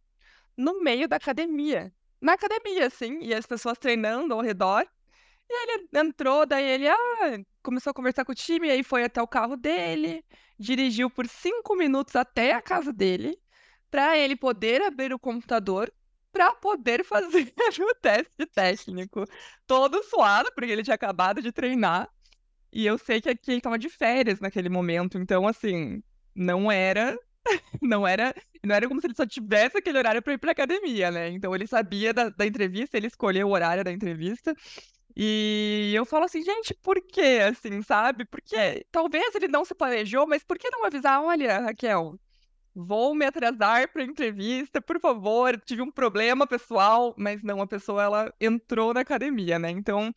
no 0.56 0.80
meio 0.84 1.08
da 1.08 1.16
academia. 1.16 1.92
Na 2.20 2.34
academia, 2.34 2.86
assim, 2.86 3.18
e 3.22 3.34
as 3.34 3.44
pessoas 3.44 3.76
treinando 3.76 4.32
ao 4.32 4.40
redor. 4.40 4.86
E 5.48 5.52
ele 5.52 5.88
entrou, 5.94 6.46
daí 6.46 6.64
ele 6.64 6.86
ah, 6.86 6.96
começou 7.60 7.90
a 7.90 7.94
conversar 7.94 8.24
com 8.24 8.30
o 8.30 8.36
time, 8.36 8.70
aí 8.70 8.84
foi 8.84 9.02
até 9.02 9.20
o 9.20 9.26
carro 9.26 9.56
dele, 9.56 10.24
dirigiu 10.56 11.10
por 11.10 11.26
cinco 11.26 11.74
minutos 11.74 12.14
até 12.14 12.52
a 12.52 12.62
casa 12.62 12.92
dele, 12.92 13.36
para 13.90 14.16
ele 14.16 14.36
poder 14.36 14.80
abrir 14.80 15.12
o 15.12 15.18
computador, 15.18 15.92
para 16.30 16.54
poder 16.54 17.02
fazer 17.04 17.52
o 17.80 17.94
teste 17.96 18.46
técnico. 18.54 19.24
Todo 19.66 20.04
suado, 20.04 20.52
porque 20.54 20.70
ele 20.70 20.84
tinha 20.84 20.94
acabado 20.94 21.42
de 21.42 21.50
treinar. 21.50 22.08
E 22.72 22.86
eu 22.86 22.96
sei 22.96 23.20
que 23.20 23.28
aqui 23.28 23.50
ele 23.50 23.60
tava 23.60 23.76
de 23.76 23.88
férias 23.88 24.38
naquele 24.38 24.68
momento, 24.68 25.18
então 25.18 25.48
assim, 25.48 26.00
não 26.32 26.70
era 26.70 27.18
não 27.82 28.06
era, 28.06 28.34
não 28.64 28.74
era 28.74 28.88
como 28.88 29.00
se 29.00 29.06
ele 29.06 29.14
só 29.14 29.26
tivesse 29.26 29.78
aquele 29.78 29.98
horário 29.98 30.22
para 30.22 30.32
ir 30.34 30.38
para 30.38 30.52
academia, 30.52 31.10
né? 31.10 31.28
Então 31.30 31.54
ele 31.54 31.66
sabia 31.66 32.12
da, 32.12 32.28
da 32.30 32.46
entrevista, 32.46 32.96
ele 32.96 33.06
escolheu 33.06 33.48
o 33.48 33.52
horário 33.52 33.84
da 33.84 33.92
entrevista. 33.92 34.54
E 35.16 35.92
eu 35.94 36.04
falo 36.06 36.24
assim, 36.26 36.42
gente, 36.42 36.74
por 36.74 37.00
que 37.02 37.40
assim, 37.40 37.82
sabe? 37.82 38.24
Porque 38.24 38.86
talvez 38.90 39.34
ele 39.34 39.48
não 39.48 39.64
se 39.64 39.74
planejou, 39.74 40.26
mas 40.26 40.44
por 40.44 40.58
que 40.58 40.70
não 40.70 40.84
avisar? 40.84 41.22
Olha, 41.22 41.60
Raquel, 41.60 42.18
vou 42.74 43.14
me 43.14 43.26
atrasar 43.26 43.92
para 43.92 44.04
entrevista, 44.04 44.80
por 44.80 45.00
favor, 45.00 45.60
tive 45.60 45.82
um 45.82 45.90
problema 45.90 46.46
pessoal, 46.46 47.14
mas 47.18 47.42
não, 47.42 47.60
a 47.62 47.66
pessoa 47.66 48.02
ela 48.02 48.34
entrou 48.40 48.94
na 48.94 49.00
academia, 49.00 49.58
né? 49.58 49.70
Então 49.70 50.12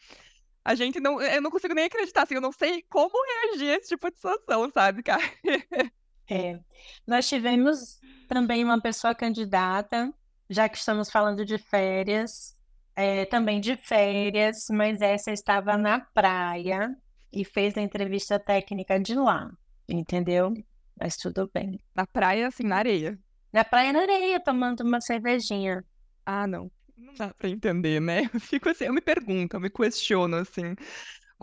a 0.65 0.76
gente 0.76 1.00
não, 1.00 1.22
eu 1.22 1.41
não 1.41 1.52
consigo 1.52 1.74
nem 1.74 1.86
acreditar, 1.86 2.24
assim, 2.24 2.36
eu 2.36 2.41
não 2.41 2.52
sei 2.52 2.84
como 2.84 3.13
reagir 3.50 3.72
a 3.72 3.78
esse 3.78 3.89
tipo 3.89 4.10
de 4.10 4.15
situação, 4.17 4.69
sabe, 4.74 5.04
cara? 5.04 5.24
É. 6.29 6.59
Nós 7.05 7.27
tivemos 7.27 7.99
também 8.27 8.63
uma 8.63 8.81
pessoa 8.81 9.13
candidata, 9.13 10.13
já 10.49 10.67
que 10.69 10.77
estamos 10.77 11.09
falando 11.09 11.45
de 11.45 11.57
férias, 11.57 12.55
é, 12.95 13.25
também 13.25 13.59
de 13.59 13.75
férias, 13.75 14.67
mas 14.69 15.01
essa 15.01 15.31
estava 15.31 15.77
na 15.77 15.99
praia 15.99 16.95
e 17.31 17.43
fez 17.43 17.77
a 17.77 17.81
entrevista 17.81 18.39
técnica 18.39 18.99
de 18.99 19.15
lá, 19.15 19.51
entendeu? 19.88 20.53
Mas 20.99 21.17
tudo 21.17 21.49
bem. 21.53 21.79
Na 21.95 22.05
praia, 22.05 22.47
assim, 22.47 22.63
na 22.63 22.77
areia. 22.77 23.19
Na 23.51 23.63
praia 23.63 23.91
na 23.91 24.01
areia, 24.01 24.39
tomando 24.39 24.81
uma 24.81 25.01
cervejinha. 25.01 25.83
Ah, 26.25 26.47
não. 26.47 26.71
Não 26.95 27.13
dá 27.15 27.33
pra 27.33 27.49
entender, 27.49 27.99
né? 27.99 28.29
Eu 28.33 28.39
fico 28.39 28.69
assim, 28.69 28.86
eu 28.86 28.93
me 28.93 29.01
pergunto, 29.01 29.55
eu 29.55 29.59
me 29.59 29.69
questiono, 29.69 30.38
assim, 30.38 30.75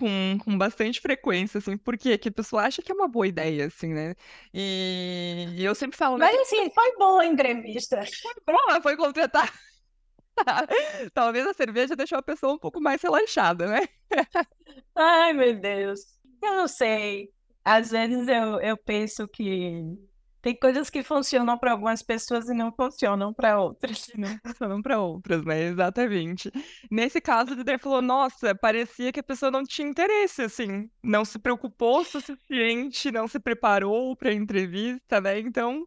com, 0.00 0.38
com 0.42 0.56
bastante 0.56 1.00
frequência, 1.00 1.58
assim, 1.58 1.76
por 1.76 1.96
quê? 1.98 2.16
Que 2.16 2.30
a 2.30 2.32
pessoa 2.32 2.62
acha 2.62 2.80
que 2.80 2.90
é 2.90 2.94
uma 2.94 3.06
boa 3.06 3.26
ideia, 3.28 3.66
assim, 3.66 3.92
né? 3.92 4.14
E, 4.52 5.46
e 5.56 5.64
eu 5.64 5.74
sempre 5.74 5.98
falo, 5.98 6.16
né? 6.16 6.26
Mas 6.26 6.40
assim, 6.40 6.70
foi 6.70 6.96
boa 6.96 7.22
a 7.22 7.26
entrevista. 7.26 8.00
Bom, 8.46 8.56
ela 8.70 8.80
foi 8.80 8.96
contratar. 8.96 9.52
Talvez 11.12 11.46
a 11.46 11.52
cerveja 11.52 11.94
deixou 11.94 12.18
a 12.18 12.22
pessoa 12.22 12.54
um 12.54 12.58
pouco 12.58 12.80
mais 12.80 13.02
relaxada, 13.02 13.66
né? 13.66 13.86
Ai, 14.94 15.34
meu 15.34 15.60
Deus. 15.60 16.00
Eu 16.42 16.54
não 16.54 16.68
sei. 16.68 17.28
Às 17.62 17.90
vezes 17.90 18.26
eu, 18.26 18.58
eu 18.60 18.76
penso 18.78 19.28
que 19.28 19.84
tem 20.42 20.54
coisas 20.54 20.88
que 20.90 21.02
funcionam 21.02 21.58
para 21.58 21.72
algumas 21.72 22.02
pessoas 22.02 22.48
e 22.48 22.54
não 22.54 22.72
funcionam 22.72 23.32
para 23.32 23.60
outras. 23.60 24.08
Não 24.16 24.38
funcionam 24.44 24.82
para 24.82 25.00
outras, 25.00 25.44
né? 25.44 25.64
Exatamente. 25.64 26.50
Nesse 26.90 27.20
caso, 27.20 27.52
o 27.52 27.54
líder 27.54 27.78
falou: 27.78 28.02
nossa, 28.02 28.54
parecia 28.54 29.12
que 29.12 29.20
a 29.20 29.22
pessoa 29.22 29.50
não 29.50 29.64
tinha 29.64 29.88
interesse, 29.88 30.42
assim, 30.42 30.90
não 31.02 31.24
se 31.24 31.38
preocupou 31.38 32.00
o 32.00 32.04
suficiente, 32.04 33.10
não 33.10 33.28
se 33.28 33.38
preparou 33.38 34.16
para 34.16 34.30
a 34.30 34.34
entrevista, 34.34 35.20
né? 35.20 35.38
Então, 35.40 35.86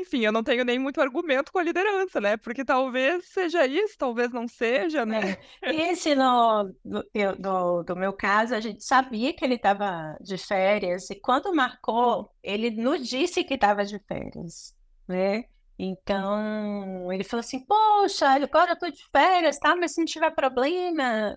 enfim, 0.00 0.20
eu 0.24 0.32
não 0.32 0.42
tenho 0.42 0.64
nem 0.64 0.78
muito 0.78 1.00
argumento 1.00 1.52
com 1.52 1.58
a 1.58 1.62
liderança, 1.62 2.20
né? 2.20 2.36
Porque 2.36 2.64
talvez 2.64 3.26
seja 3.28 3.66
isso, 3.66 3.96
talvez 3.98 4.30
não 4.32 4.46
seja, 4.48 5.04
né? 5.06 5.36
É. 5.62 5.74
Esse 5.90 6.14
no, 6.14 6.64
no, 6.84 7.04
no- 7.38 7.82
do 7.84 7.96
meu 7.96 8.12
caso, 8.12 8.54
a 8.54 8.60
gente 8.60 8.84
sabia 8.84 9.32
que 9.34 9.44
ele 9.44 9.54
estava 9.54 10.16
de 10.20 10.36
férias, 10.38 11.10
e 11.10 11.14
quando 11.20 11.54
marcou, 11.54 12.30
ele 12.42 12.70
nos 12.70 13.08
disse 13.08 13.44
que 13.44 13.54
estava 13.54 13.84
de 13.84 13.98
férias, 14.00 14.74
né? 15.08 15.44
Então, 15.78 17.12
ele 17.12 17.24
falou 17.24 17.40
assim, 17.40 17.64
poxa, 17.66 18.28
agora 18.30 18.72
eu 18.72 18.78
tô 18.78 18.88
de 18.90 19.04
férias, 19.10 19.58
tá? 19.58 19.74
Mas 19.74 19.92
se 19.94 19.98
não 20.00 20.04
tiver 20.06 20.30
problema, 20.30 21.36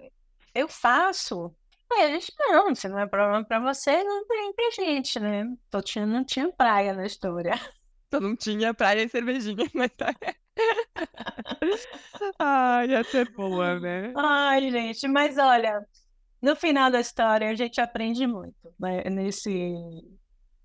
eu 0.53 0.67
faço. 0.67 1.55
Aí 1.91 2.03
a 2.03 2.09
gente, 2.11 2.33
não, 2.39 2.75
se 2.75 2.87
não 2.89 2.99
é 2.99 3.07
problema 3.07 3.43
pra 3.45 3.59
você, 3.59 4.03
não 4.03 4.25
tem 4.27 4.53
pra 4.53 4.71
gente, 4.71 5.19
né? 5.19 5.45
Tô 5.71 5.81
tinha, 5.81 6.05
não 6.05 6.23
tinha 6.25 6.51
praia 6.51 6.93
na 6.93 7.05
história. 7.05 7.53
Só 8.11 8.19
não 8.19 8.35
tinha 8.35 8.73
praia 8.73 9.03
e 9.03 9.09
cervejinha 9.09 9.69
na 9.73 9.85
história. 9.85 10.35
Ai, 12.39 12.89
ia 12.89 13.03
ser 13.03 13.29
boa, 13.31 13.79
né? 13.79 14.13
Ai, 14.15 14.71
gente, 14.71 15.07
mas 15.07 15.37
olha, 15.37 15.85
no 16.41 16.55
final 16.55 16.89
da 16.89 16.99
história 16.99 17.49
a 17.49 17.55
gente 17.55 17.81
aprende 17.81 18.25
muito, 18.25 18.73
né? 18.79 19.03
Nesse, 19.09 19.51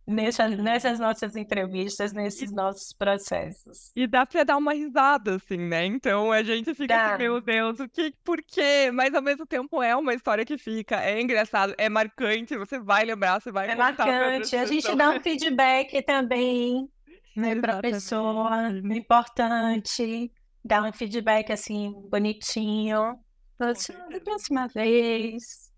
nessa, 0.06 0.48
nessas 0.48 0.98
nossas 0.98 1.36
entrevistas, 1.36 2.12
nesses 2.12 2.52
nossos 2.52 2.92
processos. 2.92 3.90
E 3.94 4.06
dá 4.06 4.26
pra 4.26 4.44
dar 4.44 4.56
uma 4.56 4.72
risada, 4.72 5.36
assim, 5.36 5.56
né? 5.56 5.84
Então 5.84 6.30
a 6.30 6.42
gente 6.42 6.74
fica 6.74 6.94
Dá. 6.94 7.14
assim, 7.14 7.24
meu 7.24 7.40
Deus, 7.40 7.80
o 7.80 7.88
que, 7.88 8.12
por 8.24 8.42
quê? 8.42 8.90
Mas 8.92 9.14
ao 9.14 9.22
mesmo 9.22 9.46
tempo 9.46 9.82
é 9.82 9.94
uma 9.96 10.14
história 10.14 10.44
que 10.44 10.58
fica, 10.58 11.02
é 11.02 11.20
engraçado, 11.20 11.74
é 11.78 11.88
marcante, 11.88 12.56
você 12.56 12.78
vai 12.78 13.04
lembrar, 13.04 13.40
você 13.40 13.50
vai 13.50 13.70
É 13.70 13.74
marcante. 13.74 14.56
A 14.56 14.66
gente 14.66 14.94
dá 14.94 15.10
um 15.10 15.20
feedback 15.20 16.02
também, 16.02 16.88
né, 17.36 17.54
para 17.56 17.78
a 17.78 17.80
pessoa, 17.80 18.68
é 18.68 18.96
importante, 18.96 20.32
dar 20.64 20.82
um 20.84 20.92
feedback 20.92 21.52
assim, 21.52 21.92
bonitinho. 22.10 23.18
Fala 23.58 23.72
assim, 23.72 23.92
"Ah, 23.94 24.08
da 24.10 24.20
próxima 24.20 24.68
vez, 24.68 25.72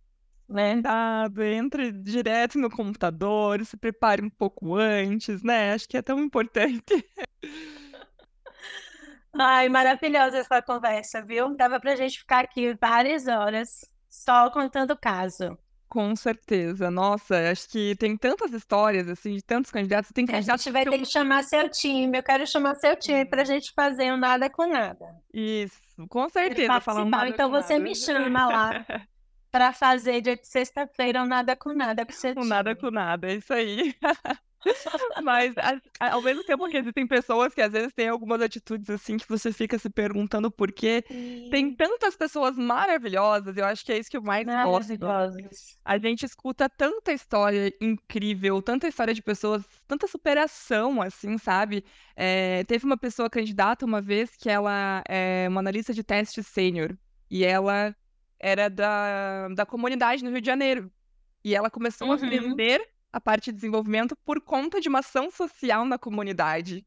né? 0.49 0.75
Cuidado, 0.75 1.43
entre 1.43 1.93
direto 1.93 2.59
no 2.59 2.71
computador, 2.71 3.65
se 3.65 3.77
prepare 3.77 4.23
um 4.23 4.31
pouco 4.31 4.77
antes, 4.77 5.43
né? 5.43 5.73
Acho 5.73 5.89
que 5.89 5.97
é 5.97 6.03
tão 6.03 6.19
importante. 6.21 6.85
Ai, 9.37 9.69
maravilhosa 9.69 10.39
essa 10.39 10.63
conversa, 10.63 11.23
viu? 11.25 11.57
Dava 11.57 11.81
pra 11.81 11.97
gente 11.97 12.19
ficar 12.21 12.45
aqui 12.45 12.75
várias 12.75 13.27
horas 13.27 13.81
só 14.09 14.51
contando 14.51 14.93
o 14.93 14.97
caso. 14.99 15.59
Com 15.95 16.17
certeza. 16.17 16.91
Nossa, 16.91 17.53
acho 17.53 17.69
que 17.69 17.95
tem 17.95 18.17
tantas 18.17 18.53
histórias, 18.53 19.09
assim, 19.09 19.37
de 19.37 19.43
tantos 19.45 19.71
candidatos. 19.71 20.11
Tem 20.11 20.25
A 20.25 20.27
candidatos 20.27 20.65
gente 20.65 20.73
vai 20.73 20.85
ter 20.85 20.99
que 20.99 21.05
chamar 21.05 21.45
seu 21.45 21.71
time. 21.71 22.19
Eu 22.19 22.23
quero 22.25 22.45
chamar 22.49 22.75
seu 22.75 22.97
time 22.97 23.25
pra 23.25 23.45
gente 23.45 23.73
fazer 23.73 24.13
um 24.13 24.17
nada 24.17 24.51
com 24.51 24.67
nada. 24.67 25.07
Isso, 25.33 26.05
com 26.09 26.29
certeza, 26.29 26.81
falando 26.81 27.13
participar. 27.13 27.17
nada 27.19 27.29
Então 27.29 27.49
você 27.49 27.75
nada. 27.75 27.85
me 27.85 27.95
chama 27.95 28.49
lá 28.49 28.85
para 29.53 29.73
fazer 29.73 30.21
dia 30.21 30.37
de 30.37 30.49
sexta-feira 30.49 31.23
um 31.23 31.27
nada 31.27 31.55
com 31.55 31.73
nada 31.73 32.05
com 32.05 32.13
seu 32.13 32.35
nada 32.45 32.75
time. 32.75 32.81
com 32.81 32.91
nada, 32.91 33.29
é 33.31 33.35
isso 33.37 33.55
aí. 33.55 33.95
Mas 35.23 35.55
a- 35.59 36.12
ao 36.12 36.23
mesmo 36.23 36.43
tempo 36.45 36.69
que 36.69 36.77
existem 36.77 37.07
pessoas 37.07 37.55
que 37.55 37.61
às 37.61 37.73
vezes 37.73 37.93
têm 37.93 38.09
algumas 38.09 38.41
atitudes 38.41 38.89
assim 38.91 39.17
que 39.17 39.29
você 39.29 39.53
fica 39.53 39.79
se 39.79 39.89
perguntando 39.91 40.51
por 40.51 40.73
quê. 40.73 41.03
Tem 41.51 41.71
Sim, 41.71 41.75
tantas 41.75 42.17
pessoas 42.17 42.57
maravilhosas, 42.57 43.57
eu 43.57 43.65
acho 43.65 43.85
que 43.85 43.93
é 43.93 43.99
isso 43.99 44.11
que 44.11 44.17
eu 44.17 44.23
mais 44.23 44.47
gosto. 44.47 44.93
A 45.85 45.99
gente 45.99 46.25
escuta 46.25 46.69
tanta 46.69 47.12
história 47.12 47.73
incrível, 47.81 48.61
tanta 48.62 48.89
história 48.89 49.12
de 49.15 49.23
pessoas, 49.23 49.65
tanta 49.87 50.07
superação, 50.07 51.01
assim, 51.03 51.37
sabe? 51.39 51.85
É, 52.17 52.65
teve 52.65 52.85
uma 52.85 52.97
pessoa 52.97 53.29
candidata 53.29 53.85
uma 53.85 54.01
vez 54.01 54.37
que 54.37 54.49
ela 54.49 55.03
é 55.09 55.47
uma 55.49 55.61
analista 55.61 55.93
de 55.93 56.03
teste 56.03 56.43
sênior 56.43 56.97
e 57.31 57.45
ela 57.45 57.95
era 58.39 58.69
da, 58.69 59.49
da 59.49 59.67
comunidade 59.67 60.23
no 60.25 60.31
Rio 60.31 60.41
de 60.41 60.47
Janeiro. 60.47 60.91
E 61.45 61.55
ela 61.55 61.71
começou 61.71 62.11
a 62.12 62.17
Uhum. 62.17 62.57
A 63.15 63.21
parte 63.21 63.53
de 63.53 63.53
desenvolvimento 63.53 64.17
por 64.17 64.41
conta 64.41 64.81
de 64.81 64.89
uma 64.89 64.99
ação 64.99 65.31
social 65.31 65.85
na 65.85 65.97
comunidade. 65.97 66.85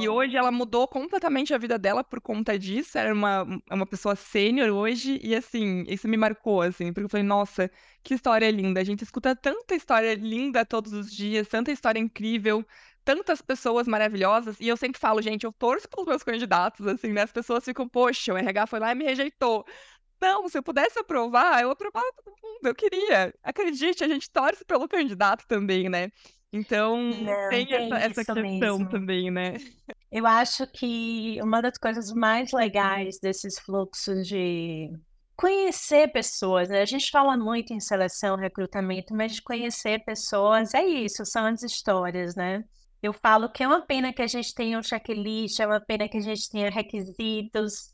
E 0.00 0.08
hoje 0.08 0.36
ela 0.36 0.52
mudou 0.52 0.86
completamente 0.86 1.52
a 1.52 1.58
vida 1.58 1.76
dela 1.76 2.04
por 2.04 2.20
conta 2.20 2.56
disso. 2.56 2.96
Era 2.96 3.12
uma, 3.12 3.44
é 3.68 3.74
uma 3.74 3.84
pessoa 3.84 4.14
sênior 4.14 4.70
hoje. 4.70 5.18
E 5.20 5.34
assim, 5.34 5.84
isso 5.88 6.06
me 6.06 6.16
marcou, 6.16 6.62
assim, 6.62 6.92
porque 6.92 7.06
eu 7.06 7.08
falei, 7.08 7.26
nossa, 7.26 7.68
que 8.04 8.14
história 8.14 8.48
linda. 8.52 8.80
A 8.80 8.84
gente 8.84 9.02
escuta 9.02 9.34
tanta 9.34 9.74
história 9.74 10.14
linda 10.14 10.64
todos 10.64 10.92
os 10.92 11.12
dias, 11.12 11.48
tanta 11.48 11.72
história 11.72 11.98
incrível, 11.98 12.64
tantas 13.04 13.42
pessoas 13.42 13.88
maravilhosas. 13.88 14.58
E 14.60 14.68
eu 14.68 14.76
sempre 14.76 15.00
falo, 15.00 15.20
gente, 15.20 15.44
eu 15.44 15.52
torço 15.52 15.88
pelos 15.88 16.06
meus 16.06 16.22
candidatos, 16.22 16.86
assim, 16.86 17.08
né? 17.12 17.22
As 17.22 17.32
pessoas 17.32 17.64
ficam, 17.64 17.88
poxa, 17.88 18.32
o 18.32 18.36
RH 18.36 18.68
foi 18.68 18.78
lá 18.78 18.92
e 18.92 18.94
me 18.94 19.04
rejeitou. 19.04 19.66
Não, 20.24 20.48
se 20.48 20.56
eu 20.58 20.62
pudesse 20.62 20.98
aprovar, 20.98 21.60
eu 21.62 21.70
aprovava 21.70 22.06
todo 22.24 22.34
mundo, 22.42 22.66
eu 22.66 22.74
queria. 22.74 23.34
Acredite, 23.42 24.02
a 24.02 24.08
gente 24.08 24.30
torce 24.30 24.64
pelo 24.64 24.88
candidato 24.88 25.44
também, 25.46 25.88
né? 25.88 26.10
Então, 26.52 26.96
Não, 26.96 27.48
tem 27.50 27.66
tem 27.66 27.74
essa, 27.74 27.98
essa 27.98 28.24
questão 28.24 28.78
mesmo. 28.78 28.88
também, 28.88 29.30
né? 29.30 29.54
Eu 30.10 30.26
acho 30.26 30.66
que 30.68 31.38
uma 31.42 31.60
das 31.60 31.76
coisas 31.78 32.12
mais 32.12 32.52
legais 32.52 33.18
desses 33.20 33.58
fluxos 33.58 34.26
de 34.26 34.90
conhecer 35.36 36.12
pessoas, 36.12 36.68
né? 36.68 36.80
A 36.82 36.86
gente 36.86 37.10
fala 37.10 37.36
muito 37.36 37.72
em 37.72 37.80
seleção, 37.80 38.36
recrutamento, 38.36 39.14
mas 39.14 39.34
de 39.34 39.42
conhecer 39.42 40.04
pessoas 40.04 40.72
é 40.74 40.84
isso, 40.84 41.24
são 41.26 41.44
as 41.46 41.62
histórias, 41.62 42.36
né? 42.36 42.64
Eu 43.02 43.12
falo 43.12 43.50
que 43.52 43.62
é 43.62 43.66
uma 43.66 43.84
pena 43.84 44.12
que 44.12 44.22
a 44.22 44.26
gente 44.26 44.54
tenha 44.54 44.78
um 44.78 44.82
checklist, 44.82 45.60
é 45.60 45.66
uma 45.66 45.80
pena 45.80 46.08
que 46.08 46.16
a 46.18 46.20
gente 46.20 46.48
tenha 46.50 46.70
requisitos, 46.70 47.93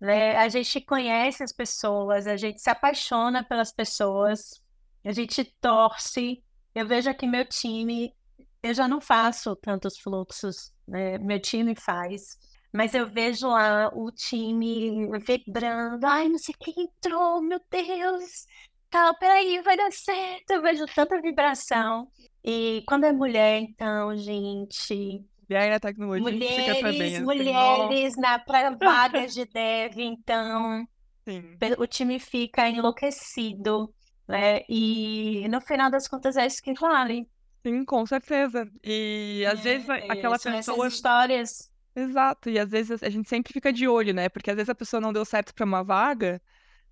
né? 0.00 0.36
A 0.36 0.48
gente 0.48 0.80
conhece 0.80 1.42
as 1.42 1.52
pessoas, 1.52 2.26
a 2.26 2.36
gente 2.36 2.60
se 2.60 2.70
apaixona 2.70 3.44
pelas 3.44 3.72
pessoas, 3.72 4.62
a 5.04 5.12
gente 5.12 5.44
torce. 5.60 6.42
Eu 6.74 6.86
vejo 6.86 7.10
aqui 7.10 7.26
meu 7.26 7.44
time, 7.44 8.14
eu 8.62 8.74
já 8.74 8.86
não 8.86 9.00
faço 9.00 9.56
tantos 9.56 9.98
fluxos, 9.98 10.72
né? 10.86 11.18
Meu 11.18 11.40
time 11.40 11.74
faz, 11.74 12.38
mas 12.72 12.94
eu 12.94 13.06
vejo 13.06 13.48
lá 13.48 13.90
o 13.94 14.10
time 14.12 15.08
vibrando. 15.20 16.04
Ai, 16.06 16.28
não 16.28 16.38
sei 16.38 16.54
quem 16.58 16.74
entrou, 16.84 17.40
meu 17.40 17.60
Deus! 17.70 18.46
Tal, 18.90 19.18
peraí, 19.18 19.60
vai 19.62 19.76
dar 19.76 19.92
certo. 19.92 20.50
Eu 20.50 20.62
vejo 20.62 20.86
tanta 20.94 21.20
vibração. 21.20 22.10
E 22.44 22.82
quando 22.86 23.04
é 23.04 23.12
mulher, 23.12 23.60
então, 23.60 24.16
gente, 24.16 25.22
Aí 25.56 25.70
na 25.70 25.80
tecnologia 25.80 26.62
também 26.64 26.82
mulheres, 26.82 27.22
assim, 27.22 27.24
mulheres 27.24 28.16
na 28.16 28.38
para 28.38 28.70
vagas 28.76 29.32
de 29.34 29.44
dev, 29.46 29.98
então 29.98 30.86
sim. 31.26 31.60
o 31.78 31.86
time 31.86 32.18
fica 32.20 32.68
enlouquecido, 32.68 33.94
né? 34.28 34.60
E 34.68 35.48
no 35.48 35.60
final 35.60 35.90
das 35.90 36.08
contas 36.08 36.36
é 36.36 36.46
isso 36.46 36.62
que 36.62 36.74
vale. 36.74 37.28
Sim, 37.66 37.84
com 37.84 38.06
certeza. 38.06 38.70
E 38.82 39.44
às 39.46 39.60
vezes 39.62 39.88
É, 39.88 40.06
aquela 40.08 40.38
são 40.38 40.52
essas 40.52 40.76
pessoa. 40.76 40.86
histórias. 40.86 41.70
Exato, 41.94 42.48
e 42.48 42.58
às 42.58 42.70
vezes 42.70 43.02
a 43.02 43.08
gente 43.10 43.28
sempre 43.28 43.52
fica 43.52 43.72
de 43.72 43.88
olho, 43.88 44.14
né? 44.14 44.28
Porque 44.28 44.50
às 44.50 44.56
vezes 44.56 44.68
a 44.68 44.74
pessoa 44.74 45.00
não 45.00 45.12
deu 45.12 45.24
certo 45.24 45.52
para 45.54 45.64
uma 45.64 45.82
vaga, 45.82 46.40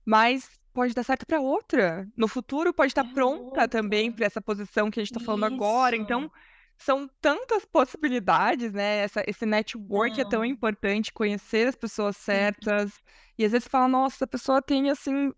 mas 0.05 0.49
pode 0.73 0.95
dar 0.95 1.05
certo 1.05 1.27
para 1.27 1.41
outra. 1.41 2.09
No 2.17 2.29
futuro 2.29 2.75
pode 2.75 2.91
estar 2.93 3.05
É 3.05 3.05
pronta 3.05 3.69
também 3.69 4.11
outra. 4.11 4.17
para 4.17 4.27
essa 4.27 4.43
posição 4.43 4.91
que 4.91 5.01
a 5.01 5.03
gente 5.05 5.13
está 5.13 5.21
falando 5.21 5.45
agora. 5.45 5.97
Então. 5.97 6.31
São 6.79 7.09
tantas 7.21 7.65
possibilidades, 7.65 8.73
né? 8.73 8.99
Essa, 8.99 9.23
esse 9.27 9.47
network 9.47 10.21
é 10.21 10.25
tão 10.25 10.45
importante, 10.45 11.13
conhecer 11.13 11.69
as 11.69 11.77
pessoas 11.77 12.17
certas. 12.17 12.93
E 13.39 13.45
às 13.45 13.53
vezes 13.53 13.65
você 13.65 13.71
fala, 13.71 13.89
nossa, 13.89 14.25
a 14.25 14.29
pessoa 14.29 14.63
tem 14.63 14.91
assim. 14.91 15.33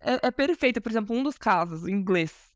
É, 0.00 0.28
é 0.28 0.30
perfeita. 0.30 0.80
Por 0.80 0.90
exemplo, 0.92 1.16
um 1.16 1.22
dos 1.22 1.38
casos, 1.38 1.84
o 1.84 1.88
inglês. 1.90 2.54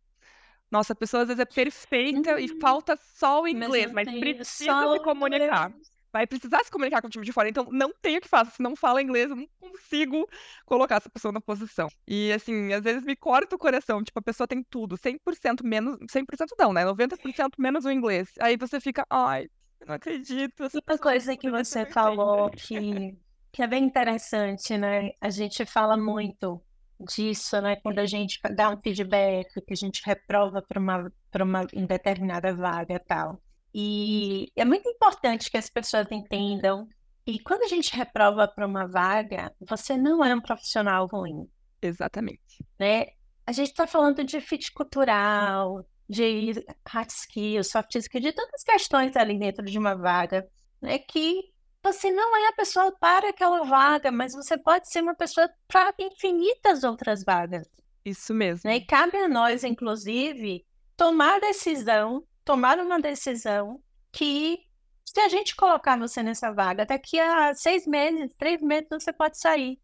Nossa, 0.70 0.92
a 0.92 0.96
pessoa 0.96 1.22
às 1.22 1.28
vezes 1.28 1.40
é 1.40 1.44
perfeita 1.46 2.40
e 2.40 2.48
Hum, 2.48 2.60
falta 2.60 2.96
só 2.96 3.42
o 3.42 3.48
mas 3.48 3.48
inglês, 3.48 3.90
não 3.90 3.94
mas 3.94 4.04
tem 4.04 4.18
precisa 4.18 4.88
se 4.88 5.00
comunicar. 5.00 5.72
inglês. 5.72 5.89
Vai 6.12 6.26
precisar 6.26 6.64
se 6.64 6.70
comunicar 6.70 7.00
com 7.00 7.06
o 7.06 7.10
time 7.10 7.24
de 7.24 7.32
fora. 7.32 7.48
Então, 7.48 7.68
não 7.70 7.92
tem 8.02 8.18
o 8.18 8.20
que 8.20 8.28
fazer. 8.28 8.50
Se 8.50 8.62
não 8.62 8.74
fala 8.74 9.02
inglês, 9.02 9.30
eu 9.30 9.36
não 9.36 9.48
consigo 9.60 10.28
colocar 10.64 10.96
essa 10.96 11.08
pessoa 11.08 11.30
na 11.30 11.40
posição. 11.40 11.88
E, 12.06 12.32
assim, 12.32 12.72
às 12.72 12.82
vezes 12.82 13.04
me 13.04 13.14
corta 13.14 13.54
o 13.54 13.58
coração. 13.58 14.02
Tipo, 14.02 14.18
a 14.18 14.22
pessoa 14.22 14.46
tem 14.46 14.62
tudo. 14.68 14.96
100% 14.96 15.62
menos... 15.62 15.96
100% 15.98 16.48
não, 16.58 16.72
né? 16.72 16.84
90% 16.84 17.52
menos 17.58 17.84
o 17.84 17.90
inglês. 17.90 18.30
Aí 18.40 18.56
você 18.56 18.80
fica, 18.80 19.06
ai, 19.08 19.48
não 19.86 19.94
acredito. 19.94 20.68
Uma 20.88 20.98
coisa 20.98 21.36
que 21.36 21.50
você 21.50 21.86
falou 21.86 22.50
que, 22.50 23.16
que 23.52 23.62
é 23.62 23.66
bem 23.66 23.84
interessante, 23.84 24.76
né? 24.76 25.10
A 25.20 25.30
gente 25.30 25.64
fala 25.64 25.96
muito 25.96 26.62
disso, 27.00 27.60
né? 27.60 27.76
Quando 27.76 27.98
a 27.98 28.06
gente 28.06 28.38
dá 28.54 28.70
um 28.70 28.80
feedback, 28.80 29.60
que 29.62 29.72
a 29.72 29.76
gente 29.76 30.02
reprova 30.04 30.62
para 30.62 30.78
uma, 30.78 31.12
para 31.30 31.44
uma 31.44 31.66
indeterminada 31.72 32.54
vaga 32.54 32.94
e 32.94 32.98
tal. 32.98 33.40
E 33.74 34.50
é 34.56 34.64
muito 34.64 34.88
importante 34.88 35.50
que 35.50 35.56
as 35.56 35.68
pessoas 35.70 36.06
entendam 36.10 36.88
que 37.24 37.38
quando 37.40 37.62
a 37.62 37.68
gente 37.68 37.94
reprova 37.94 38.48
para 38.48 38.66
uma 38.66 38.86
vaga, 38.86 39.54
você 39.60 39.96
não 39.96 40.24
é 40.24 40.34
um 40.34 40.40
profissional 40.40 41.06
ruim, 41.06 41.48
Exatamente. 41.80 42.64
né? 42.78 43.06
A 43.46 43.52
gente 43.52 43.68
está 43.70 43.86
falando 43.86 44.22
de 44.24 44.40
fit 44.40 44.72
cultural, 44.72 45.84
de 46.08 46.52
hard 46.86 47.10
skills, 47.10 47.70
soft 47.70 47.94
skills, 47.94 48.24
de 48.24 48.32
tantas 48.32 48.62
questões 48.64 49.16
ali 49.16 49.38
dentro 49.38 49.64
de 49.64 49.78
uma 49.78 49.94
vaga, 49.94 50.46
né? 50.80 50.98
Que 50.98 51.40
você 51.82 52.10
não 52.10 52.36
é 52.36 52.48
a 52.48 52.52
pessoa 52.52 52.92
para 53.00 53.30
aquela 53.30 53.64
vaga, 53.64 54.10
mas 54.10 54.32
você 54.32 54.58
pode 54.58 54.90
ser 54.90 55.02
uma 55.02 55.14
pessoa 55.14 55.48
para 55.66 55.94
infinitas 55.98 56.84
outras 56.84 57.24
vagas, 57.24 57.66
Isso 58.04 58.34
mesmo. 58.34 58.68
né? 58.68 58.76
E 58.76 58.84
cabe 58.84 59.16
a 59.16 59.28
nós, 59.28 59.64
inclusive, 59.64 60.64
tomar 60.96 61.40
decisão, 61.40 62.22
tomar 62.50 62.78
uma 62.80 63.00
decisão 63.00 63.80
que 64.10 64.58
Se 65.04 65.20
a 65.20 65.28
gente 65.28 65.56
colocar 65.56 65.98
você 65.98 66.22
nessa 66.22 66.52
vaga, 66.52 66.84
daqui 66.86 67.18
a 67.18 67.52
seis 67.54 67.86
meses, 67.86 68.32
três 68.36 68.60
meses, 68.62 68.88
você 68.90 69.12
pode 69.12 69.38
sair. 69.38 69.78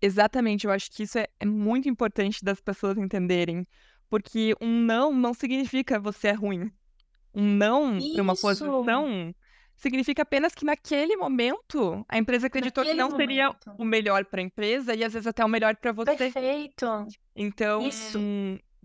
Exatamente, 0.00 0.66
eu 0.66 0.70
acho 0.72 0.90
que 0.90 1.02
isso 1.04 1.18
é, 1.18 1.26
é 1.38 1.46
muito 1.46 1.88
importante 1.88 2.44
das 2.44 2.60
pessoas 2.60 2.98
entenderem, 2.98 3.66
porque 4.08 4.54
um 4.60 4.80
não 4.80 5.12
não 5.12 5.32
significa 5.34 5.98
você 5.98 6.28
é 6.28 6.32
ruim. 6.32 6.70
Um 7.34 7.46
não 7.46 7.98
para 8.12 8.22
uma 8.22 8.36
posição 8.36 9.34
significa 9.76 10.22
apenas 10.22 10.54
que 10.54 10.64
naquele 10.64 11.16
momento 11.16 12.04
a 12.08 12.18
empresa 12.18 12.48
acreditou 12.48 12.84
que 12.84 12.92
naquele 12.92 13.08
não 13.10 13.16
seria 13.16 13.46
momento. 13.46 13.74
o 13.78 13.84
melhor 13.84 14.24
para 14.26 14.40
a 14.40 14.44
empresa 14.44 14.94
e 14.94 15.02
às 15.04 15.12
vezes 15.14 15.26
até 15.26 15.42
o 15.44 15.48
melhor 15.48 15.76
para 15.76 15.92
você. 15.92 16.14
Perfeito. 16.16 16.86
Então, 17.34 17.88
Isso. 17.88 18.18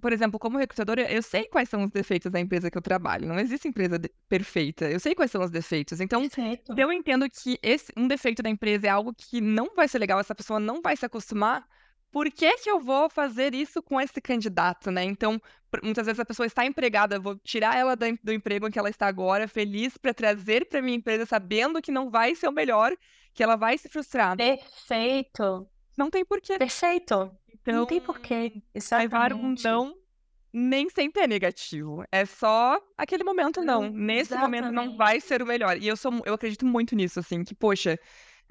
Por 0.01 0.13
exemplo, 0.13 0.39
como 0.39 0.57
recrutadora, 0.57 1.11
eu 1.11 1.21
sei 1.21 1.45
quais 1.45 1.69
são 1.69 1.83
os 1.83 1.91
defeitos 1.91 2.31
da 2.31 2.39
empresa 2.39 2.69
que 2.69 2.77
eu 2.77 2.81
trabalho. 2.81 3.27
Não 3.27 3.39
existe 3.39 3.67
empresa 3.67 3.99
perfeita. 4.27 4.89
Eu 4.89 4.99
sei 4.99 5.15
quais 5.15 5.31
são 5.31 5.43
os 5.43 5.49
defeitos. 5.49 5.99
Então, 5.99 6.21
Perfeito. 6.21 6.73
eu 6.77 6.91
entendo 6.91 7.29
que 7.29 7.57
esse, 7.61 7.91
um 7.97 8.07
defeito 8.07 8.43
da 8.43 8.49
empresa 8.49 8.87
é 8.87 8.89
algo 8.89 9.13
que 9.13 9.41
não 9.41 9.73
vai 9.75 9.87
ser 9.87 9.99
legal, 9.99 10.19
essa 10.19 10.35
pessoa 10.35 10.59
não 10.59 10.81
vai 10.81 10.95
se 10.95 11.05
acostumar, 11.05 11.65
por 12.11 12.31
que 12.31 12.57
que 12.59 12.69
eu 12.69 12.79
vou 12.79 13.09
fazer 13.09 13.53
isso 13.53 13.81
com 13.83 13.99
esse 13.99 14.21
candidato, 14.21 14.89
né? 14.89 15.03
Então, 15.03 15.41
muitas 15.83 16.05
vezes 16.05 16.19
a 16.19 16.25
pessoa 16.25 16.45
está 16.45 16.65
empregada, 16.65 17.15
eu 17.15 17.21
vou 17.21 17.35
tirar 17.39 17.77
ela 17.77 17.93
do 17.95 18.31
emprego 18.31 18.67
em 18.67 18.71
que 18.71 18.79
ela 18.79 18.89
está 18.89 19.07
agora, 19.07 19.49
feliz 19.49 19.97
para 19.97 20.13
trazer 20.13 20.65
para 20.65 20.81
minha 20.81 20.95
empresa, 20.95 21.25
sabendo 21.25 21.81
que 21.81 21.91
não 21.91 22.09
vai 22.09 22.33
ser 22.33 22.47
o 22.47 22.53
melhor, 22.53 22.95
que 23.33 23.43
ela 23.43 23.57
vai 23.57 23.77
se 23.77 23.89
frustrar. 23.89 24.37
Perfeito. 24.37 25.67
Não 25.97 26.09
tem 26.09 26.23
porquê. 26.23 26.57
Perfeito. 26.57 27.31
Então, 27.65 27.79
Não 27.79 27.85
tem 27.85 27.99
porquê. 27.99 28.61
levar 28.91 29.33
um 29.33 29.53
Exatamente. 29.53 29.63
não 29.63 29.95
nem 30.57 30.89
sempre 30.89 31.23
é 31.23 31.27
negativo. 31.27 32.05
É 32.09 32.25
só 32.25 32.79
aquele 32.97 33.25
momento 33.25 33.61
não. 33.61 33.89
Nesse 33.91 34.33
momento 34.35 34.71
não 34.71 34.95
vai 34.95 35.17
Exatamente. 35.17 35.27
ser 35.27 35.41
o 35.41 35.45
melhor. 35.45 35.77
E 35.77 35.85
eu 35.85 35.97
sou, 35.97 36.13
eu 36.25 36.33
acredito 36.33 36.65
muito 36.65 36.95
nisso, 36.95 37.19
assim, 37.19 37.43
que, 37.43 37.53
poxa, 37.53 37.99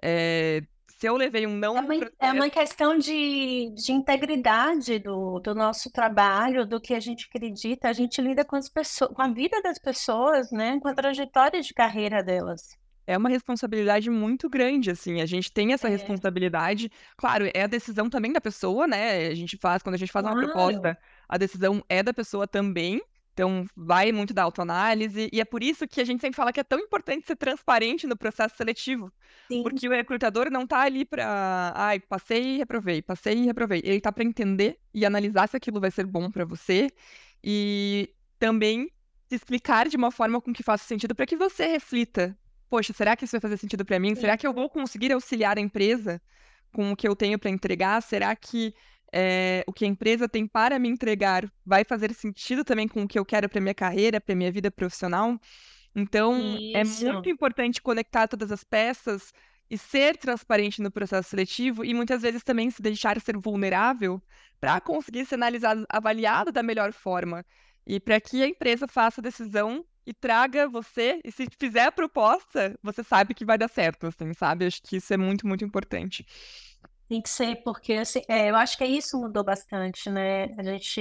é, 0.02 0.62
se 0.98 1.06
eu 1.06 1.16
levei 1.16 1.46
um 1.46 1.56
não 1.56 1.78
É 1.78 1.80
uma, 1.80 1.94
é 2.20 2.32
uma 2.32 2.50
questão 2.50 2.98
de, 2.98 3.70
de 3.74 3.92
integridade 3.92 4.98
do, 4.98 5.40
do 5.40 5.54
nosso 5.54 5.90
trabalho, 5.90 6.66
do 6.66 6.78
que 6.78 6.92
a 6.92 7.00
gente 7.00 7.26
acredita. 7.26 7.88
A 7.88 7.92
gente 7.94 8.20
lida 8.20 8.44
com 8.44 8.56
as 8.56 8.68
pessoas, 8.68 9.10
com 9.14 9.22
a 9.22 9.28
vida 9.28 9.62
das 9.62 9.78
pessoas, 9.78 10.50
né? 10.52 10.78
Com 10.80 10.88
a 10.88 10.94
trajetória 10.94 11.62
de 11.62 11.72
carreira 11.72 12.22
delas. 12.22 12.76
É 13.06 13.16
uma 13.18 13.28
responsabilidade 13.28 14.10
muito 14.10 14.48
grande, 14.48 14.90
assim. 14.90 15.20
A 15.20 15.26
gente 15.26 15.52
tem 15.52 15.72
essa 15.72 15.88
É. 15.88 15.90
responsabilidade. 15.90 16.90
Claro, 17.16 17.48
é 17.54 17.62
a 17.62 17.66
decisão 17.66 18.08
também 18.10 18.32
da 18.32 18.40
pessoa, 18.40 18.86
né? 18.86 19.26
A 19.28 19.34
gente 19.34 19.56
faz, 19.58 19.82
quando 19.82 19.94
a 19.96 19.98
gente 19.98 20.12
faz 20.12 20.24
uma 20.26 20.36
Claro. 20.36 20.48
proposta, 20.52 20.98
a 21.28 21.36
decisão 21.38 21.82
é 21.88 22.02
da 22.02 22.14
pessoa 22.14 22.46
também. 22.48 23.00
Então, 23.32 23.66
vai 23.76 24.12
muito 24.12 24.32
da 24.32 24.44
autoanálise. 24.44 25.28
E 25.32 25.40
é 25.40 25.44
por 25.44 25.62
isso 25.62 25.88
que 25.88 26.00
a 26.00 26.04
gente 26.04 26.20
sempre 26.20 26.36
fala 26.36 26.52
que 26.52 26.60
é 26.60 26.64
tão 26.64 26.78
importante 26.78 27.26
ser 27.26 27.34
transparente 27.36 28.06
no 28.06 28.16
processo 28.16 28.56
seletivo. 28.56 29.12
Sim, 29.50 29.62
Porque 29.62 29.88
o 29.88 29.90
recrutador 29.92 30.50
não 30.50 30.66
tá 30.66 30.80
ali 30.82 31.04
pra, 31.04 31.72
ai, 31.74 31.98
passei 32.00 32.54
e 32.54 32.58
reprovei, 32.58 33.02
passei 33.02 33.34
e 33.38 33.44
reprovei. 33.46 33.80
Ele 33.84 34.00
tá 34.00 34.12
pra 34.12 34.22
entender 34.24 34.78
e 34.94 35.04
analisar 35.04 35.48
se 35.48 35.56
aquilo 35.56 35.80
vai 35.80 35.90
ser 35.90 36.06
bom 36.06 36.30
pra 36.30 36.44
você 36.44 36.88
e 37.42 38.10
também 38.38 38.88
explicar 39.30 39.88
de 39.88 39.96
uma 39.96 40.10
forma 40.12 40.40
com 40.40 40.52
que 40.52 40.62
faça 40.62 40.84
sentido 40.86 41.14
pra 41.14 41.26
que 41.26 41.36
você 41.36 41.66
reflita. 41.66 42.38
Poxa, 42.74 42.92
será 42.92 43.14
que 43.14 43.24
isso 43.24 43.30
vai 43.30 43.40
fazer 43.40 43.56
sentido 43.56 43.84
pra 43.84 44.00
mim? 44.00 44.16
Será 44.16 44.32
sim. 44.32 44.38
que 44.38 44.44
eu 44.44 44.52
vou 44.52 44.68
conseguir 44.68 45.12
auxiliar 45.12 45.56
a 45.56 45.60
empresa 45.60 46.20
com 46.72 46.90
o 46.90 46.96
que 46.96 47.06
eu 47.06 47.14
tenho 47.14 47.38
pra 47.38 47.48
entregar? 47.48 48.02
Será 48.02 48.34
que 48.34 48.74
eh, 49.12 49.62
o 49.64 49.72
que 49.72 49.84
a 49.84 49.88
empresa 49.88 50.28
tem 50.28 50.44
para 50.44 50.76
me 50.76 50.88
entregar 50.88 51.48
vai 51.64 51.84
fazer 51.84 52.12
sentido 52.12 52.64
também 52.64 52.88
com 52.88 53.04
o 53.04 53.06
que 53.06 53.16
eu 53.16 53.24
quero 53.24 53.48
pra 53.48 53.60
minha 53.60 53.76
carreira, 53.76 54.20
pra 54.20 54.34
minha 54.34 54.50
vida 54.50 54.72
profissional? 54.72 55.38
Então, 55.94 56.58
é 56.74 56.82
Isso. 56.82 57.04
muito 57.04 57.28
importante 57.28 57.80
conectar 57.80 58.26
todas 58.26 58.50
as 58.50 58.64
peças 58.64 59.32
e 59.70 59.78
ser 59.78 60.16
transparente 60.16 60.82
no 60.82 60.90
processo 60.90 61.28
seletivo 61.28 61.84
e 61.84 61.94
muitas 61.94 62.22
vezes 62.22 62.42
também 62.42 62.72
se 62.72 62.82
deixar 62.82 63.20
ser 63.20 63.36
vulnerável 63.38 64.20
para 64.58 64.80
conseguir 64.80 65.26
ser 65.26 65.36
analisado, 65.36 65.86
avaliado 65.88 66.50
da 66.50 66.60
melhor 66.60 66.92
forma 66.92 67.46
e 67.86 68.00
para 68.00 68.20
que 68.20 68.42
a 68.42 68.48
empresa 68.48 68.88
faça 68.88 69.20
a 69.20 69.22
decisão 69.22 69.86
e 70.06 70.12
traga 70.14 70.68
você, 70.68 71.20
e 71.24 71.32
se 71.32 71.46
fizer 71.58 71.84
a 71.86 71.92
proposta, 71.92 72.78
você 72.82 73.02
sabe 73.04 73.34
que 73.34 73.44
vai 73.44 73.58
dar 73.58 73.68
certo, 73.68 74.06
assim, 74.06 74.32
sabe? 74.34 74.66
Acho 74.66 74.82
que 74.82 74.96
isso 74.96 75.12
é 75.14 75.16
muito, 75.16 75.46
muito 75.46 75.64
importante. 75.64 76.26
Tem 77.08 77.20
que 77.20 77.28
ser, 77.28 77.56
porque 77.62 77.92
assim, 77.94 78.22
é, 78.28 78.48
eu 78.50 78.56
acho 78.56 78.78
que 78.78 78.84
isso 78.84 79.18
mudou 79.20 79.44
bastante, 79.44 80.08
né? 80.10 80.44
A 80.58 80.62
gente, 80.62 81.00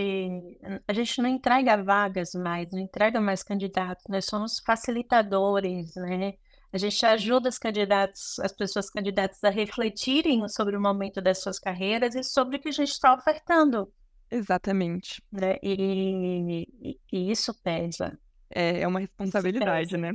a 0.88 0.94
gente 0.94 1.22
não 1.22 1.30
entrega 1.30 1.82
vagas 1.82 2.34
mais, 2.34 2.70
não 2.72 2.80
entrega 2.80 3.22
mais 3.22 3.42
candidatos, 3.42 4.04
nós 4.10 4.26
somos 4.26 4.60
facilitadores, 4.66 5.96
né? 5.96 6.34
A 6.74 6.78
gente 6.78 7.06
ajuda 7.06 7.48
os 7.50 7.58
candidatos, 7.58 8.38
as 8.40 8.52
pessoas 8.52 8.90
candidatas 8.90 9.42
a 9.44 9.50
refletirem 9.50 10.46
sobre 10.50 10.76
o 10.76 10.82
momento 10.82 11.22
das 11.22 11.42
suas 11.42 11.58
carreiras 11.60 12.16
e 12.16 12.24
sobre 12.24 12.58
o 12.58 12.60
que 12.60 12.70
a 12.70 12.72
gente 12.72 12.90
está 12.92 13.14
ofertando, 13.16 13.92
Exatamente. 14.30 15.22
né? 15.32 15.58
E, 15.64 16.68
e- 16.82 17.00
e 17.12 17.32
isso 17.32 17.54
pesa, 17.62 18.18
É, 18.56 18.82
é 18.82 18.88
uma 18.88 19.00
responsabilidade, 19.00 19.98
né? 19.98 20.12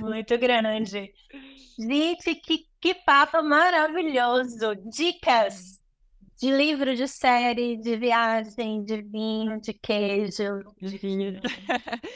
Muito 0.00 0.38
grande. 0.38 1.12
Gente, 1.78 2.34
que, 2.36 2.64
que 2.80 2.94
papo 2.94 3.42
maravilhoso! 3.42 4.74
Dicas 4.90 5.78
de 6.40 6.50
livro, 6.52 6.94
de 6.94 7.08
série, 7.08 7.76
de 7.76 7.96
viagem, 7.96 8.84
de 8.84 9.02
vinho, 9.02 9.60
de 9.60 9.72
queijo, 9.74 10.62
de 10.80 10.96
Vinho. 10.98 11.40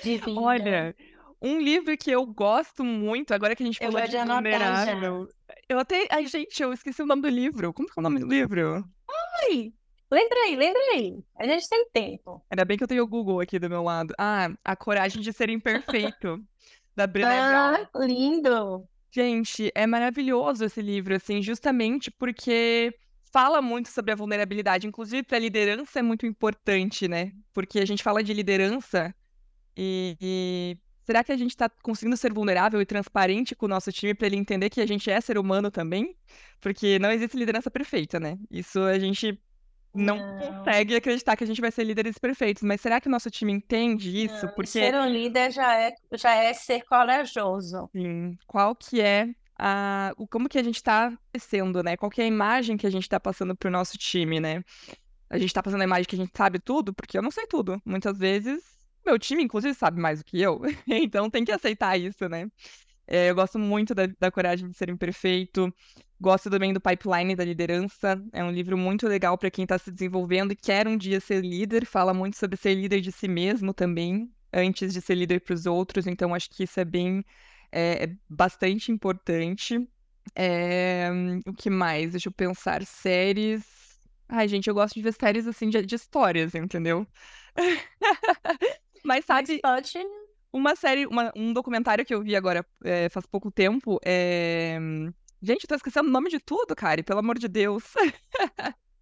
de 0.03 0.19
vida. 0.19 0.41
Olha, 0.41 0.97
um 1.41 1.59
livro 1.61 1.97
que 1.97 2.11
eu 2.11 2.25
gosto 2.27 2.85
muito, 2.85 3.35
agora 3.35 3.57
que 3.57 3.63
a 3.63 3.67
gente 3.67 3.83
Eu 3.83 3.91
falou 3.91 4.01
vou 4.01 4.07
de 4.07 4.13
já. 4.13 4.25
vulnerável, 4.25 5.29
eu 5.69 5.79
até. 5.79 6.07
Ai, 6.11 6.27
gente, 6.27 6.63
eu 6.63 6.73
esqueci 6.73 7.03
o 7.03 7.07
nome 7.07 7.23
do 7.23 7.29
livro. 7.29 7.73
Como 7.73 7.89
que 7.89 7.95
é 7.99 8.01
o 8.01 8.03
nome 8.03 8.21
do 8.21 8.27
livro? 8.27 8.85
Ai, 9.43 9.73
lembrei, 10.13 10.57
lembrei. 10.57 11.25
A 11.39 11.47
gente 11.47 11.69
tem 11.69 11.87
tempo. 11.93 12.45
Ainda 12.51 12.65
bem 12.65 12.77
que 12.77 12.85
eu 12.85 12.89
tenho 12.89 13.03
o 13.03 13.09
Google 13.09 13.41
aqui 13.41 13.59
do 13.59 13.71
meu 13.71 13.83
lado. 13.83 14.15
Ah, 14.19 14.51
A 14.65 14.77
Coragem 14.77 15.23
de 15.23 15.33
Ser 15.33 15.49
Imperfeito, 15.51 16.39
da 16.95 17.07
Brené. 17.07 17.39
Ah, 17.39 17.89
lindo! 17.97 18.87
Gente, 19.11 19.71
é 19.75 19.87
maravilhoso 19.87 20.65
esse 20.65 20.81
livro, 20.81 21.15
assim, 21.15 21.43
justamente 21.43 22.11
porque 22.11 22.95
fala 23.33 23.61
muito 23.61 23.89
sobre 23.89 24.13
a 24.13 24.17
vulnerabilidade. 24.17 24.87
Inclusive, 24.87 25.23
para 25.23 25.39
liderança 25.39 25.99
é 25.99 26.03
muito 26.03 26.27
importante, 26.27 27.09
né? 27.09 27.33
Porque 27.53 27.79
a 27.81 27.87
gente 27.87 28.03
fala 28.03 28.23
de 28.23 28.33
liderança 28.33 29.15
e, 29.77 30.17
e 30.21 30.79
será 31.05 31.25
que 31.25 31.33
a 31.33 31.37
gente 31.37 31.51
está 31.51 31.69
conseguindo 31.69 32.17
ser 32.17 32.33
vulnerável 32.33 32.81
e 32.81 32.87
transparente 32.87 33.55
com 33.55 33.67
o 33.67 33.69
nosso 33.69 33.91
time 33.93 34.15
para 34.15 34.27
ele 34.27 34.37
entender 34.37 34.71
que 34.71 34.81
a 34.81 34.87
gente 34.87 35.11
é 35.11 35.21
ser 35.21 35.39
humano 35.39 35.71
também? 35.71 36.17
Porque 36.61 36.99
não 36.99 37.11
existe 37.11 37.37
liderança 37.37 37.71
perfeita, 37.71 38.21
né? 38.21 38.39
Isso 38.51 38.81
a 38.81 38.99
gente 38.99 39.39
não 39.95 40.17
Não. 40.17 40.39
consegue 40.39 40.97
acreditar 40.97 41.37
que 41.37 41.45
a 41.45 41.47
gente 41.47 41.61
vai 41.61 41.71
ser 41.71 41.85
líderes 41.85 42.19
perfeitos. 42.19 42.63
Mas 42.63 42.81
será 42.81 43.01
que 43.01 43.09
o 43.09 43.11
nosso 43.11 43.31
time 43.31 43.53
entende 43.53 44.25
isso? 44.25 44.47
Não, 44.47 44.53
Porque 44.55 44.69
ser 44.71 44.95
um 44.95 45.07
líder 45.09 45.51
já 45.53 45.75
é, 45.79 45.93
já 46.15 46.35
é 46.35 46.53
ser 46.55 46.83
corajoso. 46.85 47.91
Sim. 47.95 48.37
Qual 48.47 48.75
que 48.75 49.01
é 49.01 49.29
a, 49.59 50.13
o, 50.17 50.27
como 50.27 50.49
que 50.49 50.59
a 50.59 50.63
gente 50.63 50.77
está 50.77 51.17
crescendo, 51.31 51.83
né? 51.83 51.97
Qual 51.97 52.11
que 52.11 52.21
é 52.21 52.25
a 52.25 52.27
imagem 52.29 52.77
que 52.77 52.87
a 52.87 52.91
gente 52.91 53.05
está 53.05 53.21
passando 53.21 53.57
pro 53.57 53.71
nosso 53.71 53.99
time, 53.99 54.41
né? 54.41 54.65
A 55.31 55.39
gente 55.39 55.53
tá 55.53 55.63
passando 55.63 55.81
a 55.83 55.85
imagem 55.85 56.05
que 56.07 56.17
a 56.17 56.19
gente 56.19 56.33
sabe 56.37 56.59
tudo, 56.59 56.93
porque 56.95 57.17
eu 57.17 57.23
não 57.23 57.31
sei 57.31 57.47
tudo. 57.47 57.81
Muitas 57.85 58.19
vezes, 58.19 58.63
meu 59.05 59.19
time, 59.19 59.43
inclusive, 59.45 59.75
sabe 59.75 60.01
mais 60.01 60.19
do 60.21 60.25
que 60.25 60.41
eu. 60.41 60.61
Então 60.89 61.31
tem 61.31 61.45
que 61.45 61.53
aceitar 61.53 61.99
isso, 61.99 62.29
né? 62.29 62.49
É, 63.13 63.29
eu 63.29 63.35
gosto 63.35 63.59
muito 63.59 63.95
da, 63.95 64.07
da 64.19 64.31
Coragem 64.31 64.69
de 64.71 64.77
Ser 64.77 64.89
Imperfeito. 64.89 65.73
Gosto 66.19 66.49
também 66.49 66.73
do 66.73 66.81
Pipeline 66.81 67.37
da 67.37 67.45
Liderança. 67.45 68.23
É 68.33 68.43
um 68.43 68.51
livro 68.51 68.79
muito 68.79 69.07
legal 69.07 69.37
para 69.37 69.51
quem 69.51 69.65
está 69.65 69.79
se 69.79 69.93
desenvolvendo 69.93 70.53
e 70.53 70.57
quer 70.57 70.89
um 70.89 70.97
dia 70.97 71.21
ser 71.21 71.43
líder. 71.45 71.85
Fala 71.85 72.15
muito 72.15 72.39
sobre 72.39 72.57
ser 72.57 72.75
líder 72.75 73.03
de 73.03 73.13
si 73.13 73.29
mesmo 73.29 73.75
também, 73.75 74.33
antes 74.53 74.95
de 74.95 75.03
ser 75.03 75.15
líder 75.17 75.41
para 75.41 75.53
os 75.55 75.67
outros. 75.67 76.07
Então 76.07 76.35
acho 76.35 76.49
que 76.51 76.65
isso 76.65 76.81
é 76.81 76.85
bem, 76.87 77.23
é, 77.71 78.05
é 78.05 78.17
bastante 78.29 78.91
importante. 78.91 79.87
É, 80.35 81.11
o 81.47 81.53
que 81.53 81.69
mais? 81.69 82.13
Deixa 82.13 82.29
eu 82.31 82.33
pensar. 82.33 82.83
Séries. 82.87 83.65
Ai, 84.29 84.49
gente, 84.49 84.69
eu 84.69 84.75
gosto 84.75 84.95
de 84.95 85.03
ver 85.03 85.13
séries 85.13 85.47
assim 85.47 85.69
de, 85.69 85.85
de 85.85 85.95
histórias, 85.97 86.55
entendeu? 86.55 87.07
Mas 89.05 89.25
Mas 89.25 89.25
sabe, 89.27 89.61
pode. 89.61 89.99
Uma 90.53 90.77
série, 90.77 91.07
uma- 91.07 91.33
um 91.37 91.53
documentário 91.53 92.05
que 92.05 92.15
eu 92.15 92.23
vi 92.23 92.37
agora 92.37 92.65
é, 92.85 93.09
faz 93.09 93.27
pouco 93.27 93.51
tempo 93.51 93.99
é. 94.05 94.79
Gente, 95.45 95.65
eu 95.65 95.69
tô 95.69 95.75
esquecendo 95.75 96.09
o 96.09 96.13
nome 96.13 96.29
de 96.31 96.39
tudo, 96.39 96.75
Kari, 96.77 97.03
pelo 97.03 97.19
amor 97.19 97.37
de 97.39 97.49
Deus. 97.49 97.83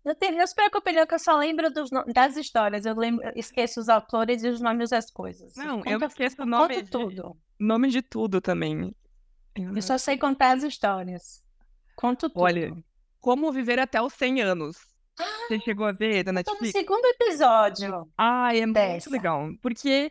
Não, 0.02 0.14
tem, 0.14 0.32
não 0.34 0.46
se 0.46 0.54
preocupe, 0.54 0.90
eu 0.94 1.18
só 1.18 1.36
lembro 1.36 1.70
dos 1.70 1.90
das 2.14 2.34
histórias. 2.38 2.86
Eu 2.86 2.94
lembro, 2.96 3.22
eu 3.26 3.32
esqueço 3.36 3.78
os 3.80 3.88
autores 3.90 4.42
e 4.42 4.48
os 4.48 4.58
nomes 4.60 4.88
das 4.88 5.10
coisas. 5.10 5.54
Não, 5.56 5.78
eu 5.80 5.84
Conta- 5.84 6.06
esqueço 6.06 6.40
o 6.42 6.46
nome 6.46 6.74
conto 6.76 6.84
de, 6.86 6.90
tudo. 6.90 7.36
nome 7.58 7.88
de 7.88 8.00
tudo 8.00 8.40
também. 8.40 8.94
Eu 9.54 9.82
só 9.82 9.98
sei 9.98 10.16
contar 10.16 10.52
as 10.56 10.62
histórias. 10.62 11.42
Conto 11.94 12.30
tudo. 12.30 12.40
Olha, 12.42 12.72
Como 13.20 13.52
Viver 13.52 13.78
até 13.78 14.00
os 14.00 14.14
100 14.14 14.40
Anos. 14.40 14.78
Você 15.46 15.60
chegou 15.60 15.84
a 15.84 15.92
ver 15.92 16.24
da 16.24 16.32
Tô 16.32 16.52
no 16.54 16.60
Netflix? 16.62 16.72
segundo 16.72 17.04
episódio. 17.04 18.10
Ai, 18.16 18.60
é 18.60 18.64
muito 18.64 18.74
Dessa. 18.76 19.10
legal. 19.10 19.50
Porque 19.60 20.10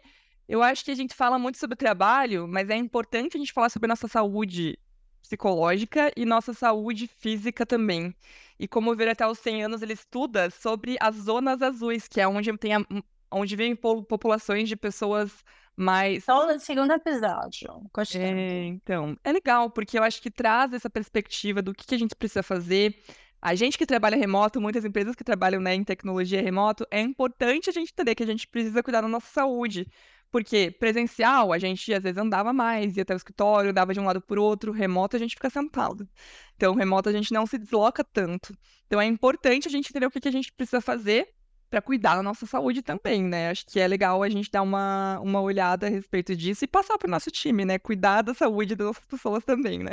Eu 0.50 0.64
acho 0.64 0.84
que 0.84 0.90
a 0.90 0.96
gente 0.96 1.14
fala 1.14 1.38
muito 1.38 1.60
sobre 1.60 1.76
trabalho, 1.76 2.48
mas 2.48 2.72
é 2.72 2.76
importante 2.76 3.38
a 3.38 3.40
gente 3.40 3.54
falar 3.54 3.70
sobre 3.70 3.88
nossa 3.88 4.08
saúde 4.08 4.80
psicológica 5.22 6.12
e 6.18 6.26
nossa 6.26 6.56
saúde 6.56 7.06
física 7.06 7.68
também. 7.68 8.16
E 8.58 8.68
como 8.68 8.96
ver 8.96 9.10
até 9.10 9.28
os 9.28 9.38
100 9.38 9.66
anos, 9.66 9.82
ele 9.84 9.94
estuda 9.94 10.50
sobre 10.50 10.98
as 11.00 11.16
zonas 11.18 11.62
azuis, 11.62 12.08
que 12.08 12.20
é 12.20 12.28
onde 12.28 12.52
tem 12.58 12.74
a, 12.74 12.84
onde 13.32 13.56
vivem 13.56 13.76
populações 13.76 14.68
de 14.68 14.76
pessoas 14.76 15.46
mais. 15.78 16.24
Só 16.24 16.52
no 16.52 16.60
segundo 16.60 16.92
episódio. 16.94 17.84
Gostei. 17.94 18.22
É, 18.22 18.66
então, 18.66 19.16
é 19.24 19.32
legal, 19.32 19.70
porque 19.70 20.00
eu 20.00 20.04
acho 20.04 20.20
que 20.20 20.32
traz 20.32 20.74
essa 20.74 20.90
perspectiva 20.90 21.62
do 21.62 21.76
que, 21.76 21.86
que 21.86 21.94
a 21.94 22.00
gente 22.00 22.16
precisa 22.16 22.42
fazer. 22.42 23.00
A 23.42 23.56
gente 23.56 23.78
que 23.78 23.86
trabalha 23.86 24.18
remoto, 24.18 24.60
muitas 24.60 24.84
empresas 24.84 25.16
que 25.16 25.24
trabalham 25.24 25.62
né, 25.62 25.74
em 25.74 25.84
tecnologia 25.84 26.42
remoto, 26.42 26.86
é 26.92 27.00
importante 27.00 27.70
a 27.70 27.74
gente 27.74 27.92
entender 27.94 28.16
que 28.16 28.24
a 28.24 28.26
gente 28.26 28.48
precisa 28.48 28.84
cuidar 28.84 29.02
da 29.02 29.08
nossa 29.08 29.28
saúde. 29.28 29.88
Porque 30.32 30.70
presencial, 30.72 31.52
a 31.52 31.58
gente 31.58 31.92
às 31.94 32.04
vezes 32.04 32.18
andava 32.18 32.54
mais, 32.54 32.96
ia 32.96 33.04
até 33.04 33.14
o 33.14 33.18
escritório, 33.18 33.74
dava 33.74 33.94
de 33.94 34.00
um 34.00 34.06
lado 34.06 34.22
para 34.22 34.40
outro, 34.40 34.72
remoto 34.72 35.16
a 35.16 35.20
gente 35.20 35.36
fica 35.36 35.50
sentado. 35.50 36.08
Então, 36.56 36.76
remoto 36.76 37.10
a 37.10 37.12
gente 37.12 37.34
não 37.34 37.48
se 37.48 37.58
desloca 37.58 38.04
tanto. 38.04 38.56
Então, 38.86 39.02
é 39.02 39.06
importante 39.06 39.68
a 39.68 39.72
gente 39.72 39.90
entender 39.90 40.06
o 40.06 40.12
que, 40.12 40.20
que 40.20 40.28
a 40.28 40.32
gente 40.32 40.54
precisa 40.54 40.82
fazer 40.82 41.34
para 41.70 41.82
cuidar 41.82 42.16
da 42.16 42.24
nossa 42.24 42.46
saúde 42.46 42.82
também, 42.82 43.24
né? 43.24 43.50
Acho 43.50 43.66
que 43.66 43.80
é 43.80 43.88
legal 43.88 44.22
a 44.24 44.30
gente 44.30 44.50
dar 44.50 44.62
uma, 44.62 45.20
uma 45.20 45.42
olhada 45.42 45.88
a 45.88 45.90
respeito 45.90 46.36
disso 46.36 46.64
e 46.64 46.68
passar 46.68 46.98
para 46.98 47.08
o 47.08 47.12
nosso 47.12 47.30
time, 47.30 47.64
né? 47.66 47.78
Cuidar 47.78 48.22
da 48.22 48.34
saúde 48.34 48.76
das 48.76 48.88
nossas 48.88 49.06
pessoas 49.06 49.44
também, 49.44 49.80
né? 49.80 49.92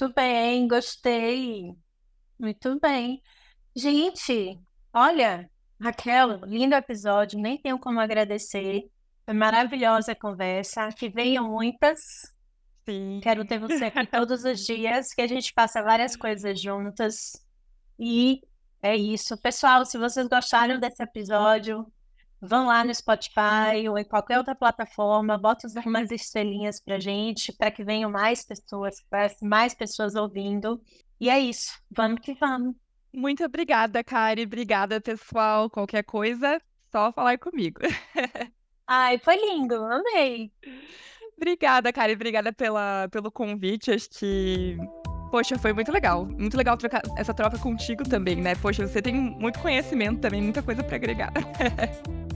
Muito 0.00 0.14
bem, 0.14 0.66
gostei. 0.66 1.74
Muito 2.38 2.80
bem. 2.80 3.22
Gente, 3.76 4.58
olha, 4.92 5.50
Raquel, 5.80 6.40
lindo 6.46 6.74
episódio, 6.74 7.38
nem 7.38 7.58
tenho 7.58 7.78
como 7.78 8.00
agradecer. 8.00 8.90
Foi 9.24 9.34
maravilhosa 9.34 10.12
a 10.12 10.16
conversa. 10.16 10.88
Que 10.88 11.08
venham 11.08 11.48
muitas. 11.48 12.00
Sim. 12.88 13.20
Quero 13.22 13.44
ter 13.44 13.58
você 13.58 13.84
aqui 13.84 14.06
todos 14.06 14.44
os 14.44 14.64
dias, 14.66 15.12
que 15.14 15.22
a 15.22 15.26
gente 15.26 15.52
faça 15.54 15.82
várias 15.82 16.16
coisas 16.16 16.60
juntas. 16.60 17.32
E 17.98 18.40
é 18.82 18.96
isso. 18.96 19.36
Pessoal, 19.40 19.84
se 19.84 19.98
vocês 19.98 20.26
gostaram 20.26 20.78
desse 20.78 21.02
episódio, 21.02 21.86
vão 22.40 22.66
lá 22.66 22.82
no 22.82 22.94
Spotify 22.94 23.88
ou 23.88 23.98
em 23.98 24.04
qualquer 24.04 24.38
outra 24.38 24.54
plataforma, 24.54 25.36
bota 25.36 25.68
umas 25.84 26.10
estrelinhas 26.10 26.80
pra 26.80 26.98
gente, 26.98 27.52
para 27.52 27.70
que 27.70 27.84
venham 27.84 28.10
mais 28.10 28.44
pessoas, 28.44 28.96
mais 29.42 29.74
pessoas 29.74 30.14
ouvindo. 30.14 30.80
E 31.20 31.28
é 31.28 31.38
isso. 31.38 31.78
Vamos 31.90 32.20
que 32.20 32.34
vamos. 32.34 32.74
Muito 33.12 33.44
obrigada, 33.44 34.02
Kari. 34.02 34.42
Obrigada, 34.42 35.00
pessoal. 35.00 35.68
Qualquer 35.68 36.04
coisa, 36.04 36.60
só 36.90 37.12
falar 37.12 37.38
comigo. 37.38 37.80
Ai, 38.92 39.18
foi 39.18 39.36
lindo, 39.36 39.76
amei. 39.84 40.50
Obrigada, 41.36 41.92
Kari. 41.92 42.14
Obrigada 42.14 42.52
pela, 42.52 43.08
pelo 43.08 43.30
convite. 43.30 43.92
Acho 43.92 44.10
que. 44.10 44.76
Poxa, 45.30 45.56
foi 45.56 45.72
muito 45.72 45.92
legal. 45.92 46.26
Muito 46.26 46.56
legal 46.56 46.76
trocar 46.76 47.00
essa 47.16 47.32
troca 47.32 47.56
contigo 47.56 48.02
também, 48.02 48.34
né? 48.34 48.56
Poxa, 48.56 48.84
você 48.88 49.00
tem 49.00 49.14
muito 49.14 49.60
conhecimento 49.60 50.20
também, 50.20 50.42
muita 50.42 50.60
coisa 50.60 50.82
para 50.82 50.96
agregar. 50.96 51.32